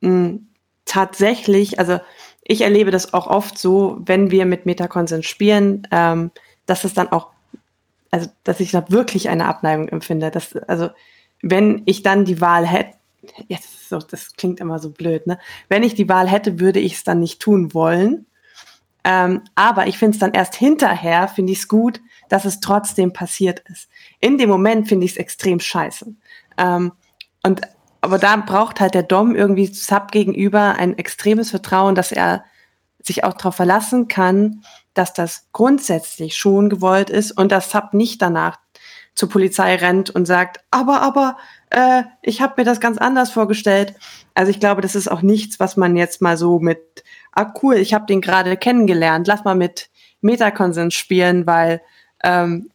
mh, 0.00 0.10
hm, 0.10 0.48
tatsächlich, 0.84 1.78
also 1.78 2.00
ich 2.42 2.62
erlebe 2.62 2.90
das 2.90 3.12
auch 3.14 3.26
oft 3.26 3.58
so, 3.58 3.98
wenn 4.00 4.30
wir 4.30 4.46
mit 4.46 4.66
Metakonsens 4.66 5.26
spielen, 5.26 5.86
ähm, 5.90 6.30
dass 6.66 6.84
es 6.84 6.94
dann 6.94 7.12
auch, 7.12 7.30
also 8.10 8.30
dass 8.44 8.60
ich 8.60 8.70
da 8.70 8.90
wirklich 8.90 9.28
eine 9.28 9.46
Abneigung 9.46 9.88
empfinde. 9.88 10.30
Dass, 10.30 10.56
also 10.56 10.88
wenn 11.42 11.82
ich 11.84 12.02
dann 12.02 12.24
die 12.24 12.40
Wahl 12.40 12.66
hätte, 12.66 12.96
jetzt 13.48 13.88
so, 13.88 13.98
das 13.98 14.32
klingt 14.34 14.60
immer 14.60 14.78
so 14.78 14.90
blöd, 14.90 15.26
ne? 15.26 15.38
Wenn 15.68 15.82
ich 15.82 15.94
die 15.94 16.08
Wahl 16.08 16.28
hätte, 16.28 16.58
würde 16.60 16.80
ich 16.80 16.94
es 16.94 17.04
dann 17.04 17.20
nicht 17.20 17.40
tun 17.40 17.74
wollen. 17.74 18.26
Ähm, 19.10 19.40
aber 19.54 19.86
ich 19.86 19.96
finde 19.96 20.16
es 20.16 20.20
dann 20.20 20.34
erst 20.34 20.54
hinterher, 20.54 21.28
finde 21.28 21.52
ich 21.52 21.60
es 21.60 21.68
gut, 21.68 22.02
dass 22.28 22.44
es 22.44 22.60
trotzdem 22.60 23.14
passiert 23.14 23.60
ist. 23.70 23.88
In 24.20 24.36
dem 24.36 24.50
Moment 24.50 24.86
finde 24.86 25.06
ich 25.06 25.12
es 25.12 25.16
extrem 25.16 25.60
scheiße. 25.60 26.14
Ähm, 26.58 26.92
und 27.42 27.62
aber 28.02 28.18
da 28.18 28.36
braucht 28.36 28.80
halt 28.80 28.92
der 28.92 29.02
Dom 29.02 29.34
irgendwie 29.34 29.66
Sub 29.66 30.12
gegenüber 30.12 30.74
ein 30.78 30.98
extremes 30.98 31.50
Vertrauen, 31.50 31.94
dass 31.94 32.12
er 32.12 32.44
sich 33.02 33.24
auch 33.24 33.32
darauf 33.32 33.54
verlassen 33.54 34.08
kann, 34.08 34.62
dass 34.92 35.14
das 35.14 35.48
grundsätzlich 35.52 36.36
schon 36.36 36.68
gewollt 36.68 37.08
ist 37.08 37.32
und 37.32 37.50
dass 37.50 37.70
Sub 37.70 37.94
nicht 37.94 38.20
danach 38.20 38.58
zur 39.14 39.30
Polizei 39.30 39.74
rennt 39.76 40.10
und 40.10 40.26
sagt, 40.26 40.60
aber, 40.70 41.00
aber, 41.00 41.38
äh, 41.70 42.02
ich 42.20 42.42
habe 42.42 42.54
mir 42.58 42.64
das 42.64 42.78
ganz 42.78 42.98
anders 42.98 43.30
vorgestellt. 43.30 43.94
Also 44.34 44.50
ich 44.50 44.60
glaube, 44.60 44.82
das 44.82 44.94
ist 44.94 45.10
auch 45.10 45.22
nichts, 45.22 45.58
was 45.58 45.78
man 45.78 45.96
jetzt 45.96 46.20
mal 46.20 46.36
so 46.36 46.60
mit 46.60 47.02
ah 47.38 47.54
cool, 47.62 47.76
ich 47.76 47.94
habe 47.94 48.06
den 48.06 48.20
gerade 48.20 48.56
kennengelernt, 48.56 49.28
lass 49.28 49.44
mal 49.44 49.54
mit 49.54 49.90
Metakonsens 50.20 50.94
spielen, 50.94 51.46
weil, 51.46 51.80
ähm, 52.24 52.70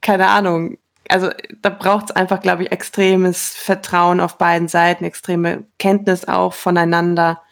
keine 0.00 0.28
Ahnung, 0.28 0.78
also 1.08 1.30
da 1.60 1.70
braucht 1.70 2.10
es 2.10 2.16
einfach, 2.16 2.40
glaube 2.40 2.62
ich, 2.62 2.72
extremes 2.72 3.48
Vertrauen 3.48 4.20
auf 4.20 4.38
beiden 4.38 4.68
Seiten, 4.68 5.04
extreme 5.04 5.64
Kenntnis 5.78 6.28
auch 6.28 6.54
voneinander, 6.54 7.42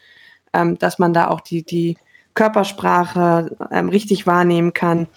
ähm, 0.53 0.77
dass 0.77 0.97
man 0.97 1.13
da 1.13 1.27
auch 1.27 1.41
die, 1.41 1.63
die 1.63 1.97
Körpersprache 2.35 3.57
ähm, 3.69 3.89
richtig 3.89 4.25
wahrnehmen 4.25 4.73
kann. 4.73 5.07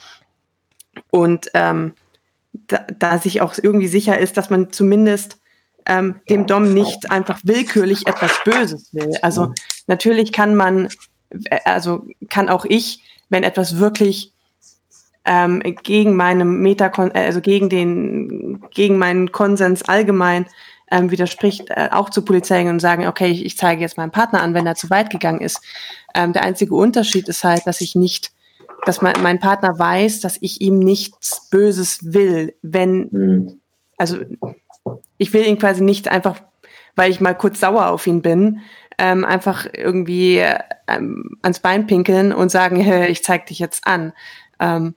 Und 1.10 1.50
ähm, 1.54 1.94
da, 2.52 2.84
da 2.98 3.18
sich 3.18 3.40
auch 3.42 3.54
irgendwie 3.62 3.86
sicher 3.86 4.18
ist, 4.18 4.36
dass 4.36 4.50
man 4.50 4.72
zumindest 4.72 5.38
ähm, 5.86 6.16
dem 6.28 6.48
Dom 6.48 6.74
nicht 6.74 7.12
einfach 7.12 7.40
willkürlich 7.44 8.08
etwas 8.08 8.32
Böses 8.44 8.92
will. 8.92 9.16
Also 9.22 9.52
natürlich 9.86 10.32
kann 10.32 10.56
man, 10.56 10.88
also 11.64 12.06
kann 12.28 12.48
auch 12.48 12.64
ich, 12.64 13.02
wenn 13.28 13.42
etwas 13.42 13.78
wirklich 13.78 14.32
ähm, 15.24 15.62
gegen 15.82 16.16
meinem 16.16 16.64
äh, 16.66 16.76
also 17.14 17.40
gegen 17.40 17.68
den, 17.68 18.62
gegen 18.70 18.98
meinen 18.98 19.32
Konsens 19.32 19.82
allgemein 19.82 20.46
ähm, 20.90 21.10
widerspricht, 21.10 21.70
äh, 21.70 21.88
auch 21.90 22.10
zur 22.10 22.24
Polizei 22.24 22.62
gehen 22.62 22.72
und 22.72 22.80
sagen, 22.80 23.06
okay, 23.06 23.28
ich, 23.28 23.44
ich, 23.44 23.56
zeige 23.56 23.80
jetzt 23.80 23.96
meinem 23.96 24.10
Partner 24.10 24.42
an, 24.42 24.54
wenn 24.54 24.66
er 24.66 24.74
zu 24.74 24.90
weit 24.90 25.10
gegangen 25.10 25.40
ist. 25.40 25.60
Ähm, 26.14 26.32
der 26.32 26.42
einzige 26.42 26.74
Unterschied 26.74 27.28
ist 27.28 27.44
halt, 27.44 27.66
dass 27.66 27.80
ich 27.80 27.94
nicht, 27.94 28.32
dass 28.84 29.00
mein, 29.00 29.14
mein 29.22 29.40
Partner 29.40 29.78
weiß, 29.78 30.20
dass 30.20 30.36
ich 30.40 30.60
ihm 30.60 30.78
nichts 30.78 31.48
Böses 31.50 32.12
will, 32.12 32.54
wenn, 32.62 33.08
mhm. 33.10 33.60
also 33.96 34.18
ich 35.16 35.32
will 35.32 35.46
ihn 35.46 35.58
quasi 35.58 35.82
nicht 35.82 36.08
einfach, 36.08 36.42
weil 36.94 37.10
ich 37.10 37.20
mal 37.20 37.34
kurz 37.34 37.60
sauer 37.60 37.86
auf 37.86 38.06
ihn 38.06 38.20
bin, 38.20 38.60
ähm, 38.98 39.24
einfach 39.24 39.66
irgendwie 39.72 40.42
ähm, 40.88 41.38
ans 41.42 41.60
Bein 41.60 41.86
pinkeln 41.86 42.32
und 42.32 42.50
sagen, 42.50 42.76
hey, 42.76 43.08
ich 43.08 43.24
zeig 43.24 43.46
dich 43.46 43.58
jetzt 43.58 43.86
an. 43.86 44.12
Ähm, 44.60 44.94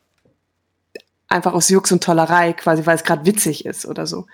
einfach 1.28 1.54
aus 1.54 1.70
Jux 1.70 1.92
und 1.92 2.04
Tollerei, 2.04 2.54
quasi, 2.54 2.86
weil 2.86 2.96
es 2.96 3.04
gerade 3.04 3.26
witzig 3.26 3.66
ist 3.66 3.86
oder 3.86 4.06
so. 4.06 4.26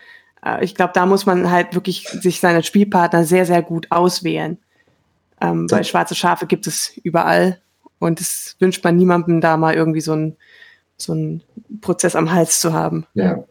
Äh, 0.46 0.64
ich 0.64 0.76
glaube, 0.76 0.94
da 0.94 1.06
muss 1.06 1.26
man 1.26 1.52
halt 1.52 1.74
wirklich 1.74 2.08
sich 2.08 2.40
seine 2.40 2.64
Spielpartner 2.64 3.24
sehr, 3.24 3.46
sehr 3.46 3.62
gut 3.62 3.88
auswählen. 3.90 4.58
Ähm, 5.40 5.70
weil 5.72 5.84
schwarze 5.84 6.16
Schafe 6.16 6.46
gibt 6.46 6.68
es 6.68 6.96
überall 7.04 7.60
und 7.98 8.22
es 8.22 8.56
wünscht 8.60 8.84
man 8.84 8.96
niemandem 8.96 9.42
da 9.42 9.58
mal 9.58 9.74
irgendwie 9.74 10.02
so 10.02 10.14
einen 10.14 10.38
so 10.98 11.14
einen 11.14 11.42
Prozess 11.82 12.16
am 12.16 12.32
Hals 12.32 12.60
zu 12.60 12.74
haben. 12.74 13.08
Ja. 13.16 13.44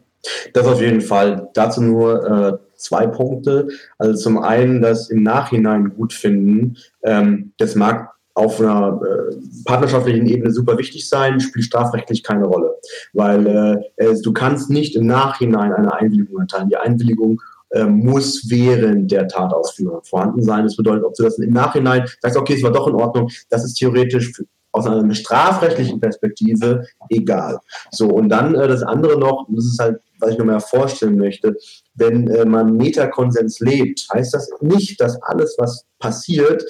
Das 0.53 0.67
auf 0.67 0.79
jeden 0.79 1.01
Fall. 1.01 1.49
Dazu 1.53 1.81
nur 1.81 2.25
äh, 2.25 2.57
zwei 2.81 3.07
Punkte. 3.07 3.67
Also 3.97 4.13
zum 4.15 4.39
einen 4.39 4.81
das 4.81 5.09
im 5.09 5.23
Nachhinein 5.23 5.93
gut 5.95 6.13
finden. 6.13 6.77
Ähm, 7.03 7.53
das 7.57 7.75
mag 7.75 8.13
auf 8.33 8.59
einer 8.59 9.01
äh, 9.01 9.35
partnerschaftlichen 9.65 10.25
Ebene 10.25 10.51
super 10.51 10.77
wichtig 10.77 11.07
sein, 11.07 11.39
spielt 11.39 11.65
strafrechtlich 11.65 12.23
keine 12.23 12.45
Rolle. 12.45 12.75
Weil 13.13 13.83
äh, 13.97 14.15
du 14.21 14.33
kannst 14.33 14.69
nicht 14.69 14.95
im 14.95 15.05
Nachhinein 15.05 15.73
eine 15.73 15.93
Einwilligung 15.93 16.39
erteilen. 16.39 16.69
Die 16.69 16.77
Einwilligung 16.77 17.41
äh, 17.71 17.85
muss 17.85 18.49
während 18.49 19.11
der 19.11 19.27
Tatausführung 19.27 20.03
vorhanden 20.03 20.43
sein. 20.43 20.63
Das 20.63 20.75
bedeutet, 20.75 21.05
ob 21.05 21.13
du 21.15 21.23
das 21.23 21.39
im 21.39 21.53
Nachhinein 21.53 22.05
sagst, 22.19 22.37
okay, 22.37 22.55
es 22.55 22.63
war 22.63 22.71
doch 22.71 22.87
in 22.87 22.95
Ordnung, 22.95 23.29
das 23.49 23.63
ist 23.63 23.75
theoretisch 23.75 24.33
aus 24.73 24.85
einer 24.85 25.13
strafrechtlichen 25.13 25.99
Perspektive 25.99 26.85
egal. 27.09 27.59
So, 27.91 28.07
und 28.09 28.29
dann 28.29 28.55
äh, 28.55 28.67
das 28.67 28.83
andere 28.83 29.19
noch, 29.19 29.47
das 29.49 29.65
ist 29.65 29.79
halt 29.79 30.01
was 30.21 30.31
ich 30.31 30.37
noch 30.37 30.45
mal 30.45 30.59
vorstellen 30.59 31.17
möchte, 31.17 31.57
wenn 31.95 32.27
äh, 32.27 32.45
man 32.45 32.77
Metakonsens 32.77 33.59
lebt, 33.59 34.07
heißt 34.13 34.33
das 34.33 34.49
nicht, 34.61 34.99
dass 35.01 35.21
alles, 35.23 35.55
was 35.57 35.85
passiert, 35.99 36.63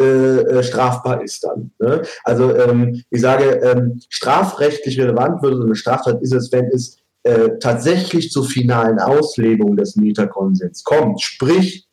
äh, 0.00 0.02
äh, 0.02 0.62
strafbar 0.64 1.22
ist 1.22 1.44
dann. 1.44 1.70
Ne? 1.78 2.02
Also 2.24 2.56
ähm, 2.56 3.04
ich 3.10 3.20
sage, 3.20 3.60
ähm, 3.62 4.00
strafrechtlich 4.08 4.98
relevant 4.98 5.40
würde 5.40 5.58
so 5.58 5.62
eine 5.62 5.76
Straftat 5.76 6.20
ist 6.20 6.32
es, 6.32 6.50
wenn 6.50 6.66
es 6.72 6.98
äh, 7.22 7.50
tatsächlich 7.60 8.32
zur 8.32 8.44
finalen 8.44 8.98
Auslebung 8.98 9.76
des 9.76 9.94
Metakonsens 9.94 10.82
kommt, 10.82 11.22
sprich 11.22 11.86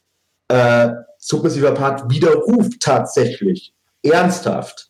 äh, 0.47 0.89
submissiver 1.20 1.74
Part 1.74 2.09
widerruft 2.09 2.80
tatsächlich 2.80 3.76
ernsthaft 4.01 4.89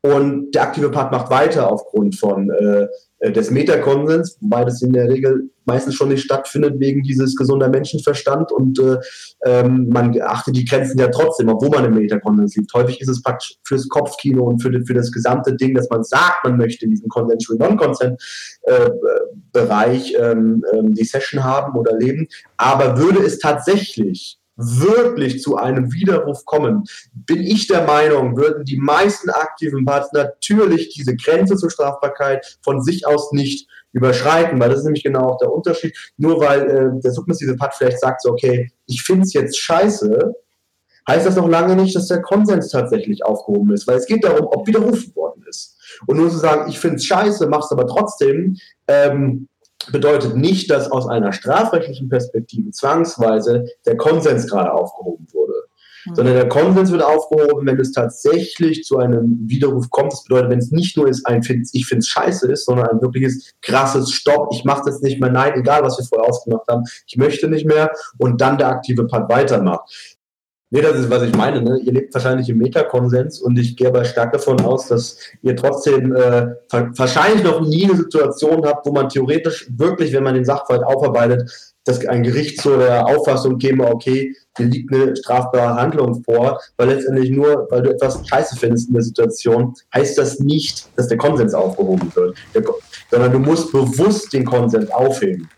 und 0.00 0.52
der 0.52 0.62
aktive 0.62 0.90
Part 0.90 1.10
macht 1.10 1.30
weiter 1.30 1.70
aufgrund 1.70 2.16
von 2.16 2.48
äh, 2.50 2.86
des 3.30 3.50
Metakonsens, 3.50 4.36
wobei 4.40 4.64
das 4.64 4.82
in 4.82 4.92
der 4.92 5.08
Regel 5.08 5.50
meistens 5.64 5.94
schon 5.94 6.08
nicht 6.08 6.24
stattfindet 6.24 6.80
wegen 6.80 7.02
dieses 7.02 7.36
gesunder 7.36 7.68
Menschenverstand 7.68 8.50
und 8.50 8.80
äh, 8.80 8.98
ähm, 9.44 9.88
man 9.88 10.20
achtet 10.20 10.56
die 10.56 10.64
Grenzen 10.64 10.98
ja 10.98 11.06
trotzdem, 11.08 11.48
obwohl 11.48 11.70
man 11.70 11.84
im 11.84 11.94
Metakonsens 11.94 12.56
liegt. 12.56 12.74
Häufig 12.74 13.00
ist 13.00 13.06
es 13.08 13.22
praktisch 13.22 13.56
fürs 13.64 13.88
Kopfkino 13.88 14.42
und 14.44 14.60
für, 14.60 14.72
für 14.84 14.94
das 14.94 15.12
gesamte 15.12 15.54
Ding, 15.54 15.74
dass 15.74 15.88
man 15.88 16.02
sagt, 16.02 16.42
man 16.44 16.56
möchte 16.56 16.84
in 16.84 16.90
diesem 16.90 17.08
Consensual 17.08 17.58
Non-Consent-Bereich 17.58 20.14
äh, 20.14 20.16
ähm, 20.16 20.64
ähm, 20.72 20.94
die 20.94 21.04
Session 21.04 21.44
haben 21.44 21.78
oder 21.78 21.96
leben. 21.96 22.26
Aber 22.56 22.98
würde 22.98 23.20
es 23.20 23.38
tatsächlich 23.38 24.40
wirklich 24.62 25.40
zu 25.42 25.56
einem 25.56 25.92
Widerruf 25.92 26.44
kommen, 26.44 26.84
bin 27.12 27.42
ich 27.42 27.66
der 27.66 27.84
Meinung, 27.84 28.36
würden 28.36 28.64
die 28.64 28.78
meisten 28.78 29.30
aktiven 29.30 29.84
Parts 29.84 30.12
natürlich 30.12 30.90
diese 30.90 31.16
Grenze 31.16 31.56
zur 31.56 31.70
Strafbarkeit 31.70 32.58
von 32.62 32.82
sich 32.82 33.06
aus 33.06 33.32
nicht 33.32 33.68
überschreiten, 33.92 34.58
weil 34.60 34.70
das 34.70 34.80
ist 34.80 34.84
nämlich 34.84 35.04
genau 35.04 35.30
auch 35.30 35.38
der 35.38 35.52
Unterschied. 35.52 35.96
Nur 36.16 36.40
weil 36.40 36.62
äh, 36.62 37.00
der 37.00 37.12
submissive 37.12 37.56
Part 37.56 37.74
vielleicht 37.74 38.00
sagt 38.00 38.22
so, 38.22 38.30
okay, 38.30 38.70
ich 38.86 39.02
finde 39.02 39.22
es 39.24 39.32
jetzt 39.32 39.58
scheiße, 39.58 40.34
heißt 41.08 41.26
das 41.26 41.36
noch 41.36 41.48
lange 41.48 41.76
nicht, 41.76 41.94
dass 41.94 42.08
der 42.08 42.22
Konsens 42.22 42.68
tatsächlich 42.68 43.24
aufgehoben 43.24 43.72
ist, 43.72 43.86
weil 43.86 43.96
es 43.96 44.06
geht 44.06 44.24
darum, 44.24 44.46
ob 44.46 44.66
widerrufen 44.66 45.14
worden 45.14 45.44
ist. 45.48 45.78
Und 46.06 46.16
nur 46.16 46.30
zu 46.30 46.38
sagen, 46.38 46.70
ich 46.70 46.78
finde 46.78 46.96
es 46.96 47.04
scheiße, 47.04 47.46
mach's 47.48 47.72
aber 47.72 47.86
trotzdem, 47.86 48.56
ähm, 48.88 49.48
bedeutet 49.90 50.36
nicht, 50.36 50.70
dass 50.70 50.90
aus 50.90 51.08
einer 51.08 51.32
strafrechtlichen 51.32 52.08
Perspektive 52.08 52.70
zwangsweise 52.70 53.66
der 53.86 53.96
Konsens 53.96 54.48
gerade 54.48 54.72
aufgehoben 54.72 55.26
wurde. 55.32 55.54
Mhm. 56.04 56.14
Sondern 56.14 56.34
der 56.34 56.48
Konsens 56.48 56.90
wird 56.90 57.02
aufgehoben, 57.02 57.66
wenn 57.66 57.80
es 57.80 57.92
tatsächlich 57.92 58.84
zu 58.84 58.98
einem 58.98 59.38
Widerruf 59.46 59.90
kommt. 59.90 60.12
Das 60.12 60.24
bedeutet, 60.24 60.50
wenn 60.50 60.58
es 60.58 60.70
nicht 60.70 60.96
nur 60.96 61.08
ist, 61.08 61.26
ein 61.26 61.42
ich 61.72 61.86
finde 61.86 62.00
es 62.00 62.08
scheiße 62.08 62.50
ist, 62.50 62.64
sondern 62.64 62.88
ein 62.88 63.02
wirkliches 63.02 63.52
krasses 63.62 64.10
Stopp, 64.10 64.48
ich 64.52 64.64
mache 64.64 64.82
das 64.86 65.00
nicht 65.00 65.20
mehr, 65.20 65.30
nein, 65.30 65.54
egal 65.54 65.82
was 65.82 65.98
wir 65.98 66.04
vorher 66.04 66.28
ausgemacht 66.28 66.68
haben, 66.68 66.84
ich 67.06 67.16
möchte 67.16 67.48
nicht 67.48 67.66
mehr 67.66 67.92
und 68.18 68.40
dann 68.40 68.58
der 68.58 68.68
aktive 68.68 69.06
Part 69.06 69.30
weitermacht. 69.30 70.18
Nee, 70.74 70.80
das 70.80 70.98
ist, 71.00 71.10
was 71.10 71.22
ich 71.22 71.36
meine. 71.36 71.60
Ne? 71.60 71.80
Ihr 71.84 71.92
lebt 71.92 72.14
wahrscheinlich 72.14 72.48
im 72.48 72.56
Metakonsens 72.56 73.42
und 73.42 73.58
ich 73.58 73.76
gehe 73.76 73.88
aber 73.88 74.06
stark 74.06 74.32
davon 74.32 74.58
aus, 74.62 74.88
dass 74.88 75.18
ihr 75.42 75.54
trotzdem 75.54 76.16
äh, 76.16 76.46
wahrscheinlich 76.70 77.44
noch 77.44 77.60
nie 77.60 77.84
eine 77.84 77.96
Situation 77.96 78.64
habt, 78.64 78.86
wo 78.86 78.90
man 78.92 79.10
theoretisch 79.10 79.70
wirklich, 79.76 80.14
wenn 80.14 80.22
man 80.22 80.32
den 80.32 80.46
Sachverhalt 80.46 80.82
aufarbeitet, 80.86 81.74
dass 81.84 82.06
ein 82.06 82.22
Gericht 82.22 82.62
zu 82.62 82.78
der 82.78 83.04
Auffassung 83.06 83.58
käme, 83.58 83.86
okay, 83.86 84.34
dir 84.56 84.64
liegt 84.64 84.90
eine 84.94 85.14
strafbare 85.14 85.74
Handlung 85.74 86.24
vor, 86.24 86.58
weil 86.78 86.88
letztendlich 86.88 87.28
nur, 87.28 87.66
weil 87.68 87.82
du 87.82 87.90
etwas 87.90 88.26
scheiße 88.26 88.56
findest 88.56 88.88
in 88.88 88.94
der 88.94 89.02
Situation, 89.02 89.74
heißt 89.94 90.16
das 90.16 90.40
nicht, 90.40 90.88
dass 90.96 91.06
der 91.08 91.18
Konsens 91.18 91.52
aufgehoben 91.52 92.10
wird, 92.14 92.34
der, 92.54 92.62
sondern 93.10 93.32
du 93.32 93.40
musst 93.40 93.72
bewusst 93.72 94.32
den 94.32 94.46
Konsens 94.46 94.90
aufheben 94.90 95.50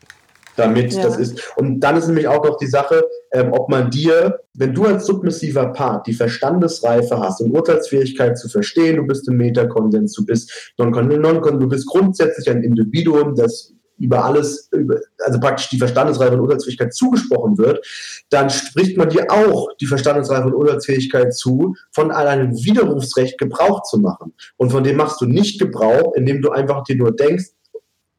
damit 0.57 0.93
ja. 0.93 1.03
das 1.03 1.19
ist. 1.19 1.41
Und 1.57 1.81
dann 1.81 1.97
ist 1.97 2.07
nämlich 2.07 2.29
auch 2.29 2.45
noch 2.45 2.57
die 2.57 2.67
Sache, 2.67 3.05
ähm, 3.33 3.53
ob 3.53 3.69
man 3.69 3.91
dir, 3.91 4.41
wenn 4.55 4.75
du 4.75 4.85
als 4.85 5.07
submissiver 5.07 5.67
Part 5.73 6.07
die 6.07 6.15
Verstandesreife 6.15 7.19
hast 7.19 7.41
und 7.41 7.53
Urteilsfähigkeit 7.53 8.39
zu 8.39 8.49
verstehen, 8.49 8.97
du 8.97 9.07
bist 9.07 9.29
im 9.29 9.37
Metakonsens, 9.37 10.13
du 10.13 10.25
bist 10.25 10.73
non-konsens, 10.79 11.59
du 11.61 11.69
bist 11.69 11.87
grundsätzlich 11.87 12.49
ein 12.51 12.63
Individuum, 12.63 13.35
das 13.35 13.75
über 13.99 14.25
alles, 14.25 14.71
also 15.25 15.41
praktisch 15.41 15.69
die 15.69 15.79
Verstandesreife 15.79 16.35
und 16.35 16.41
Urteilsfähigkeit 16.41 16.93
zugesprochen 16.93 17.59
wird, 17.59 17.87
dann 18.31 18.51
spricht 18.51 18.97
man 18.97 19.09
dir 19.09 19.31
auch 19.31 19.69
die 19.81 19.87
Verstandesreife 19.87 20.49
und 20.49 20.55
Urteilsfähigkeit 20.55 21.35
zu, 21.35 21.77
von 21.93 22.11
einem 22.11 22.53
Widerrufsrecht 22.53 23.39
Gebrauch 23.39 23.83
zu 23.83 23.99
machen. 23.99 24.35
Und 24.57 24.71
von 24.71 24.85
dem 24.85 24.97
machst 24.97 25.21
du 25.21 25.27
nicht 25.27 25.61
Gebrauch, 25.61 26.15
indem 26.17 26.43
du 26.43 26.51
einfach 26.51 26.83
dir 26.85 26.97
nur 26.97 27.15
denkst, 27.15 27.54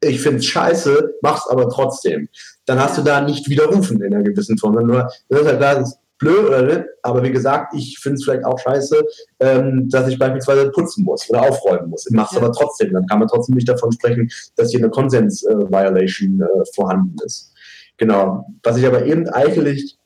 ich 0.08 0.20
finde 0.20 0.38
es 0.38 0.46
scheiße, 0.46 1.14
mach's 1.22 1.48
aber 1.48 1.68
trotzdem. 1.68 2.28
Dann 2.64 2.80
hast 2.80 2.98
du 2.98 3.02
da 3.02 3.20
nicht 3.20 3.48
widerrufen 3.48 4.02
in 4.02 4.14
einer 4.14 4.24
gewissen 4.24 4.58
Form. 4.58 4.74
Nur, 4.74 5.08
das 5.28 5.40
ist 5.40 5.46
halt 5.46 5.58
klar, 5.58 5.74
das 5.76 5.90
ist 5.90 5.98
blöd 6.18 6.46
oder 6.46 6.62
nicht, 6.62 6.84
aber 7.02 7.22
wie 7.22 7.30
gesagt, 7.30 7.74
ich 7.74 7.98
finde 7.98 8.16
es 8.16 8.24
vielleicht 8.24 8.44
auch 8.44 8.58
scheiße, 8.58 9.04
ähm, 9.40 9.88
dass 9.90 10.08
ich 10.08 10.18
beispielsweise 10.18 10.70
putzen 10.70 11.04
muss 11.04 11.28
oder 11.28 11.42
aufräumen 11.42 11.90
muss. 11.90 12.06
Ich 12.06 12.16
mache 12.16 12.34
es 12.34 12.40
ja. 12.40 12.44
aber 12.44 12.52
trotzdem. 12.52 12.92
Dann 12.92 13.06
kann 13.06 13.18
man 13.18 13.28
trotzdem 13.28 13.54
nicht 13.54 13.68
davon 13.68 13.92
sprechen, 13.92 14.30
dass 14.56 14.70
hier 14.70 14.80
eine 14.80 14.90
Konsens-Violation 14.90 16.40
äh, 16.40 16.64
vorhanden 16.74 17.16
ist. 17.24 17.52
Genau. 17.98 18.46
Was 18.62 18.76
ich 18.76 18.86
aber 18.86 19.04
eben 19.04 19.28
eigentlich 19.28 19.98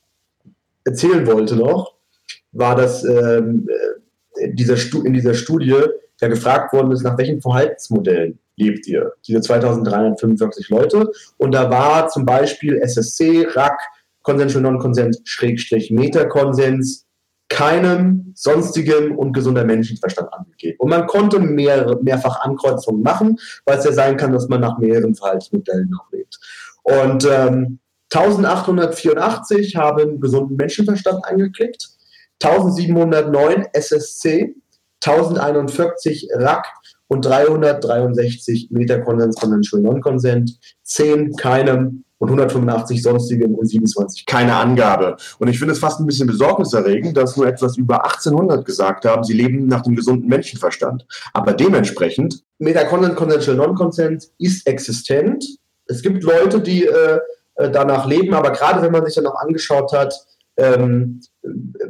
erzählen 0.84 1.26
wollte 1.26 1.56
noch, 1.56 1.94
war, 2.52 2.74
dass 2.74 3.04
ähm, 3.04 3.68
äh, 4.38 4.52
dieser 4.54 4.76
in 5.04 5.12
dieser 5.12 5.34
Studie 5.34 5.80
ja 6.20 6.28
gefragt 6.28 6.72
worden 6.72 6.90
ist, 6.92 7.02
nach 7.02 7.16
welchen 7.18 7.40
Verhaltensmodellen 7.40 8.38
lebt 8.60 8.86
ihr? 8.86 9.12
Diese 9.26 9.40
2345 9.40 10.68
Leute. 10.68 11.10
Und 11.38 11.52
da 11.52 11.70
war 11.70 12.08
zum 12.08 12.24
Beispiel 12.24 12.78
SSC, 12.78 13.46
RAC, 13.50 13.78
Consensual 14.22 14.62
Non-Consent, 14.62 15.18
Schrägstrich 15.24 15.90
Metakonsens, 15.90 17.06
keinem 17.48 18.32
sonstigen 18.36 19.16
und 19.16 19.32
gesunder 19.32 19.64
Menschenverstand 19.64 20.32
angegeben. 20.32 20.76
Und 20.78 20.90
man 20.90 21.06
konnte 21.06 21.40
mehr, 21.40 21.98
mehrfach 22.00 22.40
Ankreuzungen 22.42 23.02
machen, 23.02 23.38
weil 23.64 23.78
es 23.78 23.84
ja 23.84 23.92
sein 23.92 24.16
kann, 24.16 24.32
dass 24.32 24.48
man 24.48 24.60
nach 24.60 24.78
mehreren 24.78 25.14
Verhaltensmodellen 25.14 25.90
noch 25.90 26.10
lebt. 26.12 26.38
Und 26.84 27.26
ähm, 27.28 27.80
1884 28.12 29.76
haben 29.76 30.20
gesunden 30.20 30.56
Menschenverstand 30.56 31.24
angeklickt, 31.24 31.88
1709 32.42 33.66
SSC, 33.72 34.54
1041 35.04 36.28
RAC 36.34 36.66
und 37.10 37.24
363 37.24 38.68
Meter 38.70 39.00
Konsens, 39.00 39.34
Consensual 39.34 39.82
Non-Consent, 39.82 40.52
10 40.84 41.34
keinem 41.34 42.04
und 42.18 42.28
185 42.28 43.02
sonstigen 43.02 43.56
und 43.56 43.66
27 43.66 44.26
keine 44.26 44.54
Angabe. 44.54 45.16
Und 45.40 45.48
ich 45.48 45.58
finde 45.58 45.72
es 45.72 45.80
fast 45.80 45.98
ein 45.98 46.06
bisschen 46.06 46.28
besorgniserregend, 46.28 47.16
dass 47.16 47.36
nur 47.36 47.48
etwas 47.48 47.76
über 47.76 48.04
1800 48.04 48.64
gesagt 48.64 49.06
haben, 49.06 49.24
sie 49.24 49.32
leben 49.32 49.66
nach 49.66 49.82
dem 49.82 49.96
gesunden 49.96 50.28
Menschenverstand. 50.28 51.04
Aber 51.32 51.52
dementsprechend, 51.52 52.44
Metaconsent, 52.58 53.16
Consensual 53.16 53.56
Non-Consent 53.56 54.28
ist 54.38 54.64
existent. 54.68 55.44
Es 55.86 56.02
gibt 56.02 56.22
Leute, 56.22 56.60
die 56.60 56.84
äh, 56.84 57.18
äh 57.56 57.70
danach 57.72 58.06
leben, 58.06 58.34
aber 58.34 58.52
gerade 58.52 58.82
wenn 58.82 58.92
man 58.92 59.04
sich 59.04 59.16
dann 59.16 59.26
auch 59.26 59.40
angeschaut 59.40 59.92
hat, 59.92 60.14
ähm, 60.60 61.20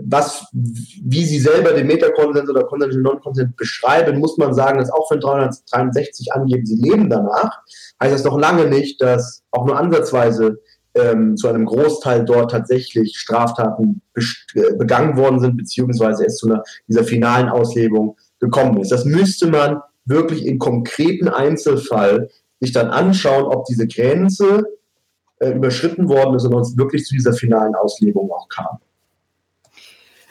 was, 0.05 0.47
wie 0.53 1.25
sie 1.25 1.41
selber 1.41 1.73
den 1.73 1.87
Metakonsens 1.87 2.49
oder 2.49 2.65
Consensual 2.65 3.03
Non-Consent 3.03 3.57
beschreiben, 3.57 4.19
muss 4.19 4.39
man 4.39 4.55
sagen, 4.55 4.79
dass 4.79 4.91
auch 4.91 5.11
wenn 5.11 5.21
363 5.21 6.33
angeben, 6.33 6.65
sie 6.65 6.77
leben 6.77 7.11
danach, 7.11 7.61
heißt 8.01 8.15
das 8.15 8.25
noch 8.25 8.39
lange 8.39 8.67
nicht, 8.69 9.01
dass 9.03 9.43
auch 9.51 9.67
nur 9.67 9.79
ansatzweise 9.79 10.61
ähm, 10.95 11.37
zu 11.37 11.49
einem 11.49 11.67
Großteil 11.67 12.25
dort 12.25 12.51
tatsächlich 12.51 13.19
Straftaten 13.19 14.03
äh, 14.15 14.75
begangen 14.77 15.17
worden 15.17 15.41
sind, 15.41 15.57
beziehungsweise 15.57 16.25
es 16.25 16.37
zu 16.37 16.49
einer, 16.49 16.63
dieser 16.89 17.05
finalen 17.05 17.49
Auslebung 17.49 18.17
gekommen 18.39 18.81
ist. 18.81 18.93
Das 18.93 19.05
müsste 19.05 19.49
man 19.49 19.81
wirklich 20.05 20.47
im 20.47 20.59
konkreten 20.59 21.29
Einzelfall 21.29 22.29
sich 22.61 22.73
dann 22.73 22.89
anschauen, 22.89 23.45
ob 23.45 23.65
diese 23.67 23.87
Grenze 23.87 24.65
äh, 25.41 25.51
überschritten 25.51 26.09
worden 26.09 26.35
ist 26.35 26.45
und 26.45 26.55
uns 26.55 26.77
wirklich 26.77 27.05
zu 27.05 27.15
dieser 27.15 27.33
finalen 27.33 27.75
Auslegung 27.75 28.31
auch 28.31 28.49
kam. 28.49 28.79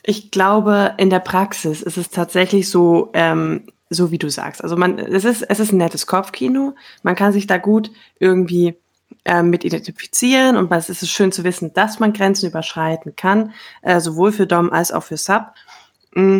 Ich 0.03 0.31
glaube, 0.31 0.93
in 0.97 1.09
der 1.09 1.19
Praxis 1.19 1.81
ist 1.81 1.97
es 1.97 2.09
tatsächlich 2.09 2.69
so, 2.69 3.09
ähm, 3.13 3.63
so 3.89 4.11
wie 4.11 4.17
du 4.17 4.29
sagst. 4.29 4.63
Also 4.63 4.77
man, 4.77 4.97
es 4.97 5.25
ist, 5.25 5.41
es 5.41 5.59
ist 5.59 5.71
ein 5.71 5.77
nettes 5.77 6.07
Kopfkino. 6.07 6.75
Man 7.03 7.15
kann 7.15 7.33
sich 7.33 7.47
da 7.47 7.57
gut 7.57 7.91
irgendwie 8.19 8.77
ähm, 9.25 9.49
mit 9.49 9.65
identifizieren 9.65 10.57
und 10.57 10.71
es 10.71 10.89
ist 10.89 11.09
schön 11.09 11.31
zu 11.31 11.43
wissen, 11.43 11.73
dass 11.73 11.99
man 11.99 12.13
Grenzen 12.13 12.47
überschreiten 12.47 13.15
kann, 13.15 13.53
äh, 13.81 13.99
sowohl 13.99 14.31
für 14.31 14.47
Dom 14.47 14.71
als 14.71 14.91
auch 14.91 15.03
für 15.03 15.17
Sub. 15.17 15.47
Mm, 16.13 16.39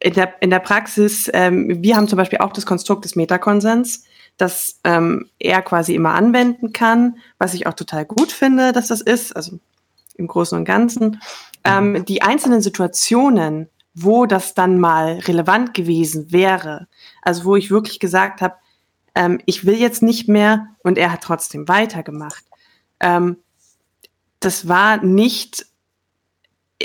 in 0.00 0.12
der, 0.12 0.40
in 0.40 0.50
der 0.50 0.60
Praxis, 0.60 1.28
ähm, 1.32 1.82
wir 1.82 1.96
haben 1.96 2.06
zum 2.06 2.16
Beispiel 2.16 2.38
auch 2.38 2.52
das 2.52 2.66
Konstrukt 2.66 3.04
des 3.04 3.16
Metakonsens 3.16 4.04
das 4.38 4.80
ähm, 4.84 5.28
er 5.38 5.60
quasi 5.62 5.94
immer 5.94 6.14
anwenden 6.14 6.72
kann, 6.72 7.18
was 7.38 7.54
ich 7.54 7.66
auch 7.66 7.74
total 7.74 8.06
gut 8.06 8.32
finde, 8.32 8.72
dass 8.72 8.88
das 8.88 9.00
ist, 9.00 9.36
also 9.36 9.58
im 10.14 10.26
Großen 10.26 10.56
und 10.56 10.64
Ganzen. 10.64 11.20
Ähm, 11.64 12.04
die 12.04 12.22
einzelnen 12.22 12.62
Situationen, 12.62 13.68
wo 13.94 14.26
das 14.26 14.54
dann 14.54 14.78
mal 14.78 15.18
relevant 15.18 15.74
gewesen 15.74 16.32
wäre, 16.32 16.86
also 17.22 17.44
wo 17.44 17.56
ich 17.56 17.70
wirklich 17.70 17.98
gesagt 17.98 18.40
habe, 18.40 18.54
ähm, 19.14 19.40
ich 19.44 19.66
will 19.66 19.76
jetzt 19.76 20.02
nicht 20.02 20.28
mehr 20.28 20.68
und 20.82 20.98
er 20.98 21.12
hat 21.12 21.22
trotzdem 21.22 21.68
weitergemacht. 21.68 22.44
Ähm, 23.00 23.38
das 24.38 24.68
war 24.68 25.02
nicht, 25.04 25.66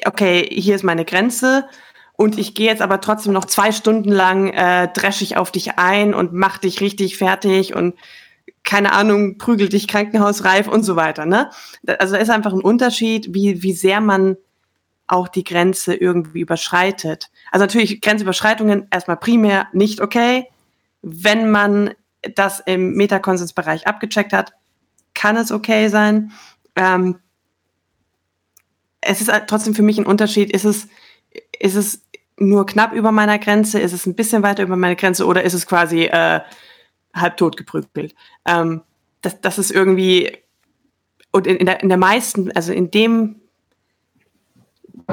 okay, 0.06 0.50
hier 0.52 0.76
ist 0.76 0.84
meine 0.84 1.06
Grenze, 1.06 1.68
und 2.16 2.38
ich 2.38 2.56
gehe 2.56 2.68
jetzt 2.68 2.82
aber 2.82 3.02
trotzdem 3.02 3.34
noch 3.34 3.46
zwei 3.46 3.72
Stunden 3.72 4.12
lang 4.12 4.50
äh, 4.50 4.88
dresch 4.94 5.22
ich 5.22 5.38
auf 5.38 5.52
dich 5.52 5.78
ein 5.78 6.14
und 6.14 6.34
mach 6.34 6.58
dich 6.58 6.80
richtig 6.80 7.18
fertig 7.18 7.76
und 7.76 7.96
keine 8.64 8.94
Ahnung, 8.94 9.38
prügel 9.38 9.68
dich 9.68 9.88
krankenhausreif 9.88 10.68
und 10.68 10.84
so 10.84 10.96
weiter. 10.96 11.26
Ne? 11.26 11.50
Also 12.00 12.16
da 12.16 12.22
ist 12.22 12.30
einfach 12.30 12.54
ein 12.54 12.62
Unterschied, 12.62 13.34
wie, 13.34 13.62
wie 13.62 13.74
sehr 13.74 14.00
man 14.00 14.38
auch 15.08 15.28
die 15.28 15.44
Grenze 15.44 15.94
irgendwie 15.94 16.42
überschreitet. 16.42 17.30
Also 17.52 17.66
natürlich 17.66 18.02
Grenzüberschreitungen 18.02 18.88
erstmal 18.90 19.18
primär 19.18 19.68
nicht 19.74 20.00
okay. 20.00 20.48
Wenn 21.02 21.52
man 21.52 21.94
das 22.36 22.62
im 22.62 22.94
Metakonsensbereich 22.94 23.86
abgecheckt 23.86 24.32
hat, 24.32 24.54
kann 25.14 25.36
es 25.36 25.52
okay 25.52 25.90
sein. 25.90 26.32
Ähm, 26.76 27.20
es 29.02 29.20
ist 29.20 29.30
trotzdem 29.48 29.76
für 29.76 29.82
mich 29.84 29.98
ein 29.98 30.06
Unterschied. 30.06 30.52
Ist 30.52 30.64
es, 30.64 30.88
ist 31.60 31.76
es 31.76 32.02
nur 32.38 32.66
knapp 32.66 32.94
über 32.94 33.12
meiner 33.12 33.40
Grenze? 33.40 33.80
Ist 33.80 33.94
es 33.94 34.06
ein 34.06 34.16
bisschen 34.16 34.44
weiter 34.44 34.64
über 34.64 34.76
meine 34.76 34.96
Grenze? 34.96 35.26
Oder 35.26 35.44
ist 35.44 35.54
es 35.54 35.68
quasi 35.68 36.04
äh, 36.04 36.42
halb 37.14 37.38
tot 37.38 37.58
geprügelt. 37.58 38.16
Ähm, 38.46 38.82
das, 39.22 39.40
das 39.42 39.58
ist 39.58 39.72
irgendwie, 39.72 40.38
und 41.32 41.48
in, 41.48 41.58
in, 41.58 41.66
der, 41.66 41.82
in 41.82 41.90
der 41.90 41.98
meisten, 41.98 42.52
also 42.52 42.74
in 42.74 42.92
dem, 42.92 43.42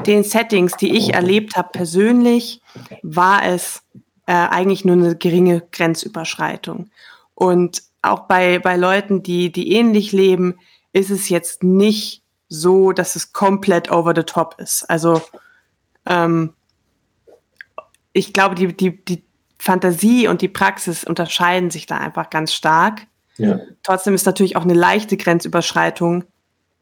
den 0.06 0.24
Settings, 0.24 0.76
die 0.76 0.96
ich 0.96 1.14
erlebt 1.14 1.56
habe 1.56 1.70
persönlich, 1.72 2.62
war 3.02 3.44
es 3.44 3.82
äh, 4.26 4.32
eigentlich 4.32 4.84
nur 4.84 4.96
eine 4.96 5.16
geringe 5.16 5.62
Grenzüberschreitung. 5.72 6.90
Und 7.34 7.82
auch 8.02 8.20
bei, 8.20 8.58
bei 8.58 8.76
Leuten, 8.76 9.22
die, 9.22 9.52
die 9.52 9.72
ähnlich 9.72 10.12
leben, 10.12 10.58
ist 10.92 11.10
es 11.10 11.28
jetzt 11.28 11.62
nicht 11.62 12.22
so, 12.48 12.92
dass 12.92 13.14
es 13.14 13.32
komplett 13.32 13.90
over 13.92 14.12
the 14.14 14.22
top 14.22 14.56
ist. 14.58 14.88
Also 14.88 15.22
ähm, 16.06 16.54
ich 18.12 18.32
glaube, 18.32 18.54
die, 18.54 18.76
die, 18.76 19.04
die 19.04 19.24
Fantasie 19.58 20.28
und 20.28 20.42
die 20.42 20.48
Praxis 20.48 21.04
unterscheiden 21.04 21.70
sich 21.70 21.86
da 21.86 21.98
einfach 21.98 22.30
ganz 22.30 22.52
stark. 22.52 23.02
Ja. 23.36 23.60
Trotzdem 23.82 24.14
ist 24.14 24.26
natürlich 24.26 24.56
auch 24.56 24.64
eine 24.64 24.74
leichte 24.74 25.16
Grenzüberschreitung 25.16 26.24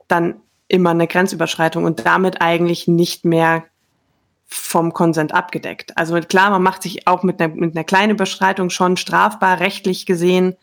dann 0.09 0.41
immer 0.67 0.91
eine 0.91 1.07
Grenzüberschreitung 1.07 1.85
und 1.85 2.05
damit 2.05 2.41
eigentlich 2.41 2.89
nicht 2.89 3.25
mehr 3.25 3.65
vom 4.47 4.95
Konsent 4.95 5.33
abgedeckt. 5.33 5.97
Also 5.97 6.19
klar, 6.21 6.51
man 6.51 6.63
macht 6.63 6.83
sich 6.83 7.07
auch 7.07 7.23
mit 7.23 7.41
einer, 7.41 7.55
mit 7.55 7.77
einer 7.77 7.85
kleinen 7.85 8.13
Überschreitung 8.13 8.71
schon 8.71 8.97
strafbar, 8.97 9.61
rechtlich 9.61 10.07
gesehen. 10.07 10.57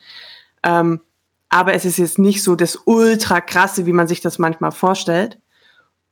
Ähm, 0.64 1.02
aber 1.50 1.74
es 1.74 1.86
ist 1.86 1.98
jetzt 1.98 2.20
nicht 2.20 2.44
so 2.44 2.56
das 2.56 2.80
ultra 2.86 3.42
krasse, 3.42 3.86
wie 3.86 3.94
man 3.94 4.08
sich 4.08 4.22
das 4.22 4.40
manchmal 4.40 4.72
vorstellt. 4.72 5.40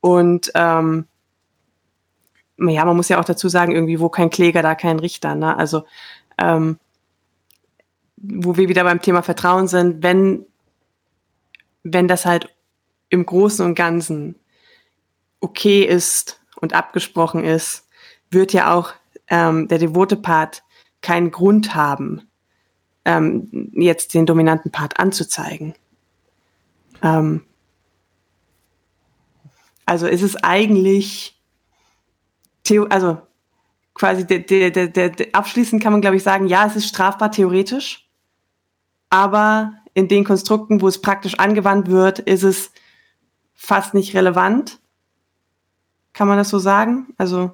Und 0.00 0.52
ähm, 0.54 1.06
ja, 2.58 2.84
man 2.84 2.96
muss 2.96 3.08
ja 3.08 3.20
auch 3.20 3.24
dazu 3.24 3.48
sagen, 3.48 3.72
irgendwie, 3.72 4.00
wo 4.00 4.08
kein 4.08 4.30
Kläger, 4.30 4.62
da 4.62 4.74
kein 4.74 4.98
Richter. 4.98 5.34
Ne? 5.34 5.56
Also, 5.56 5.84
ähm, 6.38 6.78
wo 8.16 8.56
wir 8.56 8.68
wieder 8.68 8.84
beim 8.84 9.02
Thema 9.02 9.22
Vertrauen 9.22 9.68
sind, 9.68 10.02
wenn, 10.02 10.46
wenn 11.82 12.08
das 12.08 12.24
halt 12.26 12.54
im 13.10 13.26
Großen 13.26 13.64
und 13.64 13.74
Ganzen 13.74 14.36
okay 15.40 15.82
ist 15.82 16.40
und 16.60 16.72
abgesprochen 16.72 17.44
ist, 17.44 17.86
wird 18.30 18.52
ja 18.52 18.72
auch 18.74 18.92
ähm, 19.28 19.68
der 19.68 19.78
devote 19.78 20.16
Part 20.16 20.62
keinen 21.02 21.30
Grund 21.30 21.74
haben, 21.74 22.22
ähm, 23.04 23.70
jetzt 23.74 24.14
den 24.14 24.26
dominanten 24.26 24.70
Part 24.70 24.98
anzuzeigen. 24.98 25.74
Ähm, 27.02 27.42
also 29.86 30.06
ist 30.06 30.22
es 30.22 30.36
eigentlich 30.42 31.33
Theo 32.64 32.84
also 32.84 33.18
quasi 33.94 34.26
der, 34.26 34.40
der, 34.40 34.70
der, 34.70 34.88
der, 34.88 35.26
abschließend 35.32 35.82
kann 35.82 35.92
man, 35.92 36.00
glaube 36.00 36.16
ich, 36.16 36.22
sagen, 36.22 36.46
ja, 36.46 36.66
es 36.66 36.76
ist 36.76 36.88
strafbar 36.88 37.30
theoretisch, 37.30 38.08
aber 39.08 39.74
in 39.94 40.08
den 40.08 40.24
Konstrukten, 40.24 40.80
wo 40.80 40.88
es 40.88 41.00
praktisch 41.00 41.38
angewandt 41.38 41.88
wird, 41.88 42.18
ist 42.18 42.42
es 42.42 42.72
fast 43.54 43.94
nicht 43.94 44.14
relevant. 44.16 44.80
Kann 46.12 46.26
man 46.26 46.36
das 46.36 46.48
so 46.48 46.58
sagen? 46.58 47.14
Also 47.16 47.52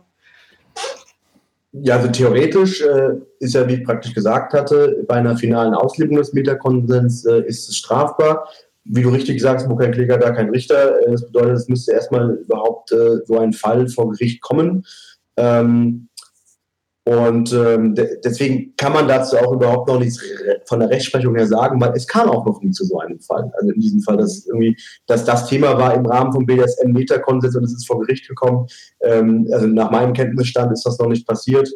ja, 1.72 1.96
also 1.96 2.08
theoretisch 2.08 2.82
äh, 2.82 3.20
ist 3.38 3.54
ja, 3.54 3.66
wie 3.68 3.74
ich 3.74 3.84
praktisch 3.84 4.12
gesagt 4.12 4.54
hatte, 4.54 5.04
bei 5.06 5.14
einer 5.14 5.36
finalen 5.36 5.72
Auslebung 5.74 6.16
des 6.16 6.32
Metakonsens 6.32 7.24
äh, 7.26 7.42
ist 7.46 7.68
es 7.68 7.76
strafbar. 7.76 8.48
Wie 8.84 9.02
du 9.02 9.10
richtig 9.10 9.40
sagst, 9.40 9.68
wo 9.68 9.76
kein 9.76 9.92
Kläger, 9.92 10.18
da 10.18 10.30
kein 10.30 10.50
Richter. 10.50 11.00
Äh, 11.00 11.12
das 11.12 11.26
bedeutet, 11.26 11.56
es 11.56 11.68
müsste 11.68 11.92
erstmal 11.92 12.34
überhaupt 12.36 12.92
äh, 12.92 13.18
so 13.24 13.38
ein 13.38 13.52
Fall 13.52 13.88
vor 13.88 14.10
Gericht 14.10 14.40
kommen. 14.40 14.84
Ähm, 15.36 16.08
und 17.04 17.52
ähm, 17.52 17.94
de 17.94 18.20
deswegen 18.22 18.74
kann 18.76 18.92
man 18.92 19.08
dazu 19.08 19.36
auch 19.38 19.52
überhaupt 19.52 19.88
noch 19.88 19.98
nichts 19.98 20.22
von 20.66 20.80
der 20.80 20.90
Rechtsprechung 20.90 21.34
her 21.34 21.46
sagen, 21.46 21.80
weil 21.80 21.92
es 21.96 22.06
kam 22.06 22.28
auch 22.28 22.44
noch 22.44 22.60
nie 22.60 22.70
zu 22.70 22.84
so 22.84 22.98
einem 23.00 23.18
Fall. 23.18 23.50
Also 23.58 23.72
in 23.72 23.80
diesem 23.80 24.00
Fall, 24.00 24.18
dass 24.18 24.46
irgendwie, 24.46 24.76
dass 25.06 25.24
das 25.24 25.46
Thema 25.48 25.76
war 25.78 25.94
im 25.94 26.04
Rahmen 26.04 26.32
vom 26.32 26.46
BDSM-Metakonsens 26.46 27.56
und 27.56 27.64
es 27.64 27.72
ist 27.72 27.86
vor 27.86 28.00
Gericht 28.00 28.28
gekommen. 28.28 28.66
Ähm, 29.00 29.48
also 29.50 29.66
nach 29.66 29.90
meinem 29.90 30.12
Kenntnisstand 30.12 30.72
ist 30.72 30.84
das 30.84 30.98
noch 30.98 31.08
nicht 31.08 31.26
passiert. 31.26 31.68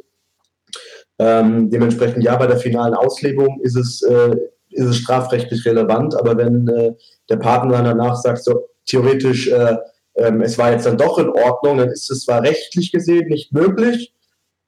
Ähm, 1.18 1.70
dementsprechend 1.70 2.22
ja, 2.22 2.36
bei 2.36 2.46
der 2.46 2.58
finalen 2.58 2.94
Auslebung 2.94 3.60
ist 3.62 3.76
es, 3.76 4.02
äh, 4.02 4.36
ist 4.74 4.86
es 4.86 4.96
strafrechtlich 4.98 5.64
relevant, 5.64 6.14
aber 6.18 6.36
wenn 6.36 6.68
äh, 6.68 6.92
der 7.28 7.36
Partner 7.36 7.82
danach 7.82 8.16
sagt, 8.16 8.44
so 8.44 8.68
theoretisch 8.86 9.48
äh, 9.48 9.76
ähm, 10.16 10.42
es 10.42 10.58
war 10.58 10.72
jetzt 10.72 10.86
dann 10.86 10.98
doch 10.98 11.18
in 11.18 11.28
Ordnung, 11.28 11.78
dann 11.78 11.88
ist 11.88 12.10
es 12.10 12.24
zwar 12.24 12.42
rechtlich 12.42 12.92
gesehen 12.92 13.28
nicht 13.28 13.52
möglich, 13.52 14.12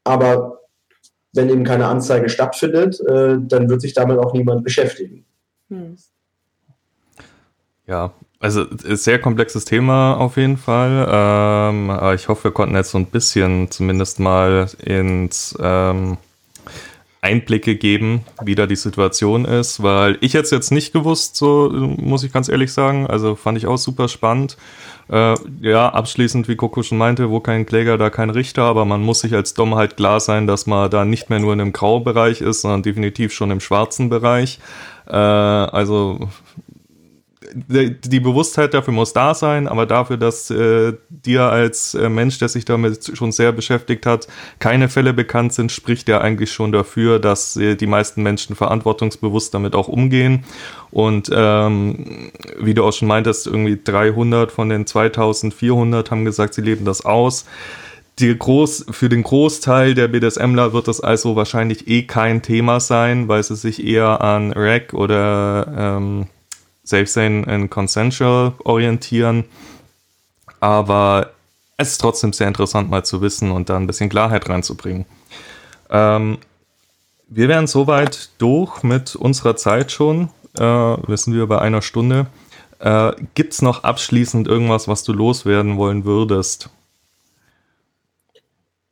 aber 0.05 0.61
wenn 1.33 1.51
eben 1.51 1.65
keine 1.65 1.87
Anzeige 1.87 2.29
stattfindet, 2.29 3.01
äh, 3.01 3.37
dann 3.41 3.69
wird 3.69 3.81
sich 3.81 3.95
damit 3.95 4.19
auch 4.19 4.33
niemand 4.33 4.65
beschäftigen. 4.65 5.25
Hm. 5.69 5.97
Ja, 7.87 8.13
also 8.41 8.63
ist 8.63 9.05
sehr 9.05 9.21
komplexes 9.21 9.65
Thema 9.65 10.15
auf 10.15 10.37
jeden 10.37 10.57
Fall. 10.57 11.07
Ähm, 11.09 11.91
aber 11.91 12.15
ich 12.15 12.29
hoffe, 12.29 12.45
wir 12.45 12.51
konnten 12.53 12.75
jetzt 12.75 12.91
so 12.91 12.99
ein 12.99 13.07
bisschen 13.07 13.71
zumindest 13.71 14.19
mal 14.19 14.69
ins 14.83 15.57
ähm, 15.61 16.17
Einblicke 17.27 17.75
geben, 17.75 18.25
wie 18.45 18.55
da 18.55 18.67
die 18.67 18.77
Situation 18.77 19.45
ist, 19.45 19.83
weil 19.83 20.17
ich 20.21 20.33
jetzt 20.33 20.53
jetzt 20.53 20.71
nicht 20.71 20.93
gewusst, 20.93 21.35
so 21.35 21.71
muss 21.73 22.23
ich 22.23 22.33
ganz 22.33 22.49
ehrlich 22.49 22.73
sagen. 22.73 23.09
Also 23.09 23.35
fand 23.35 23.59
ich 23.59 23.67
auch 23.67 23.79
super 23.79 24.07
spannend. 24.07 24.57
Äh, 25.11 25.35
ja, 25.61 25.89
abschließend, 25.89 26.47
wie 26.47 26.55
Coco 26.55 26.83
schon 26.83 26.99
meinte, 26.99 27.31
wo 27.31 27.41
kein 27.41 27.67
Kläger, 27.67 27.99
da 27.99 28.11
kein 28.11 28.31
Richter, 28.31 28.63
aber 28.63 28.85
man 28.85 29.03
muss 29.03 29.21
sich 29.21 29.35
als 29.35 29.55
Dom 29.55 29.75
halt 29.75 29.97
klar 29.97 30.21
sein, 30.21 30.47
dass 30.47 30.67
man 30.67 30.89
da 30.89 31.05
nicht 31.05 31.29
mehr 31.29 31.41
nur 31.41 31.53
in 31.53 31.59
dem 31.59 31.73
Graubereich 31.73 32.41
ist, 32.41 32.61
sondern 32.61 32.85
definitiv 32.85 33.33
schon 33.33 33.51
im 33.51 33.61
schwarzen 33.61 34.09
Bereich. 34.09 34.61
Äh, 35.09 35.17
also 35.17 36.29
die 37.55 38.21
Bewusstheit 38.21 38.75
dafür 38.75 38.93
muss 38.93 39.13
da 39.13 39.35
sein, 39.35 39.69
aber 39.69 39.87
dafür, 39.87 40.17
dass 40.17 40.51
äh, 40.51 40.95
dir 41.09 41.43
als 41.43 41.95
äh, 41.95 42.09
Mensch, 42.09 42.39
der 42.39 42.49
sich 42.49 42.65
damit 42.65 43.13
schon 43.17 43.33
sehr 43.33 43.53
beschäftigt 43.53 44.07
hat, 44.07 44.29
keine 44.59 44.89
Fälle 44.89 45.13
bekannt 45.13 45.53
sind, 45.53 45.73
spricht 45.73 46.09
ja 46.09 46.21
eigentlich 46.21 46.53
schon 46.53 46.73
dafür, 46.73 47.19
dass 47.19 47.57
äh, 47.57 47.77
die 47.77 47.87
meisten 47.87 48.23
Menschen 48.23 48.57
verantwortungsbewusst 48.57 49.55
damit 49.55 49.75
auch 49.75 49.89
umgehen. 49.89 50.45
Und 50.91 51.31
ähm, 51.33 52.31
wie 52.59 52.75
du 52.75 52.85
auch 52.85 52.93
schon 52.93 53.09
meintest, 53.09 53.47
irgendwie 53.47 53.79
300 53.83 54.51
von 54.51 54.69
den 54.69 54.87
2400 54.87 56.11
haben 56.11 56.25
gesagt, 56.25 56.55
sie 56.55 56.63
leben 56.63 56.85
das 56.85 57.05
aus. 57.05 57.45
Die 58.19 58.37
Groß, 58.37 58.87
für 58.93 59.11
den 59.11 59.23
Großteil 59.23 59.95
der 59.95 60.09
BDSMler 60.09 60.73
wird 60.73 60.89
das 60.89 61.01
also 61.03 61.37
wahrscheinlich 61.37 61.87
eh 61.87 62.05
kein 62.05 62.41
Thema 62.41 62.81
sein, 62.81 63.29
weil 63.29 63.43
sie 63.43 63.57
sich 63.57 63.85
eher 63.85 64.23
an 64.23 64.53
Rack 64.53 64.95
oder 64.95 65.99
ähm, 65.99 66.27
Safe 66.87 67.07
Sane 67.07 67.47
and 67.47 67.69
Consensual 67.71 68.53
orientieren. 68.65 69.45
Aber 70.61 71.33
es 71.77 71.91
ist 71.91 71.99
trotzdem 71.99 72.33
sehr 72.33 72.49
interessant 72.49 72.89
mal 72.89 73.05
zu 73.05 73.21
wissen 73.21 73.51
und 73.51 73.69
da 73.69 73.77
ein 73.77 73.87
bisschen 73.87 74.09
Klarheit 74.09 74.49
reinzubringen. 74.49 75.05
Ähm, 75.91 76.39
wir 77.29 77.49
wären 77.49 77.67
soweit 77.67 78.31
durch 78.39 78.83
mit 78.83 79.17
unserer 79.17 79.57
Zeit 79.57 79.91
schon. 79.91 80.31
Äh, 80.57 80.63
wir 80.63 81.19
wir 81.27 81.47
bei 81.47 81.59
einer 81.59 81.83
Stunde. 81.83 82.29
Äh, 82.79 83.13
Gibt 83.35 83.53
es 83.53 83.63
noch 83.63 83.83
abschließend 83.83 84.47
irgendwas, 84.47 84.87
was 84.87 85.03
du 85.03 85.13
loswerden 85.13 85.77
wollen 85.77 86.05
würdest? 86.05 86.71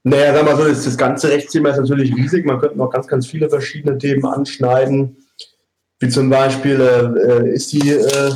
Naja, 0.02 0.34
sag 0.34 0.44
mal 0.44 0.56
so, 0.56 0.64
das 0.64 0.98
ganze 0.98 1.30
Rechtsthema 1.30 1.70
ist 1.70 1.78
natürlich 1.78 2.14
riesig. 2.14 2.44
Man 2.44 2.58
könnte 2.58 2.76
noch 2.76 2.90
ganz, 2.90 3.06
ganz 3.06 3.26
viele 3.26 3.48
verschiedene 3.48 3.96
Themen 3.96 4.26
anschneiden. 4.26 5.16
Wie 6.00 6.08
zum 6.08 6.28
Beispiel, 6.28 6.80
äh, 6.80 7.50
ist 7.54 7.72
die 7.72 7.90
äh, 7.90 8.32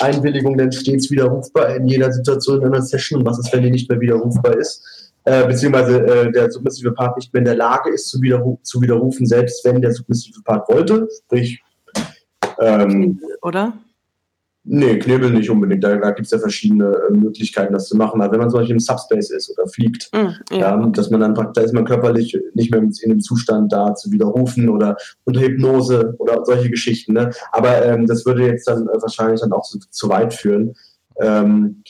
Einwilligung 0.00 0.56
denn 0.56 0.70
stets 0.70 1.10
widerrufbar 1.10 1.76
in 1.76 1.88
jeder 1.88 2.12
Situation 2.12 2.60
in 2.60 2.66
einer 2.66 2.82
Session 2.82 3.20
und 3.20 3.26
was 3.26 3.38
ist, 3.38 3.52
wenn 3.52 3.62
die 3.62 3.70
nicht 3.70 3.88
mehr 3.88 4.00
widerrufbar 4.00 4.56
ist? 4.56 5.12
Äh, 5.24 5.46
beziehungsweise 5.46 6.06
äh, 6.06 6.32
der 6.32 6.50
submissive 6.50 6.92
Part 6.92 7.16
nicht 7.16 7.32
mehr 7.32 7.40
in 7.40 7.46
der 7.46 7.56
Lage 7.56 7.90
ist 7.90 8.08
zu, 8.08 8.22
widerru 8.22 8.58
zu 8.62 8.80
widerrufen, 8.80 9.26
selbst 9.26 9.64
wenn 9.64 9.80
der 9.80 9.92
submissive 9.92 10.40
Part 10.42 10.68
wollte. 10.68 11.08
Sprich, 11.26 11.62
ähm, 12.60 13.20
oder? 13.42 13.72
Nee, 14.70 14.98
Knebel 14.98 15.30
nicht 15.30 15.48
unbedingt. 15.48 15.82
Da, 15.82 15.96
da 15.96 16.10
gibt 16.10 16.26
es 16.26 16.30
ja 16.30 16.38
verschiedene 16.38 16.94
äh, 17.08 17.12
Möglichkeiten, 17.16 17.72
das 17.72 17.88
zu 17.88 17.96
machen. 17.96 18.20
Aber 18.20 18.32
wenn 18.32 18.40
man 18.40 18.50
zum 18.50 18.60
Beispiel 18.60 18.74
im 18.74 18.80
Subspace 18.80 19.30
ist 19.30 19.50
oder 19.50 19.66
fliegt, 19.66 20.10
mm, 20.12 20.54
ja. 20.54 20.78
ja. 20.78 20.86
dass 20.88 21.08
man 21.08 21.20
dann 21.20 21.32
praktisch, 21.32 21.54
da 21.54 21.62
ist 21.62 21.72
man 21.72 21.86
körperlich 21.86 22.38
nicht 22.52 22.70
mehr 22.70 22.82
in 22.82 22.92
dem 23.08 23.20
Zustand 23.20 23.72
da 23.72 23.94
zu 23.94 24.12
widerrufen 24.12 24.68
oder 24.68 24.98
unter 25.24 25.40
Hypnose 25.40 26.14
oder 26.18 26.44
solche 26.44 26.68
Geschichten. 26.68 27.14
Ne? 27.14 27.30
Aber 27.50 27.82
ähm, 27.82 28.06
das 28.06 28.26
würde 28.26 28.46
jetzt 28.46 28.68
dann 28.68 28.82
äh, 28.88 29.00
wahrscheinlich 29.00 29.40
dann 29.40 29.52
auch 29.52 29.62
zu, 29.62 29.78
zu 29.90 30.10
weit 30.10 30.34
führen. 30.34 30.74
Ähm, 31.18 31.82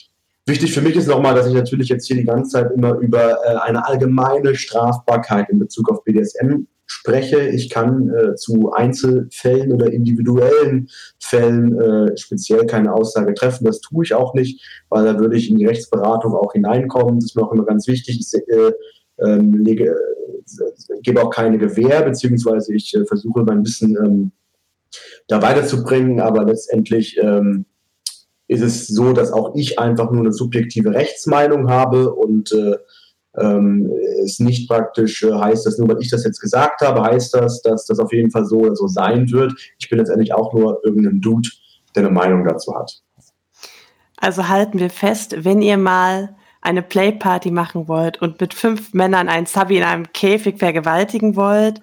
wichtig 0.45 0.73
für 0.73 0.81
mich 0.81 0.95
ist 0.95 1.07
nochmal, 1.07 1.35
dass 1.35 1.47
ich 1.47 1.53
natürlich 1.53 1.89
jetzt 1.89 2.07
hier 2.07 2.15
die 2.15 2.23
ganze 2.23 2.51
Zeit 2.51 2.71
immer 2.71 2.97
über 2.99 3.43
äh, 3.45 3.57
eine 3.57 3.85
allgemeine 3.85 4.55
Strafbarkeit 4.55 5.49
in 5.49 5.59
Bezug 5.59 5.91
auf 5.91 6.05
BDSM 6.05 6.65
spreche. 6.89 7.47
Ich 7.47 7.69
kann 7.69 8.09
äh, 8.09 8.35
zu 8.35 8.71
Einzelfällen 8.71 9.71
oder 9.71 9.91
individuellen 9.91 10.89
Fällen 11.19 11.79
äh, 11.79 12.17
speziell 12.17 12.65
keine 12.65 12.93
Aussage 12.93 13.33
treffen. 13.35 13.65
Das 13.65 13.79
tue 13.79 14.03
ich 14.03 14.15
auch 14.15 14.33
nicht, 14.33 14.61
weil 14.89 15.05
da 15.05 15.19
würde 15.19 15.37
ich 15.37 15.49
in 15.49 15.57
die 15.57 15.67
Rechtsberatung 15.67 16.33
auch 16.33 16.53
hineinkommen. 16.53 17.19
Das 17.19 17.25
ist 17.25 17.35
mir 17.35 17.43
auch 17.43 17.53
immer 17.53 17.65
ganz 17.65 17.87
wichtig. 17.87 18.19
Ich 18.19 18.33
äh, 18.33 18.71
ähm, 19.23 19.63
lege, 19.63 19.91
äh, 19.91 21.01
gebe 21.03 21.21
auch 21.21 21.29
keine 21.29 21.59
Gewähr, 21.59 22.01
beziehungsweise 22.01 22.73
ich 22.73 22.95
äh, 22.95 23.05
versuche 23.05 23.43
mein 23.43 23.63
Wissen 23.63 23.95
ähm, 23.95 24.31
da 25.27 25.41
weiterzubringen, 25.43 26.19
aber 26.19 26.43
letztendlich 26.43 27.19
ähm, 27.21 27.65
ist 28.47 28.63
es 28.63 28.87
so, 28.87 29.13
dass 29.13 29.31
auch 29.31 29.53
ich 29.55 29.77
einfach 29.77 30.09
nur 30.09 30.21
eine 30.21 30.33
subjektive 30.33 30.91
Rechtsmeinung 30.91 31.69
habe 31.69 32.15
und 32.15 32.51
äh, 32.51 32.77
ähm, 33.37 33.91
es 34.23 34.39
nicht 34.39 34.67
praktisch 34.67 35.23
äh, 35.23 35.33
heißt, 35.33 35.65
dass 35.65 35.77
nur 35.77 35.89
weil 35.89 36.01
ich 36.01 36.09
das 36.09 36.23
jetzt 36.23 36.39
gesagt 36.39 36.81
habe, 36.81 37.01
heißt 37.03 37.33
das, 37.33 37.61
dass 37.61 37.85
das 37.85 37.99
auf 37.99 38.11
jeden 38.11 38.31
Fall 38.31 38.45
so 38.45 38.59
oder 38.59 38.75
so 38.75 38.87
sein 38.87 39.31
wird. 39.31 39.53
Ich 39.77 39.89
bin 39.89 39.99
letztendlich 39.99 40.33
auch 40.33 40.53
nur 40.53 40.81
irgendein 40.83 41.21
Dude, 41.21 41.49
der 41.95 42.03
eine 42.03 42.11
Meinung 42.11 42.45
dazu 42.47 42.75
hat. 42.75 43.01
Also 44.17 44.47
halten 44.49 44.79
wir 44.79 44.89
fest, 44.89 45.45
wenn 45.45 45.61
ihr 45.61 45.77
mal 45.77 46.35
eine 46.61 46.81
Playparty 46.81 47.51
machen 47.51 47.87
wollt 47.87 48.21
und 48.21 48.41
mit 48.41 48.53
fünf 48.53 48.93
Männern 48.93 49.29
einen 49.29 49.45
Subby 49.45 49.77
in 49.77 49.83
einem 49.83 50.11
Käfig 50.11 50.59
vergewaltigen 50.59 51.35
wollt 51.35 51.81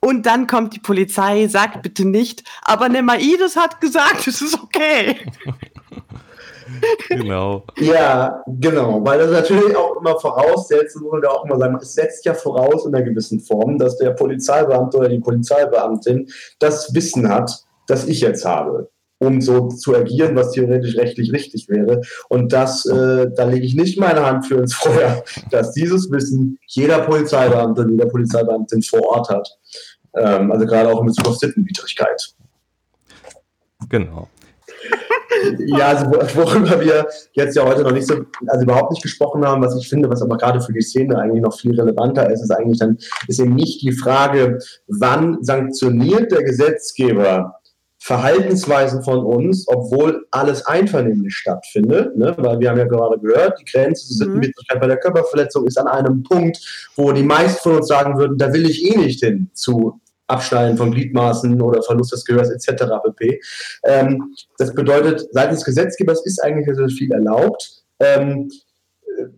und 0.00 0.26
dann 0.26 0.46
kommt 0.46 0.74
die 0.74 0.80
Polizei, 0.80 1.46
sagt 1.46 1.82
bitte 1.82 2.06
nicht, 2.06 2.44
aber 2.62 2.88
Nemaides 2.88 3.56
hat 3.56 3.80
gesagt, 3.80 4.26
es 4.26 4.40
ist 4.40 4.58
okay. 4.62 5.16
genau. 7.08 7.64
Ja, 7.78 8.42
genau, 8.46 9.04
weil 9.04 9.18
das 9.18 9.30
natürlich 9.30 9.76
auch 9.76 9.96
immer 9.96 10.18
voraussetzt, 10.18 11.00
muss 11.00 11.12
man 11.12 11.22
ja 11.22 11.30
auch 11.30 11.44
immer 11.44 11.58
sagen, 11.58 11.78
es 11.80 11.94
setzt 11.94 12.24
ja 12.24 12.34
voraus 12.34 12.86
in 12.86 12.94
einer 12.94 13.04
gewissen 13.04 13.40
Form, 13.40 13.78
dass 13.78 13.96
der 13.98 14.10
Polizeibeamte 14.10 14.98
oder 14.98 15.08
die 15.08 15.20
Polizeibeamtin 15.20 16.28
das 16.58 16.94
Wissen 16.94 17.28
hat, 17.28 17.64
das 17.86 18.06
ich 18.06 18.20
jetzt 18.20 18.44
habe 18.44 18.88
um 19.18 19.40
so 19.40 19.68
zu 19.68 19.94
agieren, 19.94 20.36
was 20.36 20.52
theoretisch 20.52 20.96
rechtlich 20.96 21.32
richtig 21.32 21.68
wäre. 21.68 22.02
Und 22.28 22.52
das, 22.52 22.84
äh, 22.84 23.26
da 23.34 23.44
lege 23.44 23.64
ich 23.64 23.74
nicht 23.74 23.98
meine 23.98 24.26
Hand 24.26 24.46
für 24.46 24.56
ins 24.56 24.74
Feuer, 24.74 25.24
dass 25.50 25.72
dieses 25.72 26.10
Wissen 26.10 26.58
jeder 26.66 27.00
Polizeibeamte, 27.00 27.86
jeder 27.88 28.06
Polizeibeamtin 28.06 28.82
vor 28.82 29.02
Ort 29.02 29.30
hat. 29.30 29.48
Ähm, 30.14 30.52
also 30.52 30.66
gerade 30.66 30.90
auch 30.90 31.00
in 31.00 31.06
Bezug 31.06 31.28
auf 31.28 31.36
Sittenwidrigkeit. 31.38 32.34
Genau 33.88 34.28
ja, 35.66 35.88
also 35.88 36.06
worüber 36.06 36.80
wir 36.80 37.06
jetzt 37.32 37.56
ja 37.56 37.64
heute 37.64 37.82
noch 37.82 37.92
nicht 37.92 38.06
so, 38.06 38.24
also 38.46 38.62
überhaupt 38.62 38.92
nicht 38.92 39.02
gesprochen 39.02 39.46
haben, 39.46 39.62
was 39.62 39.76
ich 39.76 39.88
finde, 39.88 40.08
was 40.10 40.22
aber 40.22 40.36
gerade 40.36 40.60
für 40.60 40.72
die 40.72 40.82
Szene 40.82 41.18
eigentlich 41.18 41.42
noch 41.42 41.58
viel 41.58 41.78
relevanter 41.78 42.30
ist, 42.30 42.42
ist 42.42 42.50
eigentlich 42.50 42.78
dann, 42.78 42.98
ist 43.28 43.40
eben 43.40 43.54
nicht 43.54 43.82
die 43.82 43.92
Frage, 43.92 44.58
wann 44.86 45.38
sanktioniert 45.42 46.32
der 46.32 46.42
Gesetzgeber 46.42 47.60
Verhaltensweisen 48.04 49.02
von 49.02 49.24
uns, 49.24 49.66
obwohl 49.66 50.26
alles 50.30 50.66
einvernehmlich 50.66 51.34
stattfindet, 51.34 52.14
ne? 52.18 52.34
weil 52.36 52.60
wir 52.60 52.68
haben 52.68 52.76
ja 52.76 52.84
gerade 52.84 53.18
gehört, 53.18 53.58
die 53.58 53.64
Grenze 53.64 54.06
zur 54.06 54.16
Sittenwidrigkeit 54.16 54.76
mhm. 54.76 54.80
bei 54.80 54.86
der 54.88 54.98
Körperverletzung 54.98 55.66
ist 55.66 55.78
an 55.78 55.86
einem 55.86 56.22
Punkt, 56.22 56.58
wo 56.96 57.12
die 57.12 57.22
meisten 57.22 57.62
von 57.62 57.76
uns 57.76 57.88
sagen 57.88 58.18
würden, 58.18 58.36
da 58.36 58.52
will 58.52 58.68
ich 58.68 58.84
eh 58.84 58.98
nicht 58.98 59.24
hin 59.24 59.48
zu 59.54 60.02
Abschneiden 60.26 60.76
von 60.76 60.92
Gliedmaßen 60.92 61.60
oder 61.60 61.82
Verlust 61.82 62.12
des 62.12 62.24
Gehörs 62.24 62.50
etc. 62.50 62.84
pp. 63.04 63.40
Ähm, 63.84 64.34
das 64.58 64.74
bedeutet, 64.74 65.26
seitens 65.32 65.64
Gesetzgebers 65.64 66.24
ist 66.24 66.42
eigentlich 66.42 66.74
sehr 66.76 66.88
viel 66.88 67.12
erlaubt. 67.12 67.84
Ähm, 68.00 68.50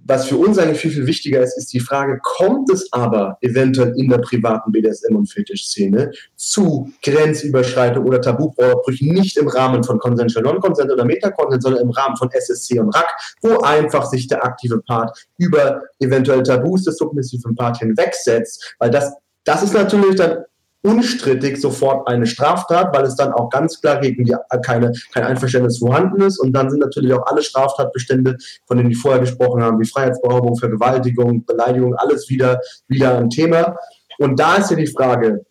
was 0.05 0.27
für 0.27 0.37
uns 0.37 0.59
eigentlich 0.59 0.81
viel, 0.81 0.91
viel 0.91 1.07
wichtiger 1.07 1.43
ist, 1.43 1.57
ist 1.57 1.73
die 1.73 1.81
Frage, 1.81 2.19
kommt 2.23 2.71
es 2.71 2.93
aber 2.93 3.37
eventuell 3.41 3.93
in 3.97 4.09
der 4.09 4.19
privaten 4.19 4.73
BDSM- 4.73 5.17
und 5.17 5.31
Fetischszene 5.31 6.13
zu 6.35 6.91
Grenzüberschreitung 7.03 8.05
oder 8.05 8.21
Tabubrüchen 8.21 9.13
nicht 9.13 9.37
im 9.37 9.49
Rahmen 9.49 9.85
von 9.85 9.99
Consensual 9.99 10.45
Non-Consent 10.45 10.91
oder 10.91 11.05
Meta-Consent, 11.05 11.63
sondern 11.63 11.83
im 11.83 11.91
Rahmen 11.91 12.17
von 12.17 12.31
SSC 12.31 12.79
und 12.79 12.95
RAC, 12.95 13.09
wo 13.43 13.59
einfach 13.61 14.07
sich 14.07 14.27
der 14.29 14.45
aktive 14.45 14.81
Part 14.81 15.27
über 15.39 15.83
eventuell 15.99 16.43
Tabus 16.43 16.85
des 16.85 16.97
submissiven 16.97 17.55
Part 17.55 17.79
hinwegsetzt, 17.79 18.77
weil 18.79 18.91
das, 18.91 19.13
das 19.45 19.63
ist 19.63 19.75
natürlich 19.75 20.17
dann 20.17 20.45
unstrittig 20.87 21.61
sofort 21.61 22.07
eine 22.09 22.27
Straftat, 22.27 22.95
weil 22.95 23.05
es 23.05 23.17
dann 23.17 23.33
auch 23.33 23.51
ganz 23.51 23.81
klar 23.81 24.01
gegen 24.01 24.25
die 24.25 24.37
keine, 24.65 24.93
kein 25.13 25.25
Einverständnis 25.25 25.79
vorhanden 25.79 26.23
ist. 26.23 26.39
Und 26.39 26.53
dann 26.53 26.71
sind 26.71 26.81
natürlich 26.81 27.13
auch 27.13 27.27
alle 27.27 27.43
Straftatbestände, 27.43 28.37
von 28.67 28.77
denen 28.77 28.91
wir 28.91 28.97
vorher 28.97 29.21
gesprochen 29.21 29.63
haben, 29.63 29.81
wie 29.81 29.87
Freiheitsberaubung, 29.87 30.57
Vergewaltigung, 30.57 31.45
Beleidigung, 31.45 31.95
alles 31.97 32.31
wieder, 32.31 32.61
wieder 32.87 33.19
ein 33.19 33.31
Thema. 33.31 33.77
Und 34.19 34.39
da 34.39 34.57
ist 34.57 34.71
ja 34.71 34.77
die 34.77 34.87
Frage, 34.87 35.45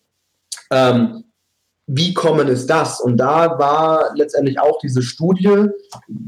ähm, 0.70 1.25
wie 1.86 2.14
kommen 2.14 2.48
ist 2.48 2.68
das? 2.68 3.00
Und 3.00 3.18
da 3.18 3.58
war 3.58 4.12
letztendlich 4.16 4.58
auch 4.58 4.78
diese 4.80 5.02
Studie 5.02 5.68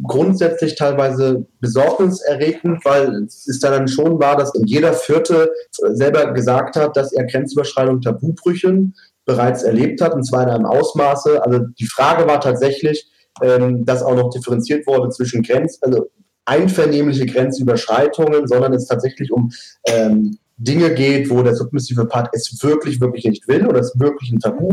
grundsätzlich 0.05 0.77
teilweise 0.77 1.47
besorgniserregend, 1.61 2.85
weil 2.85 3.25
es 3.25 3.59
dann 3.61 3.89
schon 3.89 4.21
war, 4.21 4.37
dass 4.37 4.53
jeder 4.65 4.93
Vierte 4.93 5.51
selber 5.73 6.33
gesagt 6.33 6.77
hat, 6.77 6.97
dass 6.97 7.13
er 7.13 7.27
Grenzüberschreitung 7.27 8.01
Tabubrüchen 8.01 8.95
bereits 9.25 9.65
erlebt 9.65 10.01
hat, 10.01 10.15
und 10.15 10.25
zwar 10.25 10.45
in 10.45 10.51
einem 10.51 10.67
Ausmaße. 10.67 11.45
Also 11.45 11.59
die 11.79 11.87
Frage 11.87 12.27
war 12.29 12.41
tatsächlich, 12.41 13.11
ähm, 13.43 13.85
dass 13.85 14.03
auch 14.03 14.15
noch 14.15 14.31
differenziert 14.31 14.87
wurde 14.87 15.11
zwischen 15.11 15.43
Grenz, 15.43 15.79
also 15.83 16.09
einvernehmliche 16.45 17.27
Grenzüberschreitungen, 17.27 18.47
sondern 18.47 18.73
es 18.73 18.87
tatsächlich 18.87 19.33
um 19.33 19.51
ähm, 19.87 20.39
Dinge 20.57 20.95
geht, 20.95 21.31
wo 21.31 21.43
der 21.43 21.55
submissive 21.55 22.07
Part 22.07 22.31
es 22.33 22.63
wirklich, 22.63 23.01
wirklich 23.01 23.25
nicht 23.25 23.47
will 23.49 23.67
oder 23.67 23.81
es 23.81 23.93
wirklich 23.99 24.31
ein 24.33 24.41
Tabu 24.41 24.73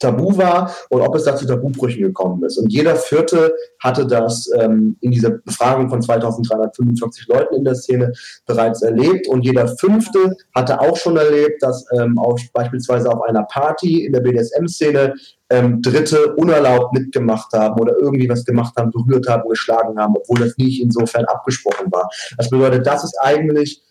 Tabu 0.00 0.36
war 0.36 0.74
und 0.88 1.02
ob 1.02 1.14
es 1.14 1.24
da 1.24 1.36
zu 1.36 1.46
Tabubrüchen 1.46 2.02
gekommen 2.02 2.42
ist. 2.44 2.56
Und 2.56 2.72
jeder 2.72 2.96
Vierte 2.96 3.54
hatte 3.78 4.06
das 4.06 4.50
ähm, 4.58 4.96
in 5.00 5.10
dieser 5.10 5.30
Befragung 5.30 5.90
von 5.90 6.00
2345 6.00 7.28
Leuten 7.28 7.54
in 7.56 7.64
der 7.64 7.74
Szene 7.74 8.12
bereits 8.46 8.82
erlebt. 8.82 9.28
Und 9.28 9.42
jeder 9.42 9.68
Fünfte 9.68 10.36
hatte 10.54 10.80
auch 10.80 10.96
schon 10.96 11.18
erlebt, 11.18 11.62
dass 11.62 11.84
ähm, 11.98 12.18
auch 12.18 12.38
beispielsweise 12.54 13.10
auf 13.10 13.22
einer 13.22 13.44
Party 13.44 14.06
in 14.06 14.12
der 14.14 14.20
BDSM-Szene 14.20 15.14
ähm, 15.50 15.82
Dritte 15.82 16.34
unerlaubt 16.36 16.94
mitgemacht 16.94 17.52
haben 17.52 17.78
oder 17.78 17.94
irgendwie 17.98 18.28
was 18.28 18.44
gemacht 18.44 18.74
haben, 18.78 18.90
berührt 18.90 19.28
haben, 19.28 19.48
geschlagen 19.48 19.98
haben, 19.98 20.14
obwohl 20.16 20.38
das 20.38 20.56
nicht 20.56 20.80
insofern 20.80 21.26
abgesprochen 21.26 21.92
war. 21.92 22.08
Das 22.38 22.48
bedeutet, 22.48 22.86
das 22.86 23.04
ist 23.04 23.16
eigentlich 23.20 23.82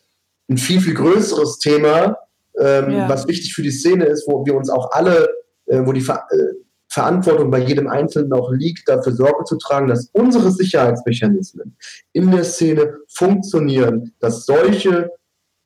ein 0.50 0.58
viel, 0.58 0.82
viel 0.82 0.96
größeres 0.96 1.60
Thema, 1.60 2.18
ähm, 2.60 2.92
ja. 2.92 3.10
was 3.10 3.28
wichtig 3.28 3.54
für 3.54 3.62
die 3.62 3.72
Szene 3.72 4.06
ist, 4.06 4.28
wo 4.28 4.44
wir 4.46 4.56
uns 4.56 4.70
auch 4.70 4.92
alle 4.92 5.30
äh, 5.70 5.86
wo 5.86 5.94
die 5.94 6.02
Ver 6.02 6.26
äh, 6.32 6.54
Verantwortung 6.92 7.52
bei 7.52 7.60
jedem 7.60 7.88
Einzelnen 7.88 8.34
auch 8.34 8.52
liegt, 8.52 8.90
dafür 8.90 9.14
Sorge 9.14 9.44
zu 9.44 9.58
tragen, 9.58 9.88
dass 9.88 10.10
unsere 10.12 10.52
Sicherheitsmechanismen 10.52 11.78
in 12.14 12.32
der 12.32 12.44
Szene 12.44 12.96
funktionieren, 13.08 14.14
dass 14.20 14.48
solche 14.48 15.12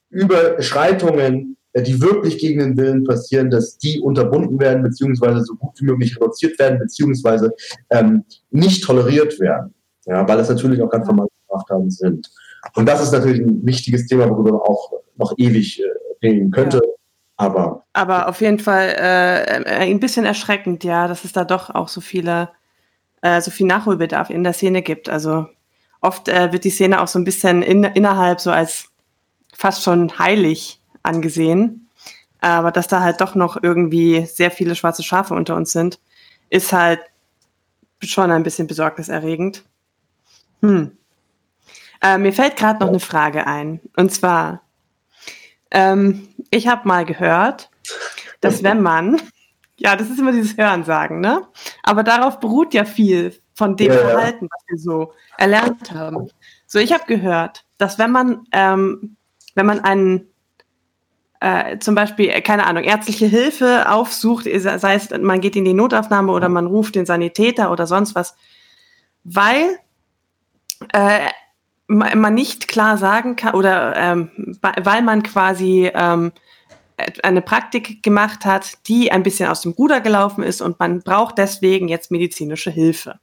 Überschreitungen, 0.10 1.56
äh, 1.72 1.82
die 1.82 2.02
wirklich 2.02 2.40
gegen 2.40 2.60
den 2.60 2.78
Willen 2.78 3.04
passieren, 3.06 3.50
dass 3.50 3.78
die 3.78 4.02
unterbunden 4.02 4.60
werden, 4.60 4.84
beziehungsweise 4.84 5.42
so 5.46 5.56
gut 5.56 5.80
wie 5.80 5.86
möglich 5.86 6.18
reduziert 6.18 6.60
werden, 6.60 6.80
beziehungsweise 6.80 7.54
ähm, 7.90 8.26
nicht 8.52 8.84
toleriert 8.84 9.40
werden. 9.40 9.74
Ja, 10.06 10.28
weil 10.28 10.40
es 10.40 10.50
natürlich 10.50 10.82
auch 10.82 10.90
ganz 10.90 11.08
normale 11.08 11.30
Straftaten 11.46 11.90
sind. 11.90 12.30
Und 12.76 12.86
das 12.86 13.02
ist 13.02 13.14
natürlich 13.14 13.40
ein 13.40 13.66
wichtiges 13.66 14.06
Thema, 14.08 14.30
worüber 14.30 14.52
man 14.52 14.62
auch 14.62 14.92
noch 15.16 15.34
ewig 15.38 15.82
äh, 15.82 16.26
reden 16.26 16.52
könnte. 16.52 16.82
Ja. 16.84 17.03
Aber, 17.38 17.84
aber 17.94 18.28
auf 18.28 18.42
jeden 18.42 18.60
Fall 18.60 18.90
äh, 18.90 19.66
ein 19.66 20.00
bisschen 20.00 20.26
erschreckend, 20.26 20.84
ja, 20.84 21.08
dass 21.08 21.24
es 21.24 21.32
da 21.34 21.44
doch 21.44 21.70
auch 21.72 21.88
so 21.88 22.00
viele, 22.00 22.50
äh, 23.22 23.42
so 23.42 23.50
viel 23.50 23.66
Nachholbedarf 23.66 24.30
in 24.30 24.44
der 24.44 24.54
Szene 24.54 24.82
gibt. 24.82 25.10
Also 25.10 25.48
oft 26.00 26.28
äh, 26.28 26.52
wird 26.52 26.64
die 26.64 26.70
Szene 26.70 27.02
auch 27.02 27.08
so 27.08 27.18
ein 27.18 27.24
bisschen 27.24 27.64
in, 27.64 27.84
innerhalb 27.84 28.40
so 28.40 28.52
als 28.52 28.90
fast 29.56 29.84
schon 29.84 30.18
heilig 30.20 30.80
angesehen. 31.02 31.90
Aber 32.40 32.72
dass 32.72 32.88
da 32.88 33.02
halt 33.02 33.22
doch 33.22 33.36
noch 33.36 33.62
irgendwie 33.62 34.26
sehr 34.26 34.52
viele 34.52 34.76
schwarze 34.76 35.02
Schafe 35.02 35.34
unter 35.34 35.56
uns 35.56 35.72
sind, 35.72 36.00
ist 36.50 36.74
halt 36.74 37.00
schon 38.02 38.32
ein 38.32 38.44
bisschen 38.44 38.68
besorgniserregend. 38.68 39.64
Hm. 40.62 40.98
Äh, 42.02 42.18
mir 42.18 42.34
fällt 42.34 42.58
gerade 42.58 42.80
noch 42.82 42.90
eine 42.90 43.00
Frage 43.00 43.48
ein. 43.48 43.80
Und 43.96 44.12
zwar, 44.12 44.62
ähm, 45.74 46.30
ich 46.52 46.68
habe 46.68 46.88
mal 46.88 47.04
gehört, 47.04 47.70
dass 48.40 48.64
wenn 48.64 48.82
man, 48.82 49.22
ja, 49.78 49.96
das 49.96 50.10
ist 50.10 50.20
immer 50.20 50.32
dieses 50.32 50.58
Hörensagen, 50.58 51.20
ne? 51.20 51.48
Aber 51.84 52.04
darauf 52.04 52.40
beruht 52.40 52.74
ja 52.74 52.86
viel 52.86 53.36
von 53.56 53.76
dem 53.76 53.92
ja, 53.92 53.98
Verhalten, 53.98 54.48
was 54.50 54.64
wir 54.68 54.78
so 54.78 55.14
erlernt 55.38 55.92
haben. 55.92 56.30
So, 56.68 56.80
ich 56.80 56.94
habe 56.94 57.04
gehört, 57.08 57.66
dass 57.78 58.00
wenn 58.00 58.12
man, 58.12 58.48
ähm, 58.52 59.18
wenn 59.56 59.66
man 59.66 59.80
einen 59.82 60.28
äh, 61.40 61.78
zum 61.80 61.94
Beispiel, 61.94 62.30
äh, 62.30 62.42
keine 62.42 62.66
Ahnung, 62.66 62.84
ärztliche 62.84 63.26
Hilfe 63.26 63.90
aufsucht, 63.90 64.46
sei 64.46 64.96
es, 64.96 65.10
man 65.10 65.42
geht 65.42 65.56
in 65.56 65.66
die 65.66 65.74
Notaufnahme 65.74 66.32
oder 66.32 66.50
man 66.50 66.68
ruft 66.68 66.96
den 66.96 67.06
Sanitäter 67.06 67.72
oder 67.72 67.86
sonst 67.86 68.16
was, 68.16 68.36
weil 69.24 69.78
äh, 70.94 71.28
man 71.98 72.34
nicht 72.34 72.68
klar 72.68 72.98
sagen 72.98 73.36
kann 73.36 73.56
oder 73.56 73.96
ähm, 73.96 74.58
weil 74.62 75.02
man 75.02 75.24
quasi 75.24 75.92
ähm, 75.94 76.32
eine 77.24 77.42
Praktik 77.42 78.04
gemacht 78.04 78.46
hat, 78.46 78.88
die 78.88 79.12
ein 79.12 79.24
bisschen 79.24 79.50
aus 79.50 79.62
dem 79.62 79.72
Ruder 79.72 80.02
gelaufen 80.02 80.44
ist 80.44 80.62
und 80.62 80.80
man 80.80 81.02
braucht 81.02 81.38
deswegen 81.38 81.88
jetzt 81.88 82.12
medizinische 82.12 82.72
Hilfe. 82.72 83.20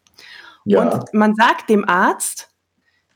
Ja. 0.65 0.83
Und 0.83 1.15
man 1.15 1.35
sagt 1.35 1.71
dem 1.71 1.89
Arzt, 1.89 2.51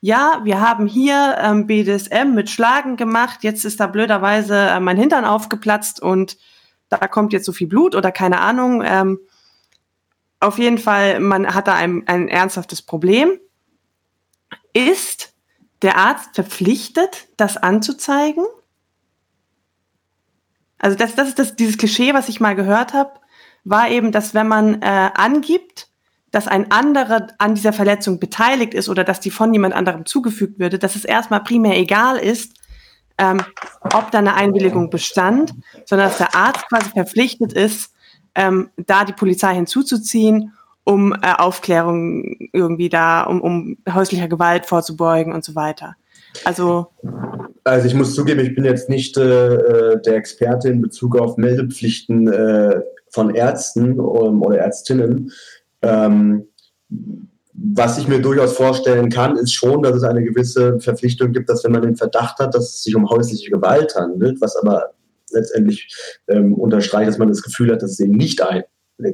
ja, 0.01 0.41
wir 0.45 0.61
haben 0.61 0.87
hier 0.87 1.37
ähm, 1.41 1.67
BDSM 1.67 2.35
mit 2.35 2.51
Schlagen 2.51 2.97
gemacht, 2.97 3.39
jetzt 3.43 3.65
ist 3.65 3.81
da 3.81 3.87
blöderweise 3.87 4.57
äh, 4.57 4.81
mein 4.81 4.97
Hintern 4.97 5.25
aufgeplatzt 5.25 6.01
und 6.01 6.37
da 6.89 6.99
kommt 7.09 7.33
jetzt 7.33 7.47
so 7.47 7.53
viel 7.53 7.67
Blut 7.67 7.95
oder 7.95 8.13
keine 8.13 8.41
Ahnung. 8.41 8.83
Ähm, 8.85 9.19
auf 10.41 10.59
jeden 10.59 10.79
Fall, 10.79 11.21
man 11.21 11.55
hat 11.55 11.69
da 11.69 11.75
ein, 11.75 12.05
ein 12.07 12.29
ernsthaftes 12.29 12.83
Problem. 12.83 13.39
Ist 14.75 15.34
der 15.85 15.97
Arzt 15.97 16.35
verpflichtet, 16.35 17.29
das 17.37 17.57
anzuzeigen? 17.57 18.45
Also 20.79 20.97
das, 20.97 21.15
das 21.15 21.29
ist 21.29 21.39
das, 21.39 21.57
dieses 21.57 21.79
Klischee, 21.79 22.15
was 22.15 22.29
ich 22.29 22.41
mal 22.41 22.57
gehört 22.57 22.93
habe, 22.93 23.13
war 23.65 23.89
eben, 23.89 24.11
dass 24.11 24.35
wenn 24.35 24.49
man 24.49 24.83
äh, 24.83 25.11
angibt, 25.15 25.89
dass 26.31 26.49
ein 26.49 26.71
anderer 26.73 27.29
an 27.39 27.55
dieser 27.55 27.73
Verletzung 27.73 28.19
beteiligt 28.19 28.75
ist 28.75 28.89
oder 28.89 29.05
dass 29.05 29.21
die 29.21 29.31
von 29.31 29.53
jemand 29.53 29.75
anderem 29.75 30.05
zugefügt 30.05 30.59
würde, 30.59 30.79
dass 30.79 30.97
es 30.97 31.05
erstmal 31.05 31.45
primär 31.45 31.79
egal 31.79 32.17
ist, 32.17 32.55
ähm, 33.19 33.43
ob 33.81 34.11
da 34.11 34.19
eine 34.19 34.35
Einwilligung 34.35 34.91
bestand, 34.91 35.55
sondern 35.85 36.09
dass 36.09 36.19
der 36.19 36.35
Arzt 36.35 36.69
quasi 36.69 36.91
verpflichtet 36.91 37.53
ist, 37.53 37.95
ähm, 38.35 38.71
da 38.77 39.05
die 39.05 39.13
Polizei 39.13 39.55
hinzuzuziehen, 39.55 40.53
um 40.85 41.13
äh, 41.13 41.33
Aufklärung 41.39 42.37
irgendwie 42.53 42.89
da, 42.89 43.23
um, 43.23 43.41
um 43.41 43.77
häuslicher 43.93 44.29
Gewalt 44.29 44.67
vorzubeugen 44.67 45.33
und 45.33 45.45
so 45.45 45.55
weiter. 45.55 45.97
Also, 46.45 46.89
also 47.65 47.87
ich 47.87 47.95
muss 47.95 48.15
zugeben, 48.15 48.41
ich 48.41 48.55
bin 48.55 48.65
jetzt 48.65 48.89
nicht 48.89 49.17
äh, 49.17 50.01
der 50.01 50.17
Experte 50.17 50.69
in 50.69 50.83
Bezug 50.83 51.19
auf 51.19 51.37
Meldepflichten 51.37 52.29
äh, 52.29 52.81
von 53.09 53.35
Ärzten 53.35 53.99
um, 54.01 54.43
oder 54.43 54.59
Ärztinnen. 54.59 55.33
Ähm, 55.83 56.49
was 57.55 57.99
ich 57.99 58.09
mir 58.09 58.21
durchaus 58.21 58.57
vorstellen 58.57 59.11
kann, 59.11 59.37
ist 59.37 59.55
schon, 59.55 59.83
dass 59.83 59.95
es 59.97 60.03
eine 60.03 60.25
gewisse 60.25 60.81
Verpflichtung 60.81 61.33
gibt, 61.33 61.49
dass 61.49 61.63
wenn 61.65 61.73
man 61.73 61.83
den 61.83 61.97
Verdacht 61.97 62.39
hat, 62.41 62.55
dass 62.55 62.75
es 62.75 62.83
sich 62.83 62.97
um 62.97 63.09
häusliche 63.09 63.51
Gewalt 63.51 63.95
handelt, 63.95 64.41
was 64.41 64.57
aber 64.57 64.91
letztendlich 65.31 65.89
ähm, 66.29 66.55
unterstreicht, 66.55 67.09
dass 67.09 67.19
man 67.19 67.29
das 67.29 67.43
Gefühl 67.43 67.73
hat, 67.73 67.83
dass 67.83 67.93
es 67.93 68.01
eben 68.01 68.17
nicht 68.17 68.43
ein, 68.43 68.65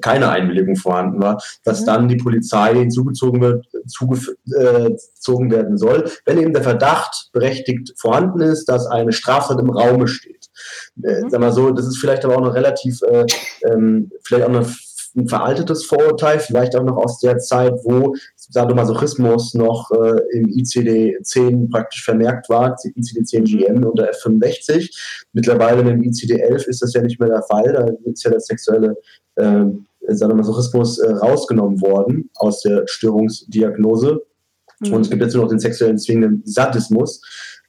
keine 0.01 0.31
Einwilligung 0.31 0.77
vorhanden 0.77 1.23
war, 1.23 1.43
dass 1.65 1.83
mhm. 1.83 1.87
dann 1.87 2.09
die 2.09 2.17
Polizei 2.17 2.75
hinzugezogen 2.75 3.41
wird, 3.41 3.67
zugezogen 3.87 5.51
werden 5.51 5.79
soll, 5.79 6.11
wenn 6.27 6.39
eben 6.39 6.53
der 6.53 6.63
Verdacht 6.63 7.31
berechtigt 7.33 7.95
vorhanden 7.97 8.41
ist, 8.41 8.67
dass 8.67 8.87
eine 8.87 9.13
Straftat 9.13 9.59
im 9.59 9.71
Raume 9.71 10.07
steht. 10.07 10.47
Äh, 11.03 11.23
mhm. 11.23 11.31
Sag 11.31 11.41
mal 11.41 11.53
so, 11.53 11.71
das 11.71 11.87
ist 11.87 11.99
vielleicht 11.99 12.25
aber 12.25 12.37
auch 12.37 12.45
noch 12.45 12.55
relativ, 12.55 13.01
äh, 13.03 13.25
ähm, 13.65 14.11
vielleicht 14.23 14.47
auch 14.47 14.53
noch 14.53 14.69
ein 15.17 15.29
veraltetes 15.29 15.85
Vorurteil, 15.85 16.39
vielleicht 16.39 16.77
auch 16.77 16.85
noch 16.85 16.97
aus 16.97 17.19
der 17.19 17.39
Zeit, 17.39 17.73
wo 17.83 18.15
Sadomasochismus 18.37 19.55
noch 19.55 19.91
äh, 19.91 20.21
im 20.33 20.47
ICD-10 20.47 21.71
praktisch 21.71 22.05
vermerkt 22.05 22.49
war, 22.49 22.77
ICD-10 22.77 23.45
GM 23.45 23.85
unter 23.85 24.11
F65. 24.11 25.25
Mittlerweile 25.33 25.83
mit 25.83 25.95
dem 25.95 26.03
ICD-11 26.03 26.67
ist 26.67 26.83
das 26.83 26.93
ja 26.95 27.03
nicht 27.03 27.19
mehr 27.19 27.29
der 27.29 27.43
Fall, 27.43 27.73
da 27.73 28.11
ist 28.11 28.25
ja 28.25 28.31
der 28.31 28.41
sexuelle 28.41 28.97
äh, 29.41 30.15
Sadomasochismus 30.15 30.99
äh, 30.99 31.13
rausgenommen 31.13 31.81
worden 31.81 32.31
aus 32.37 32.63
der 32.63 32.85
Störungsdiagnose. 32.87 34.23
Mhm. 34.81 34.93
Und 34.93 35.01
es 35.03 35.11
gibt 35.11 35.23
jetzt 35.23 35.35
nur 35.35 35.45
noch 35.45 35.51
den 35.51 35.61
sexuellen 35.61 35.99
zwingenden 35.99 36.43
Sadismus 36.45 37.21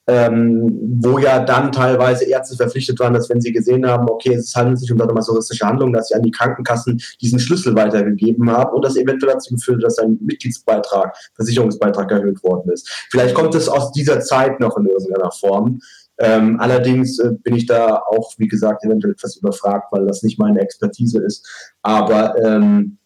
ähm, 0.07 0.99
wo 0.99 1.19
ja 1.19 1.39
dann 1.39 1.71
teilweise 1.71 2.25
Ärzte 2.25 2.55
verpflichtet 2.55 2.99
waren, 2.99 3.13
dass 3.13 3.29
wenn 3.29 3.39
sie 3.39 3.51
gesehen 3.51 3.85
haben, 3.85 4.09
okay, 4.09 4.33
es 4.33 4.55
handelt 4.55 4.79
sich 4.79 4.91
um 4.91 4.97
sadomasochistische 4.97 5.65
Handlungen, 5.65 5.93
dass 5.93 6.07
sie 6.07 6.15
an 6.15 6.23
die 6.23 6.31
Krankenkassen 6.31 7.01
diesen 7.21 7.39
Schlüssel 7.39 7.75
weitergegeben 7.75 8.49
haben 8.51 8.75
und 8.75 8.83
das 8.83 8.97
eventuell 8.97 9.33
dazu 9.33 9.53
geführt, 9.55 9.83
dass 9.83 9.99
ein 9.99 10.17
Mitgliedsbeitrag, 10.21 11.15
Versicherungsbeitrag 11.35 12.11
erhöht 12.11 12.43
worden 12.43 12.71
ist. 12.71 12.89
Vielleicht 13.09 13.35
kommt 13.35 13.53
es 13.55 13.69
aus 13.69 13.91
dieser 13.91 14.19
Zeit 14.21 14.59
noch 14.59 14.75
in 14.77 14.87
irgendeiner 14.87 15.31
Form. 15.31 15.79
Ähm, 16.21 16.59
allerdings 16.59 17.17
äh, 17.17 17.31
bin 17.43 17.55
ich 17.55 17.65
da 17.65 17.95
auch, 17.95 18.33
wie 18.37 18.47
gesagt, 18.47 18.85
eventuell 18.85 19.13
etwas 19.13 19.37
überfragt, 19.37 19.91
weil 19.91 20.05
das 20.05 20.21
nicht 20.21 20.37
meine 20.37 20.61
Expertise 20.61 21.19
ist. 21.19 21.47
Aber 21.81 22.37
ähm, 22.37 22.99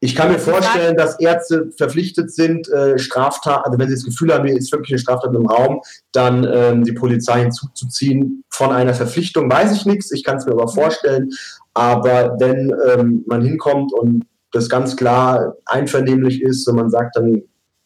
ich 0.00 0.14
kann 0.14 0.30
mir 0.30 0.38
vorstellen, 0.38 0.96
dass 0.96 1.18
Ärzte 1.20 1.70
verpflichtet 1.76 2.32
sind, 2.32 2.68
äh, 2.70 2.98
Straftaten, 2.98 3.64
also 3.66 3.78
wenn 3.78 3.88
sie 3.88 3.96
das 3.96 4.04
Gefühl 4.04 4.32
haben, 4.32 4.46
hier 4.46 4.56
ist 4.56 4.72
wirklich 4.72 4.92
eine 4.92 5.00
Straftat 5.00 5.34
im 5.34 5.46
Raum, 5.46 5.82
dann 6.12 6.48
ähm, 6.50 6.84
die 6.84 6.92
Polizei 6.92 7.40
hinzuzuziehen. 7.40 8.44
Von 8.48 8.72
einer 8.72 8.94
Verpflichtung 8.94 9.50
weiß 9.50 9.72
ich 9.72 9.86
nichts, 9.86 10.10
ich 10.12 10.24
kann 10.24 10.36
es 10.36 10.46
mir 10.46 10.52
aber 10.52 10.68
vorstellen. 10.68 11.30
Aber 11.74 12.36
wenn 12.38 12.72
ähm, 12.88 13.24
man 13.26 13.42
hinkommt 13.42 13.92
und 13.92 14.24
das 14.52 14.68
ganz 14.70 14.96
klar 14.96 15.56
einvernehmlich 15.66 16.42
ist 16.42 16.66
und 16.68 16.76
man 16.76 16.90
sagt, 16.90 17.16
dann 17.16 17.42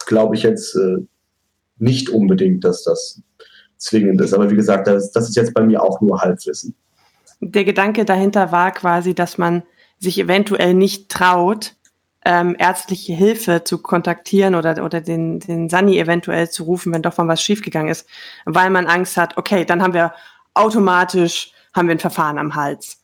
glaube 0.07 0.37
ich 0.37 0.45
jetzt 0.45 0.77
äh, 0.77 0.99
nicht 1.79 2.11
unbedingt, 2.11 2.63
dass 2.65 2.85
das 2.85 3.23
zwingend 3.83 4.21
ist. 4.21 4.33
Aber 4.33 4.51
wie 4.51 4.57
gesagt, 4.57 4.87
das, 4.87 5.13
das 5.13 5.29
ist 5.29 5.37
jetzt 5.37 5.55
bei 5.55 5.63
mir 5.63 5.83
auch 5.83 6.01
nur 6.01 6.21
Halbwissen. 6.21 6.75
Der 7.41 7.65
Gedanke 7.65 8.05
dahinter 8.05 8.53
war 8.53 8.71
quasi, 8.71 9.15
dass 9.15 9.39
man 9.39 9.63
sich 9.99 10.19
eventuell 10.19 10.75
nicht 10.75 11.11
traut, 11.11 11.75
ähm, 12.25 12.55
ärztliche 12.59 13.15
Hilfe 13.15 13.65
zu 13.65 13.79
kontaktieren 13.79 14.55
oder, 14.55 14.85
oder 14.85 15.01
den, 15.01 15.41
den 15.41 15.69
Sani 15.69 15.99
eventuell 15.99 16.49
zu 16.51 16.65
rufen, 16.65 16.93
wenn 16.93 17.03
doch 17.03 17.17
mal 17.19 17.27
was 17.27 17.43
schiefgegangen 17.43 17.91
ist, 17.91 18.07
weil 18.45 18.71
man 18.71 18.87
Angst 18.87 19.17
hat, 19.17 19.37
okay, 19.37 19.65
dann 19.65 19.83
haben 19.83 19.95
wir 19.95 20.13
automatisch 20.55 21.53
haben 21.75 21.89
wir 21.89 21.95
ein 21.95 22.01
Verfahren 22.01 22.39
am 22.39 22.55
Hals. 22.55 23.02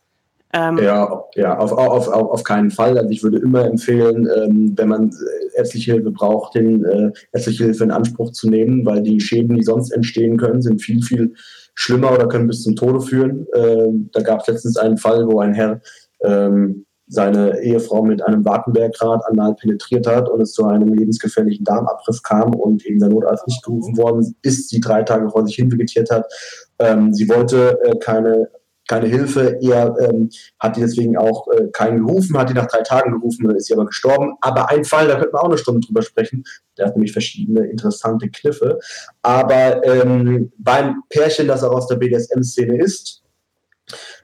Ähm, 0.51 0.79
ja, 0.79 1.23
ja 1.35 1.57
auf, 1.57 1.71
auf, 1.71 2.07
auf, 2.07 2.29
auf 2.31 2.43
keinen 2.43 2.71
Fall. 2.71 2.97
Also 2.97 3.09
ich 3.09 3.23
würde 3.23 3.37
immer 3.37 3.65
empfehlen, 3.65 4.27
ähm, 4.35 4.73
wenn 4.75 4.89
man 4.89 5.11
ärztliche 5.55 5.93
Hilfe 5.93 6.11
braucht, 6.11 6.55
den 6.55 6.83
äh, 6.85 7.11
ärztliche 7.31 7.65
Hilfe 7.65 7.83
in 7.83 7.91
Anspruch 7.91 8.31
zu 8.31 8.49
nehmen, 8.49 8.85
weil 8.85 9.03
die 9.03 9.19
Schäden, 9.19 9.55
die 9.55 9.63
sonst 9.63 9.91
entstehen 9.91 10.37
können, 10.37 10.61
sind 10.61 10.81
viel, 10.81 11.03
viel 11.03 11.33
schlimmer 11.75 12.11
oder 12.13 12.27
können 12.27 12.47
bis 12.47 12.63
zum 12.63 12.75
Tode 12.75 13.01
führen. 13.01 13.45
Ähm, 13.53 14.09
da 14.11 14.21
gab 14.21 14.41
es 14.41 14.47
letztens 14.47 14.77
einen 14.77 14.97
Fall, 14.97 15.27
wo 15.27 15.39
ein 15.39 15.53
Herr 15.53 15.81
ähm, 16.21 16.85
seine 17.09 17.59
Ehefrau 17.61 18.03
mit 18.03 18.21
einem 18.21 18.45
Wartenbergrad 18.45 19.25
anal 19.25 19.55
penetriert 19.55 20.05
hat 20.05 20.29
und 20.29 20.41
es 20.41 20.53
zu 20.53 20.65
einem 20.65 20.93
lebensgefährlichen 20.93 21.65
Darmabriss 21.65 22.21
kam 22.21 22.53
und 22.53 22.85
eben 22.85 22.99
der 22.99 23.09
Notarzt 23.09 23.47
nicht 23.47 23.63
gerufen 23.63 23.97
worden 23.97 24.35
ist, 24.43 24.69
sie 24.69 24.79
drei 24.79 25.01
Tage 25.01 25.29
vor 25.29 25.45
sich 25.45 25.55
hin 25.55 25.71
vegetiert 25.71 26.11
hat. 26.11 26.31
Ähm, 26.77 27.13
sie 27.13 27.27
wollte 27.27 27.79
äh, 27.83 27.97
keine, 27.97 28.49
keine 28.89 29.07
Hilfe, 29.07 29.59
er 29.61 29.95
ähm, 29.99 30.29
hat 30.59 30.75
die 30.75 30.81
deswegen 30.81 31.15
auch 31.15 31.47
äh, 31.49 31.67
keinen 31.71 32.05
gerufen, 32.05 32.37
hat 32.37 32.49
die 32.49 32.55
nach 32.55 32.65
drei 32.65 32.81
Tagen 32.81 33.11
gerufen, 33.11 33.47
dann 33.47 33.55
ist 33.55 33.67
sie 33.67 33.73
aber 33.73 33.85
gestorben. 33.85 34.33
Aber 34.41 34.69
ein 34.69 34.83
Fall, 34.83 35.07
da 35.07 35.15
könnten 35.15 35.33
wir 35.33 35.43
auch 35.43 35.47
eine 35.47 35.59
Stunde 35.59 35.85
drüber 35.85 36.01
sprechen, 36.01 36.43
der 36.75 36.87
hat 36.87 36.95
nämlich 36.95 37.11
verschiedene 37.11 37.67
interessante 37.67 38.29
Kniffe. 38.29 38.79
Aber 39.21 39.85
ähm, 39.85 40.51
beim 40.57 41.03
Pärchen, 41.07 41.47
das 41.47 41.63
auch 41.63 41.71
aus 41.71 41.87
der 41.87 41.97
BDSM-Szene 41.97 42.81
ist, 42.81 43.21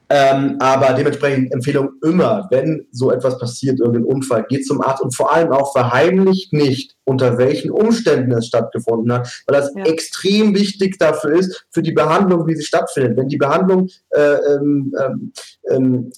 ähm, 0.09 0.57
aber 0.59 0.93
dementsprechend 0.93 1.53
Empfehlung 1.53 1.91
immer, 2.03 2.47
wenn 2.51 2.85
so 2.91 3.11
etwas 3.11 3.39
passiert, 3.39 3.79
irgendein 3.79 4.03
Unfall, 4.03 4.45
geht 4.47 4.65
zum 4.65 4.81
Arzt 4.81 5.01
und 5.01 5.15
vor 5.15 5.33
allem 5.33 5.51
auch 5.51 5.71
verheimlicht 5.71 6.53
nicht, 6.53 6.95
unter 7.05 7.37
welchen 7.37 7.71
Umständen 7.71 8.31
es 8.31 8.47
stattgefunden 8.47 9.11
hat, 9.11 9.43
weil 9.47 9.59
das 9.59 9.71
ja. 9.75 9.83
extrem 9.85 10.53
wichtig 10.55 10.97
dafür 10.99 11.39
ist, 11.39 11.65
für 11.71 11.81
die 11.81 11.91
Behandlung, 11.91 12.47
wie 12.47 12.55
sie 12.55 12.63
stattfindet. 12.63 13.17
Wenn 13.17 13.29
die 13.29 13.37
Behandlung 13.37 13.87
äh, 14.09 14.21
ähm, 14.21 14.93
ähm, 14.99 15.33
ähm 15.69 16.11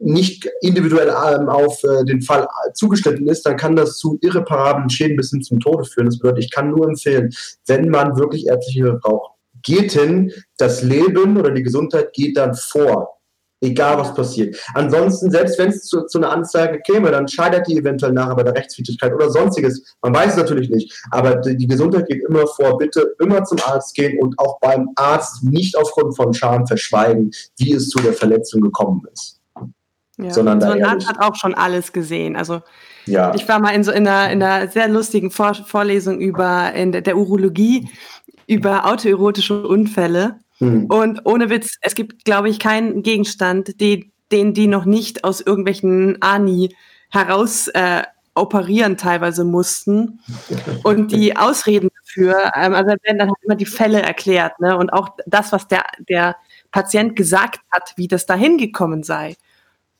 nicht 0.00 0.48
individuell 0.60 1.08
ähm, 1.08 1.48
auf 1.48 1.82
äh, 1.84 2.04
den 2.04 2.22
Fall 2.22 2.46
zugeschnitten 2.74 3.26
ist, 3.28 3.44
dann 3.46 3.56
kann 3.56 3.76
das 3.76 3.98
zu 3.98 4.18
irreparablen 4.20 4.90
Schäden 4.90 5.16
bis 5.16 5.30
hin 5.30 5.42
zum 5.42 5.60
Tode 5.60 5.84
führen. 5.84 6.06
Das 6.06 6.18
bedeutet, 6.18 6.44
ich 6.44 6.50
kann 6.50 6.70
nur 6.70 6.86
empfehlen, 6.86 7.30
wenn 7.66 7.88
man 7.88 8.16
wirklich 8.16 8.46
ärztliche 8.46 8.84
Hilfe 8.84 9.00
braucht, 9.02 9.32
geht 9.62 9.92
hin, 9.92 10.32
das 10.58 10.82
Leben 10.82 11.38
oder 11.38 11.50
die 11.50 11.62
Gesundheit 11.62 12.12
geht 12.12 12.36
dann 12.36 12.54
vor 12.54 13.21
Egal 13.62 13.96
was 13.96 14.12
passiert. 14.12 14.56
Ansonsten, 14.74 15.30
selbst 15.30 15.56
wenn 15.56 15.68
es 15.68 15.84
zu, 15.84 16.04
zu, 16.06 16.18
einer 16.18 16.32
Anzeige 16.32 16.80
käme, 16.80 17.12
dann 17.12 17.28
scheitert 17.28 17.68
die 17.68 17.76
eventuell 17.76 18.12
nachher 18.12 18.34
bei 18.34 18.42
der 18.42 18.56
Rechtswidrigkeit 18.56 19.14
oder 19.14 19.30
sonstiges. 19.30 19.94
Man 20.02 20.12
weiß 20.12 20.32
es 20.32 20.36
natürlich 20.36 20.68
nicht. 20.68 20.92
Aber 21.12 21.36
die, 21.36 21.56
die, 21.56 21.68
Gesundheit 21.68 22.08
geht 22.08 22.24
immer 22.28 22.44
vor. 22.48 22.76
Bitte 22.76 23.14
immer 23.20 23.44
zum 23.44 23.58
Arzt 23.64 23.94
gehen 23.94 24.18
und 24.20 24.36
auch 24.40 24.58
beim 24.58 24.88
Arzt 24.96 25.44
nicht 25.44 25.78
aufgrund 25.78 26.16
von 26.16 26.34
Scham 26.34 26.66
verschweigen, 26.66 27.30
wie 27.56 27.72
es 27.72 27.88
zu 27.88 28.00
der 28.00 28.14
Verletzung 28.14 28.62
gekommen 28.62 29.02
ist. 29.12 29.40
Ja. 30.18 30.30
Sondern 30.30 30.60
so 30.60 30.66
ein 30.66 30.84
Arzt 30.84 31.08
hat 31.08 31.20
auch 31.20 31.36
schon 31.36 31.54
alles 31.54 31.92
gesehen. 31.92 32.34
Also 32.34 32.62
ja. 33.06 33.32
ich 33.32 33.48
war 33.48 33.60
mal 33.60 33.70
in 33.70 33.84
so 33.84 33.92
in 33.92 34.08
einer, 34.08 34.32
in 34.32 34.42
einer 34.42 34.68
sehr 34.68 34.88
lustigen 34.88 35.30
Vor 35.30 35.54
Vorlesung 35.54 36.18
über 36.18 36.72
in 36.72 36.90
der, 36.90 37.02
der 37.02 37.16
Urologie 37.16 37.88
über 38.48 38.86
autoerotische 38.86 39.66
Unfälle. 39.66 40.40
Mhm. 40.62 40.86
Und 40.86 41.26
ohne 41.26 41.50
Witz, 41.50 41.76
es 41.80 41.94
gibt, 41.94 42.24
glaube 42.24 42.48
ich, 42.48 42.60
keinen 42.60 43.02
Gegenstand, 43.02 43.80
die, 43.80 44.12
den 44.30 44.54
die 44.54 44.68
noch 44.68 44.84
nicht 44.84 45.24
aus 45.24 45.40
irgendwelchen 45.40 46.22
Ani 46.22 46.74
heraus 47.10 47.66
äh, 47.68 48.04
operieren 48.34 48.96
teilweise 48.96 49.44
mussten. 49.44 50.20
Und 50.84 51.10
die 51.10 51.36
Ausreden 51.36 51.90
dafür, 52.00 52.52
ähm, 52.54 52.74
also 52.74 52.94
werden 53.02 53.18
dann 53.18 53.28
halt 53.28 53.38
immer 53.42 53.56
die 53.56 53.66
Fälle 53.66 54.00
erklärt, 54.02 54.58
ne? 54.60 54.78
Und 54.78 54.92
auch 54.92 55.10
das, 55.26 55.52
was 55.52 55.66
der, 55.66 55.84
der 56.08 56.36
Patient 56.70 57.16
gesagt 57.16 57.60
hat, 57.72 57.92
wie 57.96 58.06
das 58.06 58.24
dahin 58.26 58.56
gekommen 58.56 59.02
sei. 59.02 59.34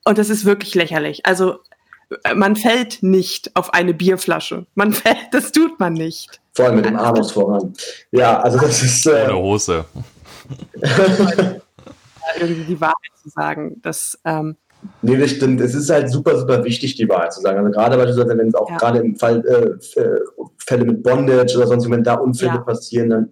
Und 0.04 0.18
das 0.18 0.30
ist 0.30 0.44
wirklich 0.44 0.74
lächerlich. 0.76 1.26
Also 1.26 1.58
äh, 2.22 2.34
man 2.34 2.54
fällt 2.54 3.02
nicht 3.02 3.54
auf 3.56 3.74
eine 3.74 3.94
Bierflasche. 3.94 4.66
Man 4.76 4.92
fällt, 4.92 5.18
das 5.32 5.50
tut 5.50 5.80
man 5.80 5.94
nicht. 5.94 6.40
Vor 6.54 6.66
allem 6.66 6.76
mit 6.76 6.86
dem 6.86 6.96
Anus 6.96 7.32
voran. 7.32 7.74
Ja, 8.12 8.40
also 8.40 8.58
das 8.58 8.82
ist. 8.82 9.06
Äh 9.06 9.24
Ohne 9.24 9.36
Hose. 9.36 9.84
irgendwie 12.40 12.64
die 12.64 12.80
Wahrheit 12.80 12.96
zu 13.22 13.28
sagen. 13.28 13.80
Das, 13.82 14.18
ähm, 14.24 14.56
Nee, 15.00 15.16
das 15.16 15.30
stimmt. 15.30 15.60
Es 15.60 15.74
ist 15.74 15.90
halt 15.90 16.10
super, 16.10 16.36
super 16.38 16.64
wichtig, 16.64 16.96
die 16.96 17.08
Wahrheit 17.08 17.32
zu 17.32 17.40
sagen. 17.40 17.58
Also 17.58 17.70
gerade 17.70 17.96
beispielsweise, 17.96 18.36
wenn 18.36 18.48
es 18.48 18.54
auch 18.54 18.68
ja. 18.68 18.76
gerade 18.76 18.98
im 18.98 19.16
Fall 19.16 19.44
äh, 19.46 20.00
äh, 20.00 20.20
Fälle 20.58 20.84
mit 20.84 21.02
Bondage 21.02 21.56
oder 21.56 21.68
sonst, 21.68 21.88
wenn 21.88 22.02
da 22.02 22.14
Unfälle 22.14 22.54
ja. 22.54 22.58
passieren, 22.58 23.10
dann 23.10 23.28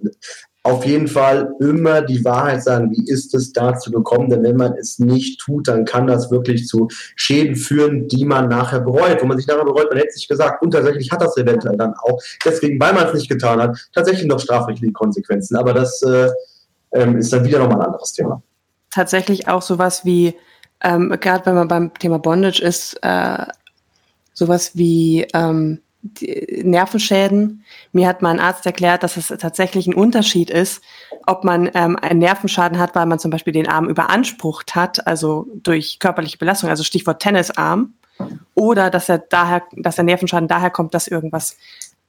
auf 0.63 0.85
jeden 0.85 1.09
Fall 1.09 1.55
immer 1.59 2.03
die 2.03 2.23
Wahrheit 2.25 2.63
sagen, 2.63 2.91
wie 2.91 3.11
ist 3.11 3.35
es 3.35 3.53
dazu 3.53 3.91
gekommen, 3.91 4.29
denn 4.29 4.43
wenn 4.43 4.57
man 4.57 4.75
es 4.75 4.99
nicht 4.99 5.41
tut, 5.41 5.69
dann 5.69 5.87
kann 5.87 6.07
das 6.07 6.31
wirklich 6.31 6.67
zu 6.67 6.89
Schäden 7.17 7.57
führen, 7.57 8.09
die 8.09 8.27
man 8.27 8.49
nachher 8.49 8.81
bereut. 8.81 9.23
Wo 9.23 9.27
man 9.27 9.39
sich 9.39 9.47
nachher 9.47 9.65
bereut, 9.65 9.89
man 9.89 9.99
hätte 9.99 10.13
sich 10.13 10.29
gesagt, 10.29 10.63
und 10.63 10.73
tatsächlich 10.73 11.11
hat 11.11 11.23
das 11.23 11.37
eventuell 11.39 11.79
dann 11.79 11.95
auch, 12.03 12.21
deswegen, 12.45 12.79
weil 12.79 12.93
man 12.93 13.07
es 13.07 13.15
nicht 13.15 13.31
getan 13.31 13.61
hat, 13.61 13.89
tatsächlich 13.95 14.27
noch 14.27 14.39
strafrechtliche 14.39 14.93
Konsequenzen. 14.93 15.57
Aber 15.57 15.73
das 15.73 16.03
äh, 16.03 16.29
ähm, 16.93 17.19
ist 17.19 17.33
dann 17.33 17.45
wieder 17.45 17.59
nochmal 17.59 17.81
ein 17.81 17.87
anderes 17.87 18.13
Thema. 18.13 18.43
Tatsächlich 18.91 19.49
auch 19.49 19.63
sowas 19.63 20.05
wie 20.05 20.35
ähm, 20.81 21.17
gerade 21.21 21.47
wenn 21.47 21.55
man 21.55 21.69
beim 21.69 21.95
Thema 21.95 22.19
Bondage 22.19 22.63
ist, 22.63 22.95
äh, 23.03 23.47
sowas 24.33 24.73
wie 24.75 25.27
ähm, 25.35 25.81
Nervenschäden. 26.63 27.63
Mir 27.93 28.09
hat 28.09 28.23
mal 28.23 28.31
ein 28.31 28.41
Arzt 28.41 28.65
erklärt, 28.65 29.03
dass 29.03 29.19
es 29.19 29.29
tatsächlich 29.29 29.87
ein 29.87 29.95
Unterschied 29.95 30.49
ist, 30.49 30.83
ob 31.27 31.45
man 31.45 31.71
ähm, 31.75 31.97
einen 32.01 32.21
Nervenschaden 32.21 32.79
hat, 32.79 32.95
weil 32.95 33.05
man 33.05 33.19
zum 33.19 33.31
Beispiel 33.31 33.53
den 33.53 33.69
Arm 33.69 33.89
überansprucht 33.89 34.75
hat, 34.75 35.07
also 35.07 35.47
durch 35.63 35.99
körperliche 35.99 36.39
Belastung, 36.39 36.71
also 36.71 36.85
Stichwort 36.85 37.21
Tennisarm, 37.21 37.93
oder 38.55 38.89
dass 38.91 39.09
er 39.11 39.19
daher, 39.19 39.63
dass 39.73 39.97
der 39.97 40.05
Nervenschaden 40.05 40.49
daher 40.49 40.71
kommt, 40.71 40.95
dass 40.95 41.09
irgendwas 41.09 41.57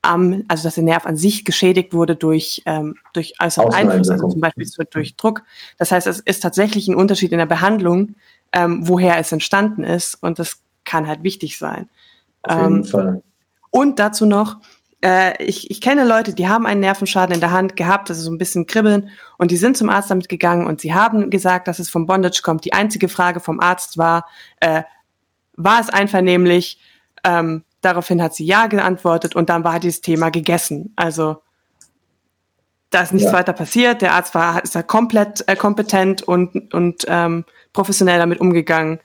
am, 0.01 0.43
also 0.47 0.63
dass 0.63 0.75
der 0.75 0.83
Nerv 0.83 1.05
an 1.05 1.15
sich 1.15 1.45
geschädigt 1.45 1.93
wurde 1.93 2.15
durch, 2.15 2.63
ähm, 2.65 2.95
durch 3.13 3.33
äußeren 3.39 3.73
Einfluss, 3.73 4.09
also 4.09 4.29
zum 4.29 4.41
Beispiel 4.41 4.67
durch 4.89 5.15
Druck. 5.15 5.43
Das 5.77 5.91
heißt, 5.91 6.07
es 6.07 6.19
ist 6.19 6.41
tatsächlich 6.41 6.87
ein 6.87 6.95
Unterschied 6.95 7.31
in 7.31 7.37
der 7.37 7.45
Behandlung, 7.45 8.15
ähm, 8.51 8.87
woher 8.87 9.17
es 9.17 9.31
entstanden 9.31 9.83
ist. 9.83 10.15
Und 10.15 10.39
das 10.39 10.61
kann 10.85 11.07
halt 11.07 11.23
wichtig 11.23 11.57
sein. 11.57 11.89
Auf 12.43 12.59
jeden 12.59 12.77
ähm, 12.77 12.83
Fall. 12.83 13.23
Und 13.69 13.99
dazu 13.99 14.25
noch, 14.25 14.57
äh, 15.03 15.41
ich, 15.43 15.69
ich 15.69 15.81
kenne 15.81 16.03
Leute, 16.03 16.33
die 16.33 16.47
haben 16.47 16.65
einen 16.65 16.81
Nervenschaden 16.81 17.35
in 17.35 17.39
der 17.39 17.51
Hand 17.51 17.75
gehabt, 17.75 18.09
das 18.09 18.17
ist 18.17 18.25
so 18.25 18.31
ein 18.31 18.37
bisschen 18.37 18.65
Kribbeln, 18.65 19.09
und 19.37 19.51
die 19.51 19.57
sind 19.57 19.77
zum 19.77 19.89
Arzt 19.89 20.11
damit 20.11 20.29
gegangen 20.29 20.67
und 20.67 20.81
sie 20.81 20.93
haben 20.93 21.29
gesagt, 21.29 21.67
dass 21.67 21.79
es 21.79 21.89
vom 21.89 22.05
Bondage 22.05 22.41
kommt. 22.43 22.65
Die 22.65 22.73
einzige 22.73 23.07
Frage 23.07 23.39
vom 23.39 23.59
Arzt 23.59 23.97
war, 23.97 24.25
äh, 24.59 24.83
war 25.55 25.79
es 25.79 25.89
einvernehmlich? 25.89 26.79
Ähm, 27.23 27.63
daraufhin 27.81 28.21
hat 28.21 28.35
sie 28.35 28.45
ja 28.45 28.67
geantwortet 28.67 29.35
und 29.35 29.49
dann 29.49 29.63
war 29.63 29.79
dieses 29.79 30.01
Thema 30.01 30.29
gegessen. 30.29 30.93
Also 30.95 31.41
da 32.89 33.01
ist 33.01 33.13
nichts 33.13 33.31
ja. 33.31 33.37
weiter 33.37 33.53
passiert. 33.53 34.01
Der 34.01 34.13
Arzt 34.13 34.35
war 34.35 34.63
ist 34.63 34.75
da 34.75 34.83
komplett 34.83 35.43
äh, 35.47 35.55
kompetent 35.55 36.23
und, 36.23 36.73
und 36.73 37.05
ähm, 37.07 37.45
professionell 37.73 38.19
damit 38.19 38.39
umgegangen. 38.39 38.99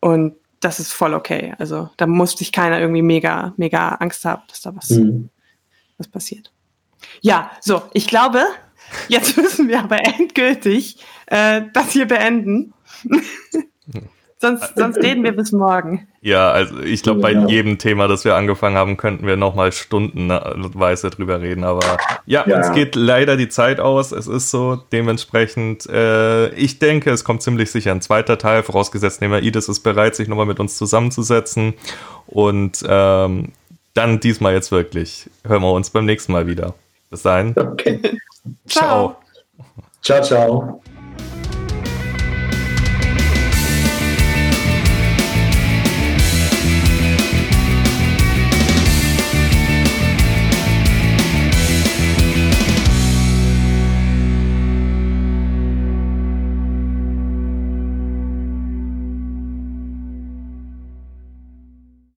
Und 0.00 0.36
das 0.60 0.80
ist 0.80 0.92
voll 0.92 1.14
okay. 1.14 1.54
Also 1.58 1.90
da 1.96 2.06
musste 2.06 2.38
sich 2.38 2.52
keiner 2.52 2.80
irgendwie 2.80 3.02
mega, 3.02 3.52
mega 3.56 3.88
Angst 3.96 4.24
haben, 4.24 4.42
dass 4.48 4.62
da 4.62 4.74
was, 4.74 4.90
mhm. 4.90 5.28
was 5.98 6.08
passiert. 6.08 6.52
Ja, 7.20 7.50
so, 7.60 7.82
ich 7.92 8.06
glaube, 8.06 8.44
jetzt 9.08 9.36
müssen 9.36 9.68
wir 9.68 9.80
aber 9.80 9.98
endgültig 10.04 11.04
äh, 11.26 11.62
das 11.72 11.90
hier 11.90 12.06
beenden. 12.06 12.72
Sonst, 14.44 14.76
sonst 14.76 14.98
reden 14.98 15.24
wir 15.24 15.32
bis 15.32 15.52
morgen. 15.52 16.06
Ja, 16.20 16.50
also 16.50 16.80
ich 16.80 17.02
glaube, 17.02 17.20
bei 17.20 17.32
ja. 17.32 17.46
jedem 17.46 17.78
Thema, 17.78 18.08
das 18.08 18.26
wir 18.26 18.34
angefangen 18.34 18.76
haben, 18.76 18.98
könnten 18.98 19.26
wir 19.26 19.38
nochmal 19.38 19.72
stundenweise 19.72 21.08
drüber 21.08 21.40
reden. 21.40 21.64
Aber 21.64 21.96
ja, 22.26 22.46
ja, 22.46 22.58
uns 22.58 22.70
geht 22.74 22.94
leider 22.94 23.38
die 23.38 23.48
Zeit 23.48 23.80
aus. 23.80 24.12
Es 24.12 24.26
ist 24.26 24.50
so. 24.50 24.76
Dementsprechend, 24.92 25.86
äh, 25.86 26.50
ich 26.56 26.78
denke, 26.78 27.10
es 27.10 27.24
kommt 27.24 27.40
ziemlich 27.40 27.70
sicher 27.70 27.92
ein 27.92 28.02
zweiter 28.02 28.36
Teil, 28.36 28.62
vorausgesetzt, 28.62 29.22
Nehmer 29.22 29.40
Idis 29.40 29.70
ist 29.70 29.80
bereit, 29.80 30.14
sich 30.14 30.28
nochmal 30.28 30.44
mit 30.44 30.60
uns 30.60 30.76
zusammenzusetzen. 30.76 31.72
Und 32.26 32.84
ähm, 32.86 33.52
dann 33.94 34.20
diesmal 34.20 34.52
jetzt 34.52 34.70
wirklich. 34.72 35.30
Hören 35.46 35.62
wir 35.62 35.72
uns 35.72 35.88
beim 35.88 36.04
nächsten 36.04 36.32
Mal 36.32 36.46
wieder. 36.46 36.74
Bis 37.08 37.22
dahin. 37.22 37.54
Okay. 37.56 37.98
ciao. 38.66 39.16
Ciao, 40.02 40.20
ciao. 40.20 40.82